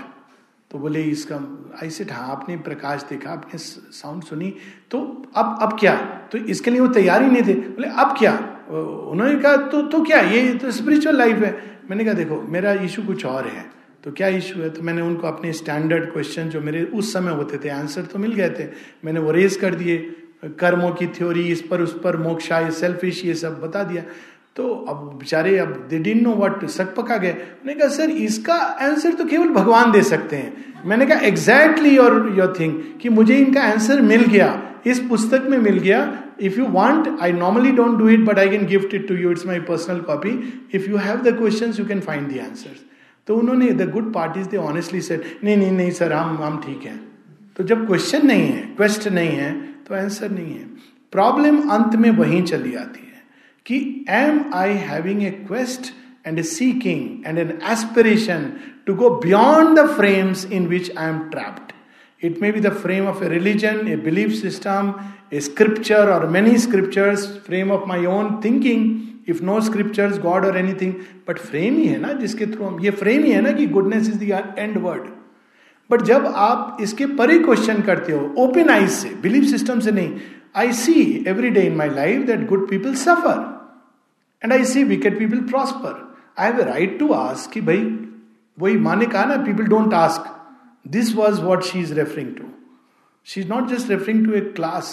तो 0.72 0.78
बोले, 0.78 1.02
इसका 1.02 1.36
ऐसे 1.84 2.04
हाँ 2.04 2.28
आपने 2.32 2.58
प्रकाश 2.58 3.04
देखा, 3.10 3.32
आपने 3.32 3.58
साउंड 3.58 4.24
सुनी। 4.24 4.54
तो 4.91 5.00
अब 5.36 5.58
अब 5.62 5.78
क्या? 5.80 5.95
तो 6.32 6.38
इसके 6.38 6.72
लिए 6.72 6.80
वो 6.80 6.88
तैयार 6.88 7.24
ही 7.24 7.30
नहीं 7.30 7.43
थे। 7.43 7.54
बोले, 7.54 7.88
अब 7.88 8.16
क्या? 8.20 8.34
उन्होंने 8.70 9.39
कहा 9.39 9.56
तो 9.56 9.82
तो 9.82 10.04
क्या? 10.04 10.20
ये 10.20 10.54
तो 10.54 10.72
स्पिरिचुअल 10.72 11.18
लाइफ 11.18 11.38
है। 11.38 11.56
मैंने 11.89 12.06
कहा, 12.06 12.14
देखो, 12.14 12.41
मेरा 12.41 12.74
इशू 12.74 13.02
कुछ 13.02 13.26
और 13.26 13.48
है। 13.48 13.66
तो 14.04 14.12
क्या 14.12 14.28
इशू 14.28 14.60
है? 14.60 14.70
तो 14.70 14.82
मैंने 14.82 15.02
उनको 15.02 15.28
अपने 15.28 15.54
स्टैंडर्ड 15.54 16.12
क्वेश्चन 16.14 16.50
जो 16.50 16.62
मेरे 16.62 16.84
उस 16.84 17.14
समय 17.14 17.32
होते 17.32 17.58
थे 17.58 17.70
आंसर 17.70 18.02
तो 18.02 18.20
मिल 18.20 18.34
गए 18.34 18.50
थे। 18.50 18.68
मैंने 19.06 19.20
वो 19.20 19.32
रेज 19.32 19.56
कर 19.56 19.76
दिए। 19.76 19.98
कर्मों 20.44 20.92
की 20.92 21.08
थ्योरी, 21.08 21.44
इस 21.44 21.62
पर, 21.62 21.82
उस 21.82 22.00
पर, 22.04 22.18
मोक्षा 22.18 22.60
ये 22.60 22.72
सेल्फिश 22.72 23.26
ये 23.26 23.34
सब 23.34 23.60
बता 23.62 23.84
दिया। 23.84 24.04
तो 24.56 24.70
अब 24.90 24.98
बेचारे, 24.98 25.58
अब 25.58 25.88
दे 25.90 26.00
डिन 26.00 26.24
नो 26.24 26.34
वट 26.36 26.66
सक 26.66 26.96
पका 26.96 27.18
गए। 27.18 27.34
मैंने 27.66 27.74
कहा, 27.74 27.88
सर, 27.88 28.10
इसका 28.10 28.54
आंसर 28.54 29.14
तो 29.14 29.26
केवल 29.26 29.48
भगवान 29.48 29.92
दे 29.92 30.02
सकते 30.02 30.36
हैं। 30.36 30.84
मैंने 30.86 31.06
कहा 31.06 31.20
एग्जैक्टली 31.20 31.96
योर 31.96 32.14
योर 32.38 32.54
थिंग 32.60 32.74
कि 33.02 33.10
मुझे 33.10 33.38
इनका 33.38 33.62
आंसर 33.64 34.02
मिल 34.02 34.22
गया। 34.22 34.64
इस 34.88 35.00
पुस्तक 35.00 35.48
में 35.50 35.58
मिल 35.58 35.78
गया। 35.80 36.02
If 36.42 36.60
you 36.60 36.66
want 36.66 37.08
I 37.22 37.32
normally 37.34 37.72
don't 37.72 37.98
do 38.00 38.10
it 38.10 38.20
but 38.20 38.40
I 38.40 38.50
can 38.50 38.66
gift 38.66 38.94
it 38.94 39.08
to 39.08 39.16
you 39.16 39.32
it's 39.32 39.46
my 39.46 39.60
personal 39.60 40.00
copy 40.00 40.32
if 40.74 40.90
you 40.90 40.98
have 40.98 41.18
the 41.18 41.38
question 41.38 41.74
you 41.80 41.86
can 41.86 42.00
find 42.00 42.28
the 42.28 42.40
answer 42.40 42.76
तो 43.28 43.36
उन्होंने 43.36 43.70
the 43.70 43.90
good 43.92 44.14
parties 44.14 44.48
they 44.48 44.58
honestly 44.58 45.02
said 45.02 45.24
नहीं 45.44 45.58
नहीं 45.58 45.72
नहीं, 45.72 45.92
sir, 45.92 46.14
हम 46.14 46.38
हम 46.38 46.62
ठीक 46.66 46.86
है। 46.86 47.00
तो 47.58 47.64
जब 47.64 47.86
क्वेश्चन 47.88 48.28
नहीं 48.28 48.42
है 48.42 48.62
क्वेश्चन 48.78 49.14
नहीं 49.14 49.30
है 49.30 49.52
तो 49.88 49.96
आंसर 49.96 50.32
नहीं 50.32 50.54
है। 50.54 50.66
प्रॉब्लम 51.14 51.60
अंत 51.70 51.96
में 51.96 52.10
वहीं 52.12 52.42
चली 52.44 52.74
आती 52.76 53.00
है 53.00 53.22
कि 53.66 54.06
am 54.10 54.44
I 54.56 54.74
having 54.90 55.24
a 55.24 55.32
quest 55.48 55.94
and 56.28 56.40
a 56.40 56.44
seeking 56.44 57.26
and 57.28 57.40
an 57.40 57.58
aspiration 57.72 58.52
to 58.88 58.96
go 58.96 59.10
beyond 59.24 59.80
the 59.80 59.88
frames 59.90 60.46
in 60.52 60.68
which 60.68 60.92
I 60.98 61.10
am 61.10 61.20
trapped 61.32 61.74
it 62.22 62.42
may 62.42 62.52
be 62.52 62.60
the 62.60 62.74
frame 62.84 63.08
of 63.08 63.24
a 63.24 63.30
religion 63.30 63.88
a 63.88 63.96
belief 64.06 64.32
system 64.42 64.94
a 65.34 65.40
scripture 65.40 66.10
और 66.10 66.30
many 66.30 66.58
scriptures 66.58 67.28
frame 67.46 67.72
of 67.72 67.88
my 67.90 68.06
own 68.06 68.40
thinking 68.46 69.30
if 69.30 69.44
no 69.44 69.60
scriptures 69.62 70.20
God 70.20 70.46
और 70.46 70.58
anything 70.58 70.94
but 71.28 71.40
frame 71.40 71.78
ही 71.78 71.88
है 71.88 72.00
ना 72.00 72.12
जिसके 72.22 72.46
through 72.46 72.66
हम 72.66 72.80
ये 72.82 72.92
frame 73.04 73.24
ही 73.24 73.32
है 73.32 73.42
ना 73.42 73.52
कि 73.52 73.68
goodness 73.68 74.10
is 74.10 74.26
the 74.26 74.56
end 74.58 74.78
word 74.78 75.16
but 75.90 76.02
जब 76.04 76.26
आप 76.38 76.78
इसके 76.82 77.06
परे 77.16 77.38
क्वेश्चन 77.40 77.82
करते 77.82 78.14
हो 78.14 78.34
ओपन 78.38 78.70
आइज़ 78.70 78.92
से 78.92 79.10
बिलीफ 79.22 79.44
सिस्टम 79.44 79.80
से 79.80 79.92
नहीं 79.92 80.20
I 80.56 80.72
see 80.74 80.94
every 81.28 81.50
day 81.50 81.62
in 81.62 81.76
my 81.76 81.90
life 81.90 82.26
that 82.28 82.46
good 82.48 82.68
people 82.70 82.94
suffer 82.96 83.46
and 84.42 84.54
I 84.54 84.66
see 84.66 84.84
wicked 84.86 85.18
people 85.20 85.42
prosper 85.50 86.04
I 86.40 86.52
have 86.52 86.62
right 86.64 86.98
to 87.00 87.12
ask 87.14 87.52
कि 87.52 87.62
भाई 87.62 87.84
वही 88.58 88.78
माने 88.80 89.06
कहा 89.06 89.26
ना 89.26 89.38
people 89.44 89.68
don't 89.68 89.94
ask 89.94 90.34
this 90.86 91.14
was 91.16 91.42
what 91.42 91.64
she 91.64 91.80
is 91.80 91.94
referring 91.94 92.36
to 92.36 92.44
she 93.28 93.42
is 93.42 93.50
not 93.50 93.70
just 93.70 93.90
referring 93.90 94.26
to 94.26 94.34
a 94.34 94.42
class 94.56 94.90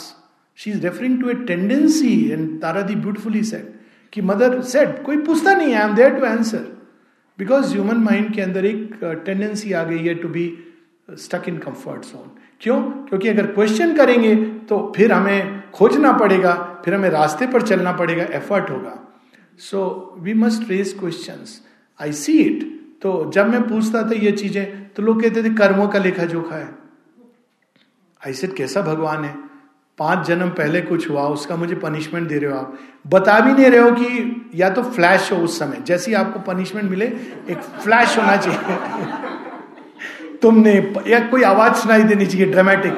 she 0.58 0.70
is 0.70 0.82
referring 0.82 1.20
to 1.20 1.28
a 1.28 1.34
tendency 1.46 2.14
and 2.32 2.60
Tara 2.62 2.82
di 2.82 2.94
beautifully 2.96 3.42
said 3.44 3.72
कि 4.12 4.22
mother 4.22 4.60
said 4.64 5.02
कोई 5.02 5.16
पूछता 5.22 5.54
नहीं 5.54 5.74
I 5.74 5.88
am 5.88 5.94
there 5.94 6.18
to 6.18 6.26
answer 6.26 6.72
because 7.38 7.72
human 7.72 8.02
mind 8.02 8.34
के 8.34 8.40
अंदर 8.40 8.64
एक 8.64 8.98
tendency 9.26 9.68
uh, 9.68 9.76
आ 9.76 9.82
गई 9.84 9.98
है 9.98 10.14
to 10.14 10.28
be 10.28 10.46
stuck 11.08 11.48
in 11.48 11.56
comfort 11.58 12.04
zone 12.04 12.30
क्यों? 12.60 12.80
क्योंकि 12.82 13.28
अगर 13.28 13.46
क्वेश्चन 13.48 13.96
करेंगे 13.96 14.34
तो 14.68 14.92
फिर 14.96 15.12
हमें 15.12 15.70
खोजना 15.72 16.12
पड़ेगा, 16.14 16.54
फिर 16.84 16.94
हमें 16.94 17.08
रास्ते 17.10 17.46
पर 17.46 17.62
चलना 17.62 17.92
पड़ेगा 17.92 18.24
एफर्ट 18.36 18.70
होगा। 18.70 18.98
So 19.60 20.14
we 20.18 20.34
must 20.34 20.70
raise 20.70 20.92
question 21.00 21.44
I 22.00 22.12
see 22.14 22.38
it 22.40 22.62
तो 23.02 23.30
जब 23.34 23.48
मैं 23.48 23.62
पूछता 23.68 24.02
था 24.02 24.14
ये 24.16 24.32
चीज़ें 24.32 24.92
तो 24.92 25.02
लोग 25.02 25.22
कहते 25.22 25.42
थे, 25.42 25.54
कर्मों 25.54 25.88
का 25.88 25.98
लेखा 25.98 26.24
जोखा 26.24 26.56
है। 26.56 26.68
आई 28.22 28.32
सेड 28.32 28.54
कैसा 28.56 28.82
भगवान 28.82 29.24
है? 29.24 29.34
पाँच 29.98 30.26
जन्म 30.26 30.48
पहले 30.50 30.80
कुछ 30.82 31.08
हुआ, 31.10 31.26
उसका 31.28 31.56
मुझे 31.56 31.74
पनिशमेंट 31.76 32.28
दे 32.28 32.38
रहे 32.38 32.50
हो 32.50 32.58
आप। 32.58 32.78
बता 33.06 33.38
भी 33.40 33.52
नहीं 33.52 33.70
रहे 33.70 33.80
हो 33.80 33.90
कि 33.92 34.50
या 34.54 34.70
तो 34.70 34.82
फ्लैश 34.84 35.30
हो 35.32 35.36
उस 35.38 35.58
समय। 35.58 35.82
जैसे 35.86 36.14
आपको 36.14 36.40
पनिशमेंट 36.42 36.90
मिले, 36.90 37.06
एक 37.06 37.58
फ्लैश 37.58 38.18
होना 38.18 38.36
चाहिए। 38.36 39.32
तुमने 40.44 40.74
या 41.08 41.20
कोई 41.28 41.42
आवाज़ 41.44 41.74
सुनाई 41.82 42.02
देनी 42.04 42.26
चाहिए 42.26 42.46
ड्रामेटिक 42.46 42.92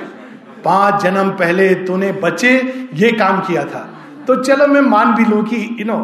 पाँच 0.65 1.03
जन्म 1.03 1.31
पहले 1.39 1.75
तूने 1.87 2.13
बचे, 2.15 2.55
ये 2.95 3.11
काम 3.15 3.41
किया 3.41 3.65
था। 3.65 3.89
तो 4.27 4.43
चलो 4.43 4.67
मैं 4.67 4.81
मान 4.83 5.15
भी 5.17 5.25
लू 5.25 5.43
कि 5.45 5.77
यू 5.81 5.85
नो 5.87 5.99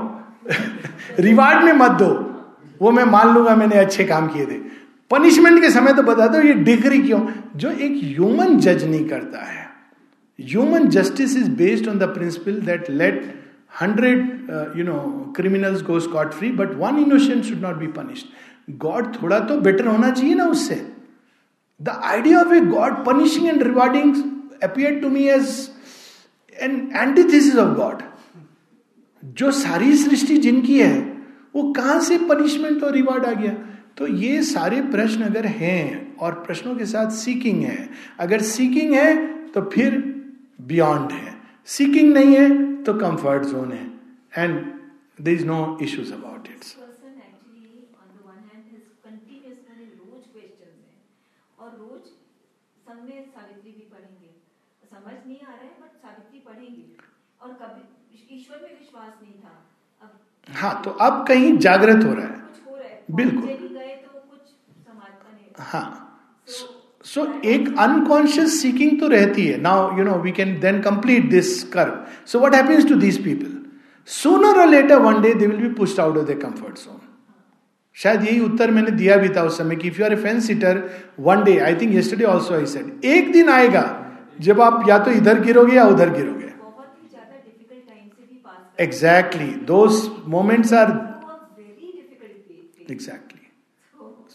रिवार्ड 1.21 1.65
में 1.65 1.73
मत 1.75 1.91
दो। 1.99 2.11
वो 2.81 2.91
मैं 2.91 3.05
मान 3.07 3.35
लूँगा, 3.35 3.55
मैंने 3.57 3.77
अच्छे 3.79 4.05
काम 4.05 4.29
किए 4.29 4.47
थे। 4.47 4.59
पनिशमेंट 5.11 5.61
के 5.61 5.71
समय 5.71 5.93
तो 5.93 6.03
बता 6.03 6.27
दो, 6.27 6.41
ये 6.41 6.53
डिग्री 6.55 7.01
क्यों? 7.03 7.21
जो 7.57 7.71
एक 7.71 7.99
ह्यूमन 8.05 8.59
जज 8.59 8.85
नहीं 8.85 9.05
करता 9.09 9.45
है। 9.47 9.67
Human 10.39 10.89
justice 10.91 11.37
is 11.37 11.51
based 11.57 11.89
on 11.89 11.99
the 11.99 12.09
principle 12.15 12.61
that 12.67 12.91
let 12.93 13.23
hundred 13.81 14.75
you 14.77 14.85
know 14.85 14.99
criminals 15.37 15.83
go 15.83 16.01
scot 16.01 16.33
free 16.33 16.51
but 16.53 16.75
one 16.79 16.99
innocent 16.99 17.45
should 17.45 17.61
not 17.63 17.77
be 17.77 17.87
punished 17.99 18.77
God 18.79 19.15
थोड़ा 19.15 19.39
तो 19.41 19.61
बेटर 19.61 19.87
होना 19.87 20.11
चाहिए 20.11 20.35
ना 20.35 20.45
उससे। 20.47 20.75
The 21.83 21.95
idea 22.07 22.41
of 22.41 22.53
a 22.53 22.61
God 22.73 23.05
punishing 23.05 23.49
and 23.49 23.63
rewarding 23.69 24.11
appeared 24.63 25.01
to 25.03 25.11
me 25.11 25.29
as 25.31 25.71
an 26.69 26.75
antithesis 27.05 27.57
of 27.57 27.77
God. 27.77 28.03
जो 29.41 29.51
सारी 29.51 29.97
सृष्टि 29.97 30.37
जिनकी 30.45 30.79
है, 30.81 30.95
वो 31.55 31.73
कहाँ 31.73 32.01
से 32.01 32.19
पनिशमेंट 32.29 32.83
और 32.85 32.93
रिवार्ड 32.93 33.25
आ 33.25 33.33
गया? 33.33 33.53
तो 33.99 34.07
ये 34.07 34.43
सारे 34.43 34.81
प्रश्न 34.91 35.23
अगर 35.23 35.47
हैं 35.47 36.17
और 36.17 36.35
प्रश्नों 36.47 36.75
के 36.77 36.87
साथ 36.87 37.11
सीकिंग 37.11 37.63
है, 37.65 37.89
अगर 38.21 38.43
सीकिंग 38.43 38.95
है 38.95 39.11
तो 39.53 39.63
फिर 39.71 39.99
बियॉन्ड 40.61 41.13
है। 41.13 41.35
सीकिंग 41.67 42.13
नहीं 42.15 42.35
है 42.37 42.49
तो 42.85 42.95
कंफर्ट 42.95 43.43
जोन 43.45 43.73
है। 43.73 43.85
And 44.39 44.53
there 45.21 45.31
is 45.31 45.45
no 45.47 45.79
issues 45.83 46.13
about 46.13 46.49
it 46.49 46.61
person 46.63 47.13
actually 47.29 47.67
on 48.01 48.09
the 48.15 48.23
one 48.33 48.43
hand 48.49 48.65
has 48.73 48.85
continuous 49.07 49.59
मैंने 49.69 49.87
रोज 50.01 50.23
क्वेश्चंस 50.33 50.77
हैं 50.89 51.01
और 51.59 51.69
रोज 51.79 52.03
संग 52.89 52.92
में 53.03 53.25
सावित्री 53.25 53.71
भी 53.71 53.87
पढ़ेंगे। 53.93 54.31
समझ 54.93 55.17
नहीं 55.27 55.41
आ 55.41 55.51
रहा 55.51 55.63
है 55.63 55.75
बट 55.81 55.93
सावित्री 56.03 56.39
पढ़ेंगे। 56.49 56.85
और 57.43 57.53
कभी 57.63 58.37
ईश्वर 58.37 58.59
में 58.63 58.69
विश्वास 58.79 59.13
नहीं 59.23 59.35
था। 59.35 59.55
अब 60.03 60.11
हाँ 60.49 60.81
तो 60.85 60.91
अब 61.07 61.25
कहीं 61.29 61.57
जागृत 61.59 62.05
हो 62.05 62.13
रहा 62.15 62.27
है। 62.27 62.33
कुछ 62.33 62.67
हो 62.69 62.77
रहा 62.77 62.89
है। 62.89 63.03
बिल्कुल। 63.11 63.43
गए 63.43 63.95
तो 64.05 64.21
कुछ 64.21 64.41
समाजता 64.41 65.33
नहीं 65.33 65.47
हाँ। 65.73 65.87
सो 67.05 67.27
एक 67.45 67.69
अनकॉन्शियस 67.79 68.61
सीकिंग 68.63 69.01
तो 69.01 69.09
रहती 69.09 69.47
है। 69.47 69.61
Now 69.61 69.99
you 69.99 70.05
know 70.05 70.19
we 70.19 70.33
can 70.33 70.59
then 70.61 70.81
complete 70.83 71.31
this 71.31 71.63
curve 71.73 72.05
so 72.27 72.39
what 72.39 72.55
happens 72.55 72.89
to 72.89 72.95
these 73.01 73.19
people 73.19 73.59
sooner 74.09 74.61
और 74.61 74.69
later 74.69 74.99
one 75.03 75.21
day 75.23 75.35
they 75.35 75.47
will 75.47 75.61
be 75.63 75.75
pushed 75.75 76.01
out 76.01 76.17
of 76.17 76.27
the 76.27 76.41
comfort 76.43 76.79
zone 76.79 77.01
शायद 77.97 78.25
यही 78.25 78.41
उत्तर 78.41 78.71
मैंने 78.71 78.91
दिया 78.91 79.17
भी 79.17 79.29
था 79.29 79.43
उस 79.43 79.59
समय 79.59 79.77
कि 79.77 79.89
if 79.89 79.99
you 80.01 80.05
are 80.07 80.13
a 80.13 80.17
fence 80.17 80.47
sitter 80.47 80.83
one 81.21 81.43
day 81.45 81.59
I 81.59 81.75
think 81.75 81.95
yesterday 81.95 82.25
also 82.25 82.55
I 82.55 82.67
said 82.67 83.05
एक 83.05 83.33
दिन 83.33 83.49
आएगा 83.49 83.85
जब 84.41 84.61
आप 84.61 84.89
या 84.89 84.99
तो 84.99 85.11
इधर 85.11 85.41
गिरोगे 85.41 85.77
या 85.77 85.85
उधर 85.87 86.11
गिरोगे। 86.11 86.51
एग्जैक्टली 88.79 89.47
दो 89.67 89.87
मोमेंट्स 90.29 90.73
आर 90.73 90.91
एग्जैक्टली 92.91 93.41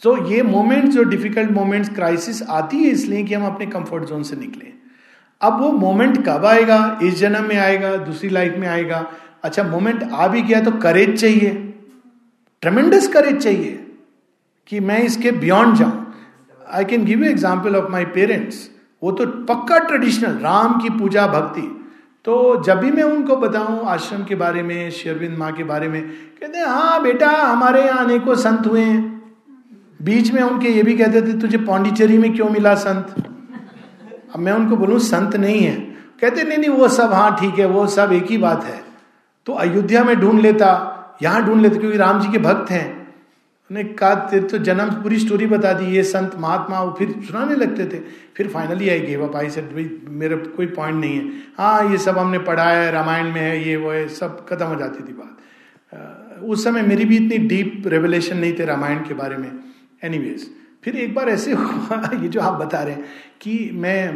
सो 0.03 0.15
ये 0.27 0.41
मोमेंट्स 0.43 0.95
जो 0.95 1.03
डिफ़िकल्ट 1.03 1.51
मोमेंट्स 1.51 1.89
क्राइसिस 1.89 2.41
आती 2.43 2.77
है 2.77 2.89
इसलिए 2.89 3.23
कि 3.23 3.33
हम 3.33 3.45
अपने 3.45 3.65
कंफर्ट 3.65 4.03
जोन 4.03 4.23
से 4.23 4.35
निकले। 4.35 4.71
अब 5.41 5.59
वो 5.61 5.71
मोमेंट 5.71 6.17
कब 6.25 6.45
आएगा? 6.45 6.99
इस 7.03 7.15
जन्म 7.15 7.47
में 7.47 7.57
आएगा? 7.57 7.95
दूसरी 7.97 8.29
लाइफ 8.29 8.55
में 8.57 8.67
आएगा? 8.67 9.05
अच्छा 9.43 9.63
मोमेंट 9.63 10.03
आ 10.03 10.27
भी 10.27 10.41
गया 10.41 10.61
तो 10.61 10.71
करेज 10.71 11.19
चाहिए। 11.21 11.66
ट्रमेंडस 12.63 13.07
करेज 13.07 13.41
चाहिए 13.43 13.73
कि 14.69 14.79
मैं 14.79 14.99
इसके 15.03 15.31
बियॉन्ड 15.33 15.75
जाऊँ। 15.75 16.05
I 16.73 16.85
can 16.85 17.05
give 17.05 17.23
you 17.23 17.29
example 17.31 17.75
of 17.75 17.91
my 17.91 18.05
parents 18.13 18.69
वो 19.01 19.11
तो 19.11 19.25
पक्का 19.45 19.77
ट्रेडिशनल 19.79 20.37
राम 20.39 20.79
की 20.81 20.89
पूजा 20.89 21.27
भक्ति। 21.27 21.61
तो 22.25 22.63
जब 22.63 22.79
भी 22.79 22.91
मैं 22.91 23.03
उनको 23.03 23.35
बताऊँ 23.35 23.85
आश्रम 23.87 24.23
के 24.23 24.35
बारे 24.35 24.63
में, 24.63 24.89
शेरविंद 24.91 25.37
माँ 25.37 25.51
के 25.51 25.63
बारे 25.63 25.87
में, 25.87 26.01
कहते 26.41 26.57
हैं 26.57 26.65
हाँ 26.65 27.01
बेटा, 27.03 27.29
हमारे 27.29 27.83
यहाँ 27.85 28.05
अनेकों 28.05 28.35
संत 28.35 28.67
हुए 28.67 28.81
हैं। 28.81 29.01
बीच 30.01 30.31
में 30.31 30.41
उनके 30.41 30.69
ये 30.69 30.83
भी 30.83 30.97
कहते 30.97 31.21
थे, 31.21 31.39
तुझे 31.39 31.57
पौंडीचेरी 31.57 32.17
में 32.17 32.33
क्यों 32.35 32.49
मिला 32.49 32.73
संत? 32.75 33.15
अब 34.35 34.39
मैं 34.39 34.51
उनको 34.51 34.75
बोलूँ, 34.75 34.99
संत 34.99 35.35
नहीं 35.35 35.59
है। 35.59 35.75
कहते, 36.21 36.43
नहीं 36.43 36.57
नहीं, 36.57 36.69
वो 36.69 36.87
सब 36.87 37.13
हाँ 37.13 37.35
ठीक 37.39 37.59
है, 37.59 37.65
वो 37.65 37.87
सब 37.87 38.11
एक 38.13 38.31
ही 38.31 38.37
बात 38.37 38.63
है। 38.63 38.81
तो 39.47 39.53
अयोध्या 39.55 40.03
में 40.03 40.15
ढूंढ 40.19 40.41
लेता। 40.41 40.73
यहाँ 41.23 41.45
ढूंढ 41.45 41.61
लेते 41.61 41.77
क्योंकि 41.77 41.97
राम 41.97 42.21
जी 42.21 42.31
के 42.31 42.37
भक्त 42.37 42.71
हैं। 42.71 43.07
उन्हें 43.71 43.93
कहा, 43.95 44.15
तेरे 44.15 44.47
तो 44.47 44.57
जन्म 44.57 44.89
पूरी 44.89 45.19
स्टोरी 45.19 45.45
बता 45.45 45.73
दी, 45.73 45.85
ये 45.85 46.03
संत, 46.03 46.35
महात्मा, 46.39 46.81
वो 46.81 46.95
फिर 46.99 47.11
सुनाने 47.11 47.55
लगते 47.55 47.85
थे। 47.85 48.01
फिर 48.35 48.47
finally 48.47 48.89
I 48.89 48.99
gave 48.99 49.27
up 49.27 49.35
I 49.35 49.49
said 49.49 49.65
भाई, 49.65 49.89
मेरा 50.09 50.37
कोई 50.37 50.65
पॉइंट 50.65 50.95
नहीं 50.95 51.17
है। 51.17 51.27
हाँ 51.57 51.91
ये 51.91 51.97
सब 51.97 52.17
हमने 52.17 52.39
पढ़ा 52.39 52.69
है, 52.69 52.91
रामायण 52.91 53.25
में 53.25 53.41
है, 53.41 53.69
ये, 53.69 53.75
वो 53.75 53.91
है, 53.91 54.07
सब 54.07 54.45
खत्म 54.45 54.65
हो 54.65 54.75
जाती 54.75 55.03
थी 55.03 55.13
बात। 55.13 56.43
उस 56.43 56.63
समय 56.63 56.81
मेरी 56.81 57.05
भी 57.05 57.17
इतनी 57.17 57.37
डीप 57.37 57.83
रेवलेशन 57.87 58.37
नहीं 58.37 58.53
थे 58.59 58.65
रामायण 58.65 58.97
के 58.97 59.13
बारे 59.13 59.37
में। 59.37 59.51
एनीवेज 60.03 60.49
फिर 60.83 60.95
एक 60.95 61.15
बार 61.15 61.29
ऐसे 61.29 61.53
हुआ, 61.53 62.09
ये 62.21 62.27
जो 62.27 62.41
आप 62.41 62.53
बता 62.53 62.83
रहे 62.83 62.93
हैं, 62.93 63.05
कि 63.41 63.71
मैं 63.73 64.07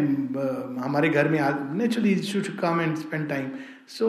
हमारे 0.82 1.10
घर 1.10 1.28
में 1.28 1.39
naturally 1.78 2.16
should 2.16 2.43
come 2.43 2.82
and 2.82 2.95
spend 2.97 3.30
time 3.30 3.49
so 3.88 4.08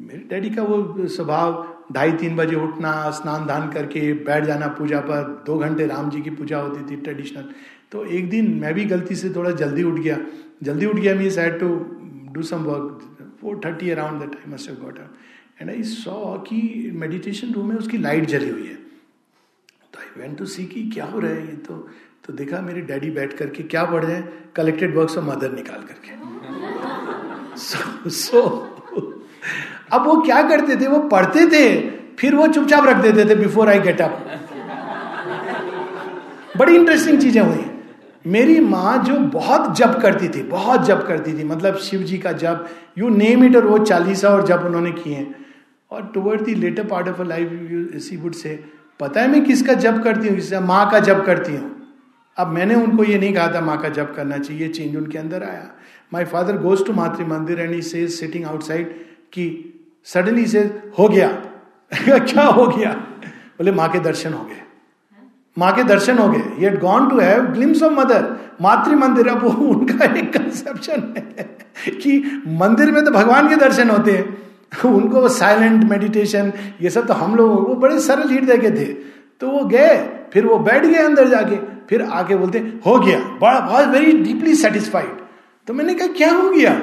मेरे 0.00 0.24
डैडी 0.30 0.50
का 0.50 0.62
वो 0.62 1.06
स्वभाव 1.08 1.71
ढाई 1.92 2.12
तीन 2.12 2.36
बजे 2.36 2.56
उठना 2.56 3.10
स्नान 3.10 3.46
धान 3.46 3.70
करके 3.72 4.12
बैठ 4.12 4.44
जाना 4.44 4.68
पूजा 4.68 5.00
पर। 5.00 5.42
दो 5.46 5.58
घंटे 5.58 5.86
राम 5.86 6.10
जी 6.10 6.20
की 6.22 6.30
पूजा 6.30 6.58
होती 6.58 6.90
थी 6.90 7.00
ट्रेडिशनल 7.00 7.48
तो 7.92 8.04
एक 8.04 8.30
दिन 8.30 8.54
मैं 8.54 8.74
भी 8.74 8.84
गलती 8.84 9.14
से 9.14 9.30
थोड़ा 9.30 9.50
जल्दी 9.50 9.82
उठ 9.82 9.94
गया। 9.94 10.18
जल्दी 10.62 10.86
उठ 10.86 10.96
गया 10.96 11.14
means 11.14 11.38
had 11.38 11.60
to 11.60 11.68
do 12.32 12.42
some 12.42 12.56
work 12.56 13.16
four 13.40 13.60
thirty 13.64 13.90
around 13.90 14.20
that 14.20 14.36
I 14.36 14.52
must 14.52 14.70
got 14.70 14.98
and 15.60 15.70
I 15.70 15.82
saw 15.82 16.38
कि 16.38 16.90
मेडिटेशन 16.94 17.52
रूम 17.52 17.68
में 17.68 17.76
उसकी 17.76 17.98
लाइट 17.98 18.24
जली 18.24 18.48
हुई 18.48 18.66
है। 18.66 18.74
तो 19.92 19.98
आई 19.98 20.22
वेंट 20.22 20.38
टू 20.38 20.46
सी 20.46 20.66
कि 20.66 20.90
क्या 20.90 21.04
हो 21.04 21.18
रहा 21.18 21.30
है 21.30 21.46
ये 21.46 21.56
तो। 21.56 21.88
तो 22.26 22.32
देखा 22.32 22.60
मेरे 22.60 22.80
डैडी 22.80 23.10
बैठ 23.10 23.32
करके 23.32 23.62
क्या 23.62 23.84
पढ़ 23.84 24.04
रहे 24.04 24.16
हैं? 24.16 24.52
कलेक्टेड 24.56 24.96
वर्क्स 24.96 25.18
ऑफ़ 25.18 25.24
मदर 25.24 25.52
निकाल 25.52 25.82
करके। 25.82 26.32
सो 27.56 28.10
so, 28.10 28.14
so, 28.16 28.71
अब 29.92 30.06
वो 30.06 30.20
क्या 30.22 30.42
करते 30.48 30.76
थे? 30.76 30.86
वो 30.86 30.98
पढ़ते 31.08 31.46
थे। 31.46 31.90
फिर 32.18 32.34
वो 32.34 32.46
चुपचाप 32.48 32.86
रख 32.86 32.96
देते 32.98 33.24
थे 33.24 33.34
बिफोर 33.36 33.68
आई 33.68 33.80
गेट 33.80 34.00
अप 34.00 34.24
बड़ी 36.56 36.74
इंटरेस्टिंग 36.76 37.20
चीज़ें 37.20 37.42
हुई। 37.42 37.64
मेरी 38.24 38.58
माँ 38.60 38.96
जो 39.04 39.16
बहुत 39.30 39.76
जप 39.76 39.98
करती 40.02 40.28
थी, 40.28 40.42
बहुत 40.42 40.84
जप 40.86 41.04
करती 41.08 41.32
थी 41.38 41.44
मतलब 41.44 41.76
शिव 41.78 42.02
जी 42.02 42.18
का 42.18 42.32
जप 42.34 42.68
यू 42.98 43.08
नेम 43.08 43.44
इट 43.44 43.56
और 43.56 43.66
वो 43.66 43.78
चालीसा 43.80 44.28
और 44.28 44.46
जप 44.46 44.62
उन्होंने 44.66 44.90
किए 44.92 45.26
और 45.90 46.10
toward 46.14 46.44
the 46.44 46.54
latter 46.54 46.86
part 46.86 47.08
of 47.08 47.20
a 47.20 47.24
life 47.24 47.98
she 48.02 48.16
would 48.16 48.34
से 48.34 48.54
पता 49.00 49.20
है 49.20 49.28
मैं 49.28 49.44
किसका 49.44 49.74
जप 49.74 50.00
करती 50.04 50.28
हूँ? 50.28 50.36
किसका 50.36 50.60
माँ 50.60 50.90
का 50.90 50.98
जप 51.00 51.22
करती 51.26 51.52
हूँ। 51.52 51.70
अब 52.36 52.48
मैंने 52.48 52.74
उनको 52.74 53.04
ये 53.04 53.18
नहीं 53.18 53.32
कहा 53.34 53.48
था, 53.54 53.60
माँ 53.60 53.80
का 53.82 53.88
जप 53.88 54.12
करना 54.16 54.38
चाहिए। 54.38 54.68
चेंज 54.68 54.96
उनके 54.96 55.18
अंदर 55.18 55.42
आया। 55.42 55.70
माई 56.12 56.24
फादर 56.24 56.56
गोज 56.58 56.86
टू 56.86 56.92
मातृ 56.92 57.24
मंदिर 57.26 57.60
एंड 57.60 57.72
ही 57.74 57.82
से 57.82 58.06
सिटिंग 58.10 58.44
आउटसाइड 58.44 58.92
कि 59.32 59.48
सडनली 60.06 60.46
से 60.46 60.60
हो 60.98 61.08
गया 61.08 61.28
क्या 61.92 62.44
हो 62.44 62.66
गया 62.66 62.90
बोले, 62.90 63.72
माँ 63.72 63.88
के 63.90 63.98
दर्शन 64.00 64.32
हो 64.32 64.44
गए. 64.44 64.60
माँ 65.56 65.72
के 65.76 65.82
दर्शन 65.84 66.18
हो 66.18 66.28
गए? 66.28 66.42
ये 66.58 66.70
gone 66.78 67.08
to 67.08 67.18
have 67.18 67.42
glimpse 67.46 67.82
of 67.82 67.92
mother 67.92 68.24
Matrimandir 68.96 69.28
अब 69.28 69.44
उनका 69.44 70.04
एक 70.04 70.32
कंसेप्शन 70.32 71.02
है 71.18 71.92
कि 71.92 72.42
मंदिर 72.60 72.90
में 72.90 73.04
तो 73.04 73.10
भगवान 73.10 73.48
के 73.48 73.56
दर्शन 73.56 73.90
होते 73.90 74.12
हैं। 74.12 74.24
उनको 74.86 75.20
वो 75.20 75.28
साइलेंट 75.30 75.84
मेडिटेशन 75.84 76.52
ये 76.82 76.90
सब 76.90 77.06
तो 77.06 77.14
हम 77.14 77.34
लोग 77.36 77.68
वो 77.68 77.74
बड़े 77.76 77.98
सरल 78.00 78.30
हृदय 78.30 78.58
के 78.58 78.70
थे। 78.70 78.84
तो 79.40 79.48
वो 79.48 79.64
गए, 79.66 79.96
फिर 80.32 80.46
वो 80.46 80.58
बैठ 80.60 80.84
गए 80.84 80.98
अंदर 80.98 81.28
जाके, 81.28 81.56
फिर 81.88 82.02
आके 82.02 82.36
बोलते, 82.36 82.58
हो 82.86 82.98
गया। 82.98 83.18
बड़ा, 83.40 83.60
बहुत 83.60 83.88
वेरी 83.88 84.12
डीपली 84.18 84.54
सेटिस्फाइड 84.56 85.20
तो 85.68 85.74
मैंने 85.74 85.94
कहा, 85.94 86.06
क्या 86.08 86.30
हो 86.32 86.48
गया? 86.50 86.74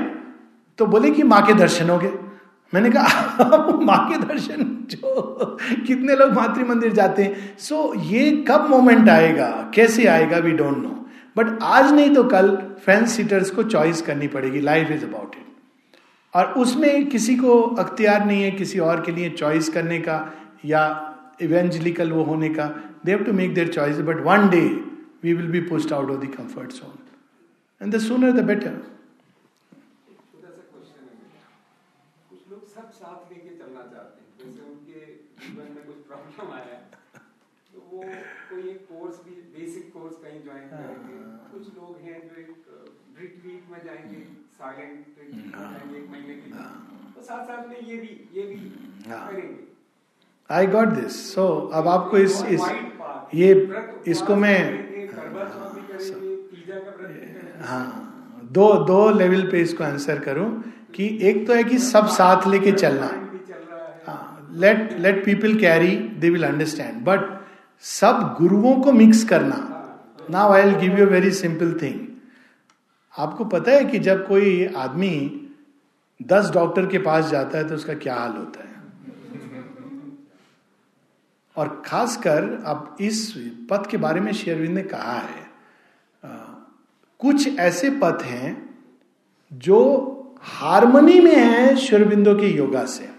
तो 0.79 0.85
बोले 0.85 1.11
कि, 1.11 1.23
माँ 1.23 1.45
के 1.45 1.53
दर्शन 1.55 1.89
हो 1.89 1.97
गए। 1.97 2.11
मैंने 2.73 2.89
कहा 2.91 3.77
माँ 3.81 3.97
के 4.09 4.17
दर्शन 4.25 4.63
जो 4.91 5.57
कितने 5.87 6.15
लोग 6.15 6.31
मातृ 6.33 6.65
मंदिर 6.65 6.93
जाते 6.93 7.23
हैं? 7.23 7.57
सो 7.57 7.75
so, 7.75 8.03
ये 8.05 8.31
कब 8.49 8.67
मोमेंट 8.69 9.09
आएगा? 9.09 9.49
कैसे 9.75 10.05
आएगा? 10.07 10.37
वी 10.37 10.51
डोंट 10.51 10.77
नो 10.77 10.95
बट 11.37 11.59
आज 11.63 11.91
नहीं 11.93 12.13
तो 12.15 12.23
कल 12.29 12.55
फैंस 12.85 13.11
सीटर्स 13.11 13.51
को 13.51 13.63
चॉइस 13.63 14.01
करनी 14.01 14.27
पड़ेगी. 14.27 14.59
लाइफ 14.61 14.91
इज़ 14.91 15.05
अबाउट 15.05 15.35
इट 15.35 15.45
और 16.33 16.53
उसमें 16.61 17.07
किसी 17.09 17.35
को 17.35 17.59
अख्तियार 17.79 18.25
नहीं 18.25 18.43
है 18.43 18.51
किसी 18.51 18.79
और 18.79 19.01
के 19.05 19.11
लिए 19.11 19.29
चॉइस 19.29 19.69
करने 19.69 19.99
का 19.99 20.17
या 20.65 20.83
इवेंजलिकल 21.41 22.11
वो 22.11 22.23
होने 22.23 22.49
का. 22.49 22.65
They 23.05 23.11
have 23.11 23.23
to 23.23 23.33
make 23.33 23.53
their 23.53 23.67
choice 23.73 23.99
but 24.07 24.17
one 24.25 24.49
day 24.49 24.61
we 25.23 25.33
will 25.33 25.47
be 25.51 25.61
pushed 25.69 25.93
out 25.93 26.09
of 26.11 26.19
the 26.21 26.27
comfort 26.35 26.71
zone 26.73 26.97
and 27.81 27.95
the 27.95 27.99
sooner 28.07 28.31
the 28.31 28.43
better 28.45 28.73
कुछ 32.29 32.41
लोग 32.51 32.67
सब 32.67 32.91
साथ 32.91 33.31
लेके 33.31 33.55
चलना 33.55 33.83
चाहते 33.93 34.17
हैं 34.21 34.27
जैसे 34.39 34.61
उनके 34.71 34.99
जीवन 35.41 35.67
कुछ 36.39 36.49
तो 37.73 37.79
वो 37.91 38.03
कोई 38.49 38.61
एक 38.69 38.85
कोर्स 38.89 39.15
भी 39.25 39.33
बेसिक 39.55 39.85
कोर्स 39.93 40.15
कहीं 40.15 40.39
ज्वाइन 40.43 40.67
करेंगे। 40.69 41.17
कुछ 41.51 41.63
लोग 41.77 41.91
हैं 42.03 42.19
जो 42.21 42.41
एक 42.41 42.51
रिट्रीट 43.19 43.63
में 43.71 43.79
जाएँगे 43.85 44.21
साइलेंट 44.59 44.91
रिट्रीट 44.91 45.33
में 45.35 45.51
जाएँगे 45.51 45.97
एक 45.97 46.09
महीने 46.11 46.35
के 46.35 46.51
लिए। 46.51 46.63
तो 47.15 47.21
साथ 47.21 47.43
साथ 47.45 47.67
में 47.69 47.79
ये 47.81 47.97
भी 47.97 48.11
ये 48.33 48.43
भी 48.43 48.55
करेंगे। 49.07 49.57
आई 50.49 50.67
गॉट 50.67 50.87
दिस 50.89 51.13
सो 51.33 51.47
अब 51.73 51.87
आपको 51.87 52.17
इस 52.17 52.43
इस 52.47 52.61
ये 53.35 53.49
इसको 54.07 54.35
मैं 54.35 54.59
हाँ। 57.61 57.89
दो 58.51 58.73
दो 58.85 59.09
लेवल 59.11 59.49
पे 59.51 59.61
इसको 59.61 59.83
आंसर 59.83 60.19
करूँ 60.19 60.49
कि 60.95 61.07
एक 61.29 61.45
तो 61.47 61.53
है 61.53 61.63
कि 61.63 61.77
सब 61.79 62.07
साथ 62.09 62.47
लेके 62.47 62.71
चलना। 62.71 63.07
Let 64.51 64.97
let 64.99 65.25
people 65.25 65.59
carry 65.59 65.95
they 65.97 66.29
will 66.29 66.43
understand 66.43 67.05
but 67.05 67.47
सब 67.79 68.35
गुरुओं 68.41 68.81
को 68.81 68.91
मिक्स 68.91 69.23
करना 69.23 69.65
now 70.29 70.51
I 70.51 70.61
will 70.61 70.75
give 70.75 70.99
you 70.99 71.05
very 71.05 71.31
simple 71.31 71.79
thing 71.81 71.99
आपको 73.17 73.45
पता 73.45 73.71
है 73.71 73.85
कि 73.85 73.99
जब 73.99 74.27
कोई 74.27 74.65
आदमी 74.65 75.45
दस 76.21 76.51
डॉक्टर 76.53 76.85
के 76.85 76.97
पास 76.97 77.25
जाता 77.25 77.57
है 77.57 77.67
तो 77.67 77.75
उसका 77.75 77.93
क्या 77.93 78.15
हाल 78.15 78.31
होता 78.31 78.63
है? 78.63 78.69
और 81.57 81.83
खासकर 81.85 82.63
अब 82.65 82.97
इस 83.01 83.33
पथ 83.69 83.89
के 83.89 83.97
बारे 83.97 84.21
में 84.21 84.31
शेरविंद 84.31 84.75
ने 84.75 84.81
कहा 84.83 85.19
है 85.19 85.49
कुछ 87.19 87.59
ऐसे 87.59 87.89
पथ 87.89 88.23
हैं 88.23 88.75
जो 89.53 89.79
हारमोनी 90.41 91.19
में 91.19 91.35
है 91.35 91.75
शेरबिंदो 91.75 92.35
के 92.35 92.47
योगा 92.47 92.85
से। 92.85 93.18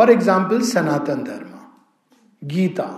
फॉर 0.00 0.10
एग्ज़ाम्पल 0.10 0.60
सनातन 0.72 1.24
धर्म 1.24 2.48
Gita 2.48 2.88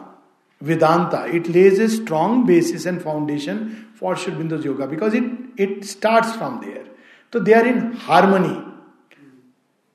Vedanta. 0.63 1.27
It 1.27 1.49
lays 1.49 1.79
a 1.81 1.89
strong 1.89 2.47
basis 2.47 2.87
and 2.87 3.03
foundation 3.03 3.89
for 3.95 4.15
Aurobindo 4.15 4.63
yoga 4.65 4.87
because 4.87 5.15
it, 5.15 5.25
it 5.57 5.85
starts 5.85 6.35
from 6.37 6.61
there. 6.61 6.85
So 7.33 7.41
they 7.41 7.55
are 7.55 7.67
in 7.67 7.93
harmony. 7.93 8.63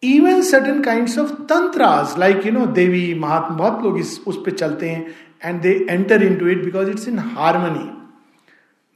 Even 0.03 0.43
certain 0.43 0.83
kinds 0.83 1.15
of 1.17 1.47
tantras, 1.47 2.17
like 2.17 2.43
you 2.43 2.51
know, 2.51 2.65
Devi, 2.65 3.15
Mahatma, 3.15 3.57
बहुत 3.57 3.83
लोग 3.83 3.99
इस 3.99 4.19
उस 4.27 4.41
पे 4.45 4.51
चलते 4.51 4.89
हैं 4.89 5.13
and 5.43 5.61
they 5.61 5.75
enter 5.87 6.19
into 6.27 6.49
it 6.55 6.63
because 6.65 6.89
it's 6.89 7.07
in 7.07 7.17
harmony. 7.17 7.89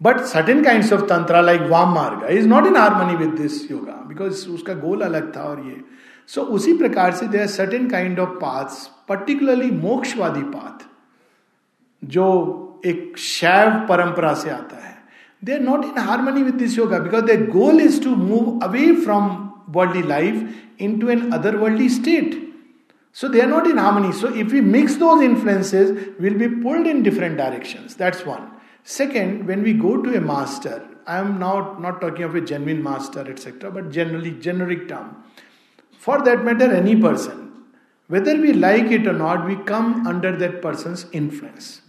But 0.01 0.27
certain 0.27 0.63
kinds 0.63 0.91
of 0.91 1.07
tantra 1.07 1.41
like 1.41 1.61
Vam 1.61 1.95
Marga 1.95 2.29
is 2.29 2.45
not 2.45 2.67
in 2.67 2.75
harmony 2.75 3.15
with 3.15 3.37
this 3.37 3.69
yoga 3.69 3.97
because 4.09 4.45
उसका 4.49 4.73
goal 4.83 5.01
अलग 5.01 5.35
था 5.35 5.43
और 5.43 5.65
ये 5.69 5.83
so, 6.29 6.43
उसी 6.47 6.77
प्रकार 6.77 7.11
से 7.11 7.27
there 7.27 7.47
certain 7.47 7.89
kind 7.89 8.19
of 8.19 8.43
of 8.45 8.77
particularly 9.09 9.71
मोक्षवादी 9.71 10.41
path 10.41 10.85
जो 12.03 12.27
एक 12.85 13.17
शैव 13.17 13.71
परंपरा 13.89 14.33
से 14.33 14.49
आता 14.49 14.85
है। 14.85 14.95
They 15.45 15.53
are 15.53 15.59
not 15.59 15.85
in 15.85 15.97
harmony 15.97 16.43
with 16.43 16.55
this 16.55 16.77
yoga 16.77 16.99
because 16.99 17.25
the 17.25 17.49
goal 17.49 17.81
is 17.81 18.03
to 18.03 18.15
move 18.15 18.59
away 18.63 18.91
from 18.95 19.27
worldly 19.69 20.03
life 20.07 20.81
into 20.99 21.09
another 21.31 21.55
worldly 21.55 21.89
state 21.89 22.39
so 23.15 23.27
they 23.27 23.41
are 23.41 23.47
not 23.47 23.67
in 23.67 23.79
harmony 23.79 24.11
so 24.11 24.27
if 24.27 24.47
we 24.47 24.61
mix 24.61 24.95
those 24.97 25.23
influences 25.23 26.15
will 26.21 26.37
be 26.37 26.47
pulled 26.63 26.87
in 26.87 27.01
different 27.03 27.37
direction 27.37 27.87
that's 27.99 28.27
one 28.27 28.47
second 28.85 29.43
when 29.47 29.63
we 29.63 29.73
go 29.79 29.95
to 29.95 30.11
a 30.11 30.19
master 30.19 30.79
I 31.07 31.21
am 31.21 31.37
not 31.39 31.79
not 31.81 32.01
talking 32.01 32.29
of 32.29 32.37
a 32.37 32.41
genuine 32.41 32.81
master 32.81 33.29
etcetera 33.29 33.69
but 33.69 33.89
generally 33.91 34.31
generic 34.43 34.85
term 34.89 35.15
for 36.05 36.21
that 36.21 36.39
matter 36.39 36.73
any 36.75 36.95
person 37.01 37.47
whether 38.09 38.37
we 38.37 38.53
like 38.53 38.91
it 38.91 39.07
or 39.07 39.11
not 39.11 39.45
we 39.45 39.55
come 39.67 39.93
under 40.07 40.35
that 40.35 40.61
person 40.63 40.95
influence 41.17 41.81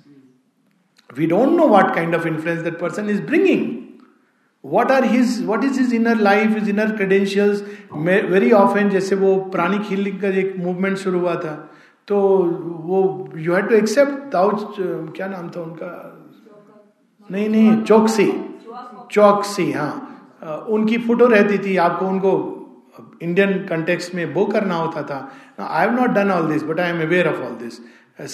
we 1.19 1.27
don't 1.27 1.53
know 1.53 1.69
what 1.69 1.95
kind 1.95 2.15
of 2.15 2.27
influence 2.29 2.61
that 2.61 2.79
person 2.81 3.11
is 3.11 3.23
bringing 3.23 3.67
what 4.65 4.91
are 4.91 5.05
his 5.05 5.45
what 5.47 5.65
is 5.65 5.81
his 5.81 5.95
inner 5.95 6.17
life 6.17 6.57
is 6.57 6.71
inner 6.71 6.97
credential 6.97 7.51
very 8.31 8.51
often 8.53 8.89
जैसे 8.89 9.17
वो 9.17 9.37
प्राणी 9.53 9.79
खिल 9.79 10.19
का 10.21 10.29
एक 10.29 10.55
movement 10.59 10.97
शुरू 10.97 11.21
हुआ 11.21 11.35
था 11.35 11.71
तो 12.09 12.19
वो 12.85 13.29
यू 13.37 13.55
हैड 13.55 13.69
टू 13.69 13.75
एक्सेप्ट 13.75 14.33
दाउच 14.33 14.77
क्या 15.17 15.27
नाम 15.29 15.49
था 15.49 15.61
उनका? 15.61 16.19
नहीं 17.31 17.49
नहीं, 17.49 17.83
चौकसी। 17.83 18.33
चौकसी 19.13 19.73
हाँ। 19.73 20.65
उनकी 20.69 20.99
फ़ोटो 20.99 21.27
रहती 21.27 21.59
थी, 21.59 21.77
आपको 21.77 22.07
उनको 22.07 22.33
इंडियन 23.23 23.53
कंटेक्स 23.67 24.15
में 24.15 24.25
वो 24.35 24.45
करना 24.47 24.75
होता 24.75 25.03
था। 25.03 25.19
I 25.61 25.87
have 25.87 25.95
not 25.95 26.11
done 26.11 26.31
all 26.31 26.47
this 26.53 26.63
but 26.63 26.81
I 26.81 26.91
am 26.91 27.03
aware 27.03 27.29
of 27.29 27.41
all 27.41 27.57
this 27.63 27.81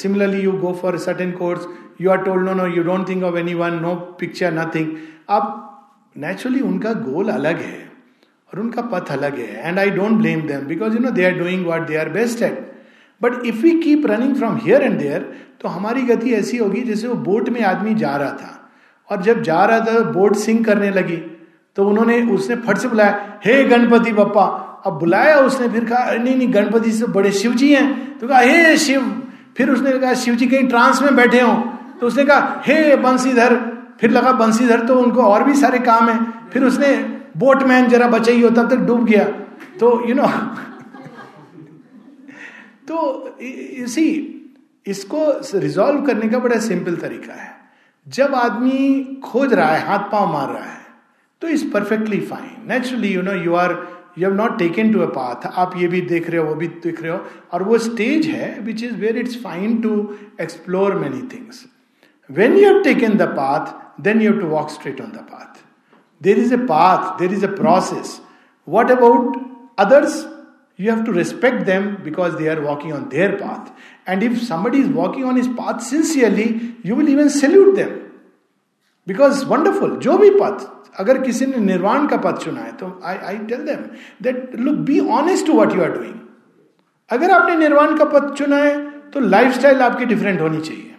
similarly 0.01 0.41
you 0.41 0.53
go 0.53 0.73
for 0.83 0.99
certain 0.99 1.33
course 1.33 1.67
you 2.01 2.11
are 2.11 2.19
told 2.19 2.45
no 2.45 2.55
no 2.55 2.67
you 2.67 2.83
don't 2.83 3.09
think 3.09 3.25
of 3.25 3.37
any 3.37 3.55
one 3.55 3.75
no 3.75 3.95
picture 4.21 4.53
nothing 4.55 4.97
अब 5.29 5.55
naturally 6.17 6.61
उनका 6.61 6.93
goal 6.93 7.29
अलग 7.29 7.61
है, 7.61 7.79
और 8.51 8.61
उनका 8.61 8.83
पथ 8.83 9.11
अलग 9.13 9.39
है 9.39 9.69
and 9.69 9.79
I 9.79 9.91
don't 9.91 10.13
blame 10.13 10.41
them 10.41 10.67
because 10.67 10.95
you 10.95 10.99
know 10.99 11.11
they 11.11 11.25
are 11.25 11.39
doing 11.39 11.67
what 11.67 11.87
they 11.87 11.97
are 11.97 12.09
best 12.09 12.43
at 12.43 12.67
but 13.23 13.45
if 13.47 13.57
we 13.57 13.71
keep 13.81 14.07
running 14.07 14.37
from 14.37 14.57
here 14.57 14.83
and 14.83 14.99
there 14.99 15.33
तो 15.61 15.69
हमारी 15.69 16.03
गति 16.03 16.33
ऐसी 16.35 16.57
होगी 16.57 16.81
जैसे 16.83 17.09
वो 17.09 17.15
बोट 17.25 17.49
में 17.49 17.63
आदमी 17.63 17.95
जा 17.95 18.17
रहा 18.17 18.31
था। 18.33 18.55
और 19.11 19.23
जब 19.23 19.43
जा 19.43 19.65
रहा 19.65 19.81
था 19.81 19.99
बोट 20.13 20.35
सिंक 20.37 20.65
करने 20.67 20.91
लगी 20.91 21.17
तो 21.77 21.87
उन्होंने, 21.89 22.21
उसने 22.27 22.57
फट 22.57 22.79
से 22.79 22.89
बुलाया, 22.89 23.41
हे 23.45 23.63
गणपति 23.65 24.13
बप्पा 24.13 24.47
अब 24.87 24.99
बुलाया 24.99 25.37
उसने, 25.37 25.69
फिर 25.69 25.85
कहा 25.85 26.15
नहीं 26.15 26.37
नहीं, 26.37 26.55
गणपति 26.55 26.93
से 26.93 27.07
बड़े 27.07 27.33
शिव 27.33 27.55
जी 27.55 27.75
हैं। 27.75 28.19
तो 28.19 28.29
कहा, 28.29 28.39
हे 28.39 28.77
शिव। 28.77 29.23
फिर 29.57 29.71
उसने 29.71 29.93
कहा 29.93 30.15
शिव 30.15 30.35
जी 30.35 30.47
कहीं 30.47 30.69
ट्रांस 30.69 31.03
में 31.03 31.17
बैठे 31.17 31.41
हो। 31.41 31.73
तो 32.01 32.07
उसने 32.07 32.25
कहा, 32.25 32.63
हे 32.67 32.97
बंसीधर 32.97 33.79
फिर 34.01 34.11
लगा 34.11 34.33
बंसीधर 34.33 34.87
तो 34.87 34.95
उनको 34.95 35.23
और 35.23 35.45
भी 35.45 35.55
सारे 35.55 35.79
काम 35.79 36.09
है। 36.09 36.51
फिर 36.51 36.65
उसने 36.65 37.19
बोटमैन 37.37 37.89
जरा 37.89 38.09
बचाई 38.09 38.43
तब 38.43 38.71
तक 38.71 38.77
डूब 38.77 39.05
गया। 39.05 39.25
तो 39.81 40.09
यू 40.09 40.15
नो 40.15 40.27
तो 42.89 43.37
इसी 43.41 44.35
इसको 44.87 45.41
रिजॉल्व 45.55 46.03
करने 46.03 46.29
का 46.29 46.39
बड़ा 46.39 46.59
सिंपल 46.59 46.97
तरीका 46.97 47.33
है। 47.33 47.57
जब 48.09 48.35
आदमी 48.35 49.21
खोज 49.25 49.53
रहा 49.53 49.67
है 49.67 49.87
हाथ 49.87 49.99
पाँव 49.99 50.33
मार 50.33 50.49
रहा 50.49 50.65
है 50.65 50.87
तो 51.43 51.49
is 51.49 51.71
perfectly 51.71 52.21
fine 52.21 52.69
naturally 52.69 53.09
you 53.09 53.23
know 53.23 53.33
you 53.33 53.55
are 53.55 53.98
you 54.19 54.29
have 54.29 54.37
not 54.37 54.59
taken 54.59 54.93
to 54.93 55.01
a 55.01 55.07
path 55.07 55.47
आप 55.47 55.77
ये 55.77 55.89
भी 55.89 56.01
देख 56.01 56.31
रहे 56.31 56.41
हो 56.41 56.47
वो 56.47 56.55
भी 56.55 56.69
देख 56.69 57.03
रहे 57.03 57.13
हो। 57.13 57.25
और 57.53 57.63
वो 57.63 57.79
स्टेज 57.79 58.27
है 58.27 58.61
which 58.61 58.83
is 58.85 58.95
where 58.95 59.19
it's 59.19 59.43
fine 59.43 59.81
to 59.83 60.15
explore 60.41 60.95
many 60.95 61.23
things 61.35 61.65
when 62.31 62.57
you 62.57 62.73
have 62.73 62.83
taken 62.83 63.17
the 63.19 63.23
path 63.23 64.01
then 64.03 64.23
you 64.23 64.33
have 64.33 64.41
to 64.41 64.47
walk 64.47 64.71
straight 64.71 65.01
on 65.01 65.07
the 65.07 65.27
path 65.33 65.63
there 66.23 66.39
is 66.39 66.55
a 66.55 66.65
path 66.73 67.19
there 67.19 67.33
is 67.33 67.47
a 67.47 67.55
process 67.55 68.21
what 68.69 68.91
about 68.91 69.39
others 69.79 70.27
you 70.79 70.91
have 70.91 71.05
to 71.05 71.13
respect 71.13 71.67
them 71.67 71.87
because 72.03 72.35
they 72.37 72.49
are 72.49 72.61
walking 72.63 72.93
on 72.93 73.09
their 73.09 73.37
path. 73.37 73.73
And 74.07 74.23
if 74.23 74.41
somebody 74.43 74.81
is 74.81 74.89
walking 74.89 75.25
on 75.25 75.37
his 75.37 75.49
path 75.49 75.83
sincerely, 75.83 76.77
you 76.85 76.95
will 76.95 77.09
even 77.09 77.31
salute 77.31 77.75
them. 77.75 78.08
Because 79.09 79.45
wonderful 79.49 79.97
जो 79.99 80.17
भी 80.19 80.31
पथ, 80.31 80.67
अगर 81.01 81.19
किसी 81.19 81.47
ने 81.47 81.57
निर्वाण 81.57 82.07
का 82.07 82.17
पथ 82.17 82.39
चुना 82.45 82.61
है 82.61 82.73
तो 82.73 82.87
I 83.05 83.17
I 83.27 83.37
tell 83.49 83.61
them 83.65 83.85
that 84.23 84.57
look 84.59 84.77
be 84.87 84.99
honest 85.13 85.47
to 85.47 85.53
what 85.53 85.75
you 85.75 85.83
are 85.83 85.93
doing 85.93 86.15
अगर 87.11 87.31
आपने 87.31 87.57
निर्वाण 87.57 87.97
का 87.97 88.05
पथ 88.05 88.33
चुना 88.35 88.57
है 88.57 88.75
तो 89.11 89.21
लाइफस्टाइल 89.21 89.83
आपकी 89.83 90.05
डिफरेंट 90.05 90.41
होनी 90.41 90.61
चाहिए। 90.61 90.95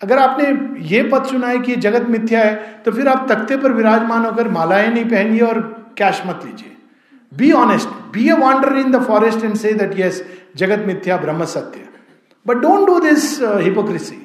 अगर 0.00 0.18
आपने 0.18 0.46
ये 0.88 1.02
पथ 1.12 1.30
चुना 1.30 1.46
है 1.46 1.58
कि 1.58 1.76
जगत 1.78 2.08
मिथ्या 2.10 2.40
है 2.40 2.82
तो 2.84 2.92
फिर 2.92 3.08
आप 3.08 3.26
तख्ते 3.30 3.56
पर 3.56 3.72
विराजमान 3.72 4.24
होकर 4.26 4.48
मालाएँ 4.50 4.88
नहीं 4.88 5.04
पहनिए 5.04 5.40
और 5.40 5.60
कैश 5.98 6.22
मत 6.26 6.44
लीजिए। 6.44 6.76
Be 7.32 7.52
honest 7.54 7.88
be 8.12 8.28
a 8.28 8.32
wander 8.34 8.76
in 8.76 8.92
the 8.92 9.02
forest 9.04 9.44
and 9.44 9.56
say 9.56 9.72
that 9.72 9.98
yes 9.98 10.24
जगत 10.56 10.86
मिथ्या, 10.86 11.16
ब्रह्म 11.16 11.44
सत्य 11.46 11.88
but 12.46 12.56
don't 12.56 12.86
do 12.86 12.98
this 13.00 13.38
hypocrisy 13.42 14.24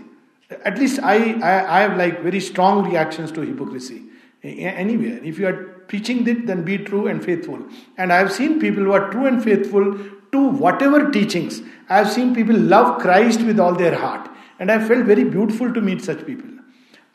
At 0.64 0.78
least 0.78 1.00
I, 1.02 1.34
I, 1.42 1.78
I 1.78 1.82
have 1.82 1.98
like 1.98 2.22
very 2.22 2.40
strong 2.40 2.90
reactions 2.90 3.32
to 3.34 3.42
hypocrisy 3.42 4.04
anywhere. 4.44 5.20
If 5.24 5.40
you 5.40 5.48
are 5.48 5.64
preaching 5.88 6.28
it, 6.28 6.48
then 6.48 6.64
be 6.64 6.78
true 6.78 7.08
and 7.08 7.24
faithful. 7.24 7.60
And 7.98 8.12
I 8.12 8.18
have 8.18 8.32
seen 8.32 8.60
people 8.60 8.84
who 8.84 8.92
are 8.92 9.12
true 9.12 9.26
and 9.26 9.44
faithful 9.44 9.98
to 10.32 10.50
whatever 10.50 11.12
teachings. 11.12 11.62
I 11.90 11.98
have 11.98 12.12
seen 12.12 12.36
people 12.36 12.58
love 12.58 13.02
Christ 13.02 13.42
with 13.42 13.60
all 13.60 13.76
their 13.76 13.96
heart. 13.96 14.30
And 14.60 14.72
I 14.72 14.86
felt 14.86 15.06
very 15.06 15.24
beautiful 15.24 15.74
to 15.74 15.82
meet 15.82 16.04
such 16.04 16.26
people. 16.26 16.50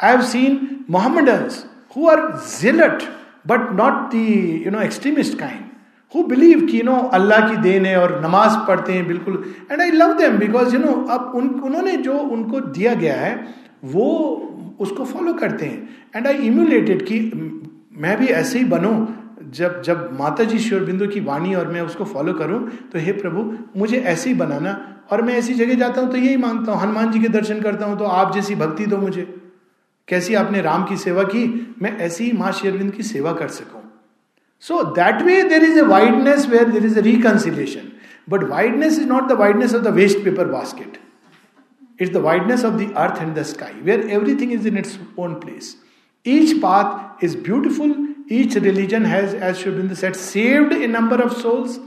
I 0.01 0.11
have 0.11 0.25
seen 0.25 0.85
Mohammedans 0.87 1.67
who 1.91 2.09
are 2.09 2.39
zealot, 2.41 3.07
but 3.45 3.75
not 3.75 4.11
the 4.11 4.19
you 4.19 4.71
know 4.71 4.79
extremist 4.79 5.39
kind. 5.39 5.68
Who 6.13 6.23
believe 6.27 6.67
कि 6.67 6.79
you 6.79 6.85
know 6.85 6.97
अल्लाह 7.15 7.49
की 7.49 7.57
देन 7.63 7.87
है 7.87 7.97
और 8.01 8.21
नमाज़ 8.23 8.57
पढ़ते 8.69 8.93
हैं, 8.93 9.07
बिल्कुल। 9.07 9.43
And 9.71 9.81
I 9.81 9.91
love 9.93 10.13
them 10.19 10.39
because 10.39 10.75
you 10.75 10.81
know 10.81 10.93
अब 11.11 11.33
उन, 11.35 11.49
उन्होंने 11.49 11.97
जो 11.99 12.19
उनको 12.19 12.61
दिया 12.61 12.95
गया 12.97 13.17
है, 13.17 13.35
वो 13.85 14.77
उसको 14.81 15.05
फॉलो 15.05 15.33
करते 15.35 15.67
हैं। 15.67 15.89
एंड 16.17 16.27
आई 16.27 16.47
इम्यूलेटेड 16.47 17.03
कि 17.07 17.21
मैं 17.95 18.17
भी 18.19 18.27
ऐसे 18.27 18.59
ही 18.59 18.65
बनूं, 18.67 18.95
जब 19.51 19.81
जब 19.83 20.09
माता 20.19 20.45
जी 20.45 20.59
श्योर 20.59 20.85
बिंदु 20.85 21.07
की 21.09 21.21
वाणी 21.23 21.55
और 21.55 21.69
मैं 21.69 21.81
उसको 21.83 22.05
फॉलो 22.07 22.33
करूँ 22.35 22.61
तो 22.93 22.99
हे 22.99 23.13
प्रभु, 23.15 23.43
मुझे 23.77 23.99
ऐसे 23.99 24.31
ही 24.31 24.35
बनाना। 24.37 24.77
और 25.13 25.23
मैं 25.23 25.35
ऐसी 25.35 25.55
जगह 25.55 25.75
जाता 25.75 26.01
हूँ 26.01 26.11
तो 26.11 26.17
यही 26.17 26.37
माँगता 26.37 26.73
हूँ, 26.73 26.81
हनुमान 26.81 27.11
जी 27.13 27.21
के 27.21 27.29
दर्शन 27.31 27.61
करता 27.61 27.87
हूँ 27.87 27.99
तो 27.99 28.05
आप 28.05 28.35
जैसी 28.35 28.55
भक्ति 28.57 28.87
दो 28.87 28.97
मुझे। 28.99 29.23
कैसी 30.09 30.35
आपने 30.35 30.61
राम 30.63 30.85
की 30.85 30.97
सेवा 30.99 31.23
की, 31.25 31.77
मैं 31.83 31.97
ऐसी 31.99 32.25
ही 32.25 32.33
माँ 32.33 32.53
शेरविंद 32.53 32.93
की 32.93 33.03
सेवा 33.05 33.33
कर 33.33 33.49
सकूँ। 33.51 33.78
So 34.59 34.93
that 34.95 35.25
way 35.25 35.49
there 35.49 35.63
is 35.63 35.77
a 35.77 35.85
wideness 35.85 36.47
where 36.47 36.65
there 36.65 36.85
is 36.85 36.97
a 36.97 37.03
reconciliation. 37.03 37.99
But 38.27 38.49
wideness 38.49 38.99
is 38.99 39.07
not 39.07 39.29
the 39.29 39.37
wideness 39.37 39.73
of 39.73 39.85
the 39.85 39.93
waste 39.93 40.23
paper 40.25 40.45
basket. 40.45 40.99
It's 41.99 42.13
the 42.13 42.21
wideness 42.21 42.63
of 42.63 42.79
the 42.79 42.95
earth 42.97 43.21
and 43.21 43.35
the 43.35 43.45
sky, 43.45 43.73
where 43.83 44.07
everything 44.09 44.53
is 44.53 44.67
in 44.67 44.77
its 44.77 44.99
own 45.17 45.41
place. 45.41 45.77
Each 46.25 46.61
path 46.61 47.23
is 47.23 47.35
beautiful. 47.35 47.95
Each 48.29 48.55
religion 48.55 49.05
has, 49.05 49.35
as 49.35 49.59
Shubhendu 49.59 49.97
said, 49.97 50.15
saved 50.15 50.73
a 50.73 50.87
number 50.87 51.17
of 51.17 51.33
souls. 51.33 51.79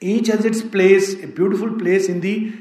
Each 0.00 0.26
has 0.28 0.44
its 0.44 0.62
place, 0.62 1.14
a 1.22 1.26
beautiful 1.26 1.72
place 1.78 2.08
in 2.08 2.20
the 2.20 2.52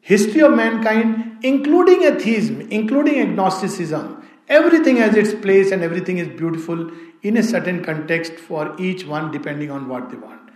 history 0.00 0.42
of 0.42 0.54
mankind, 0.54 1.38
including 1.42 2.02
atheism, 2.02 2.60
including 2.70 3.20
agnosticism. 3.20 4.22
Everything 4.48 4.96
has 4.96 5.16
its 5.16 5.34
place 5.34 5.72
and 5.72 5.82
everything 5.82 6.18
is 6.18 6.28
beautiful 6.28 6.90
in 7.22 7.36
a 7.36 7.42
certain 7.42 7.84
context 7.84 8.34
for 8.34 8.74
each 8.78 9.06
one 9.06 9.30
depending 9.30 9.70
on 9.70 9.88
what 9.88 10.10
they 10.10 10.16
want. 10.16 10.50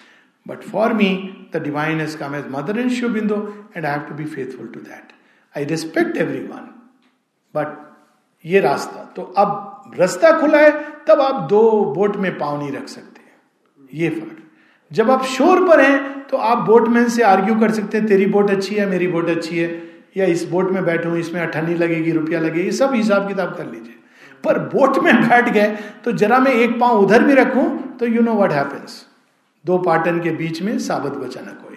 But 0.47 0.65
for 0.65 0.93
me, 0.95 1.49
the 1.53 1.61
divine 1.61 2.01
has 2.01 2.17
come 2.17 2.35
as 2.35 2.47
mother 2.47 2.79
in 2.79 2.91
Sri 2.91 3.09
and 3.09 3.87
I 3.87 3.91
have 3.91 4.09
to 4.09 4.15
be 4.15 4.25
faithful 4.25 4.69
to 4.69 4.81
that. 4.81 5.13
I 5.57 5.65
respect 5.65 6.17
every 6.17 6.39
but 7.55 7.77
ये 8.45 8.61
रास्ता 8.61 9.03
तो 9.17 9.23
अब 9.39 9.93
रास्ता 9.99 10.31
खुला 10.41 10.59
है 10.59 10.71
तब 11.09 11.21
आप 11.21 11.49
दो 11.49 11.61
बोट 11.95 12.17
में 12.17 12.39
पाव 12.39 12.59
नहीं 12.59 12.71
रख 12.73 12.89
सकते 12.89 13.97
ये 13.97 14.09
फ़र्क 14.11 14.39
जब 14.91 15.11
आप 15.11 15.25
शोर 15.25 15.61
पर 15.69 15.81
हैं 15.81 16.27
तो 16.29 16.37
आप 16.37 16.59
बोटमैन 16.67 17.09
से 17.09 17.23
आर्ग्यू 17.23 17.55
कर 17.61 17.71
सकते 17.71 17.99
हैं 17.99 18.07
तेरी 18.07 18.27
बोट 18.27 18.51
अच्छी 18.51 18.75
है 18.75 18.87
मेरी 18.87 19.07
बोट 19.09 19.29
अच्छी 19.29 19.59
है 19.59 19.69
या 20.17 20.25
इस 20.37 20.45
बोट 20.49 20.71
में 20.71 20.85
बैठूं 20.85 21.17
इसमें 21.17 21.41
अठन्नी 21.41 21.75
लगेगी 21.75 22.13
रुपया 22.13 22.41
लगेगी 22.41 22.71
सब 22.73 22.95
हिसाब 22.95 23.29
किताब 23.29 23.55
कर 23.57 23.67
लीजिए 23.67 23.95
पर 24.45 24.59
बोट 24.75 24.99
में 25.05 25.15
बैठ 25.29 25.49
गए 25.49 25.77
तो 26.05 26.13
जरा 26.23 26.39
मैं 26.39 26.53
एक 26.55 26.79
पाँव 26.81 27.01
उधर 27.01 27.23
भी 27.25 27.35
रखूँ 27.35 27.67
तो 27.99 28.07
यू 28.07 28.23
नो 28.23 28.35
व्हाट 28.35 28.53
हैपेंस 28.53 29.05
दो 29.65 29.79
पार्टन 29.79 30.21
के 30.21 30.31
बीच 30.37 30.63
में 30.63 30.79
साबत 30.79 31.19
बचाना 31.19 31.53
कोई। 31.55 31.77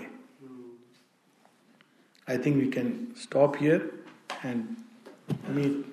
I 2.27 2.37
think 2.45 2.55
we 2.55 2.65
can 2.71 2.93
stop 3.21 3.55
here 3.61 3.89
and 4.45 4.63
meet 5.55 5.83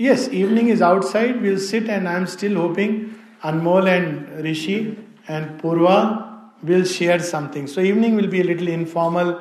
yes 0.00 0.28
evening 0.34 0.68
is 0.70 0.82
outside 0.84 1.40
will 1.42 1.58
sit 1.66 1.88
and 1.88 2.06
I 2.06 2.16
am 2.16 2.24
still 2.32 2.56
hoping 2.56 3.00
Anmol 3.44 3.88
and 3.88 4.40
Rishi 4.46 4.74
and 5.30 5.46
Purva 5.60 5.96
will 6.64 6.84
share 6.84 7.20
something 7.22 7.66
so 7.68 7.80
evening 7.80 8.16
will 8.16 8.28
be 8.30 8.42
little 8.42 8.68
informal 8.68 9.32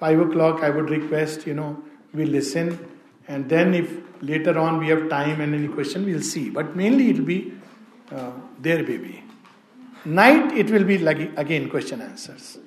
five 0.00 0.22
o'clock 0.30 0.64
I 0.64 0.70
would 0.70 0.90
request 0.90 1.46
you 1.48 1.54
know 1.54 1.68
we 2.14 2.24
listen 2.24 2.76
and 3.30 3.44
then 3.48 3.74
if 3.74 3.92
later 4.22 4.58
on 4.58 4.78
we 4.78 4.88
have 4.88 5.08
time 5.08 5.40
and 5.40 5.54
any 5.54 5.68
question, 5.68 6.04
we'll 6.04 6.22
see. 6.22 6.50
But 6.50 6.76
mainly 6.76 7.10
it 7.10 7.18
will 7.18 7.26
be 7.26 7.52
uh, 8.10 8.32
their 8.58 8.82
baby. 8.84 9.22
Night, 10.04 10.52
it 10.56 10.70
will 10.70 10.84
be 10.84 10.98
like 10.98 11.36
again 11.36 11.68
question 11.68 12.00
answers. 12.00 12.58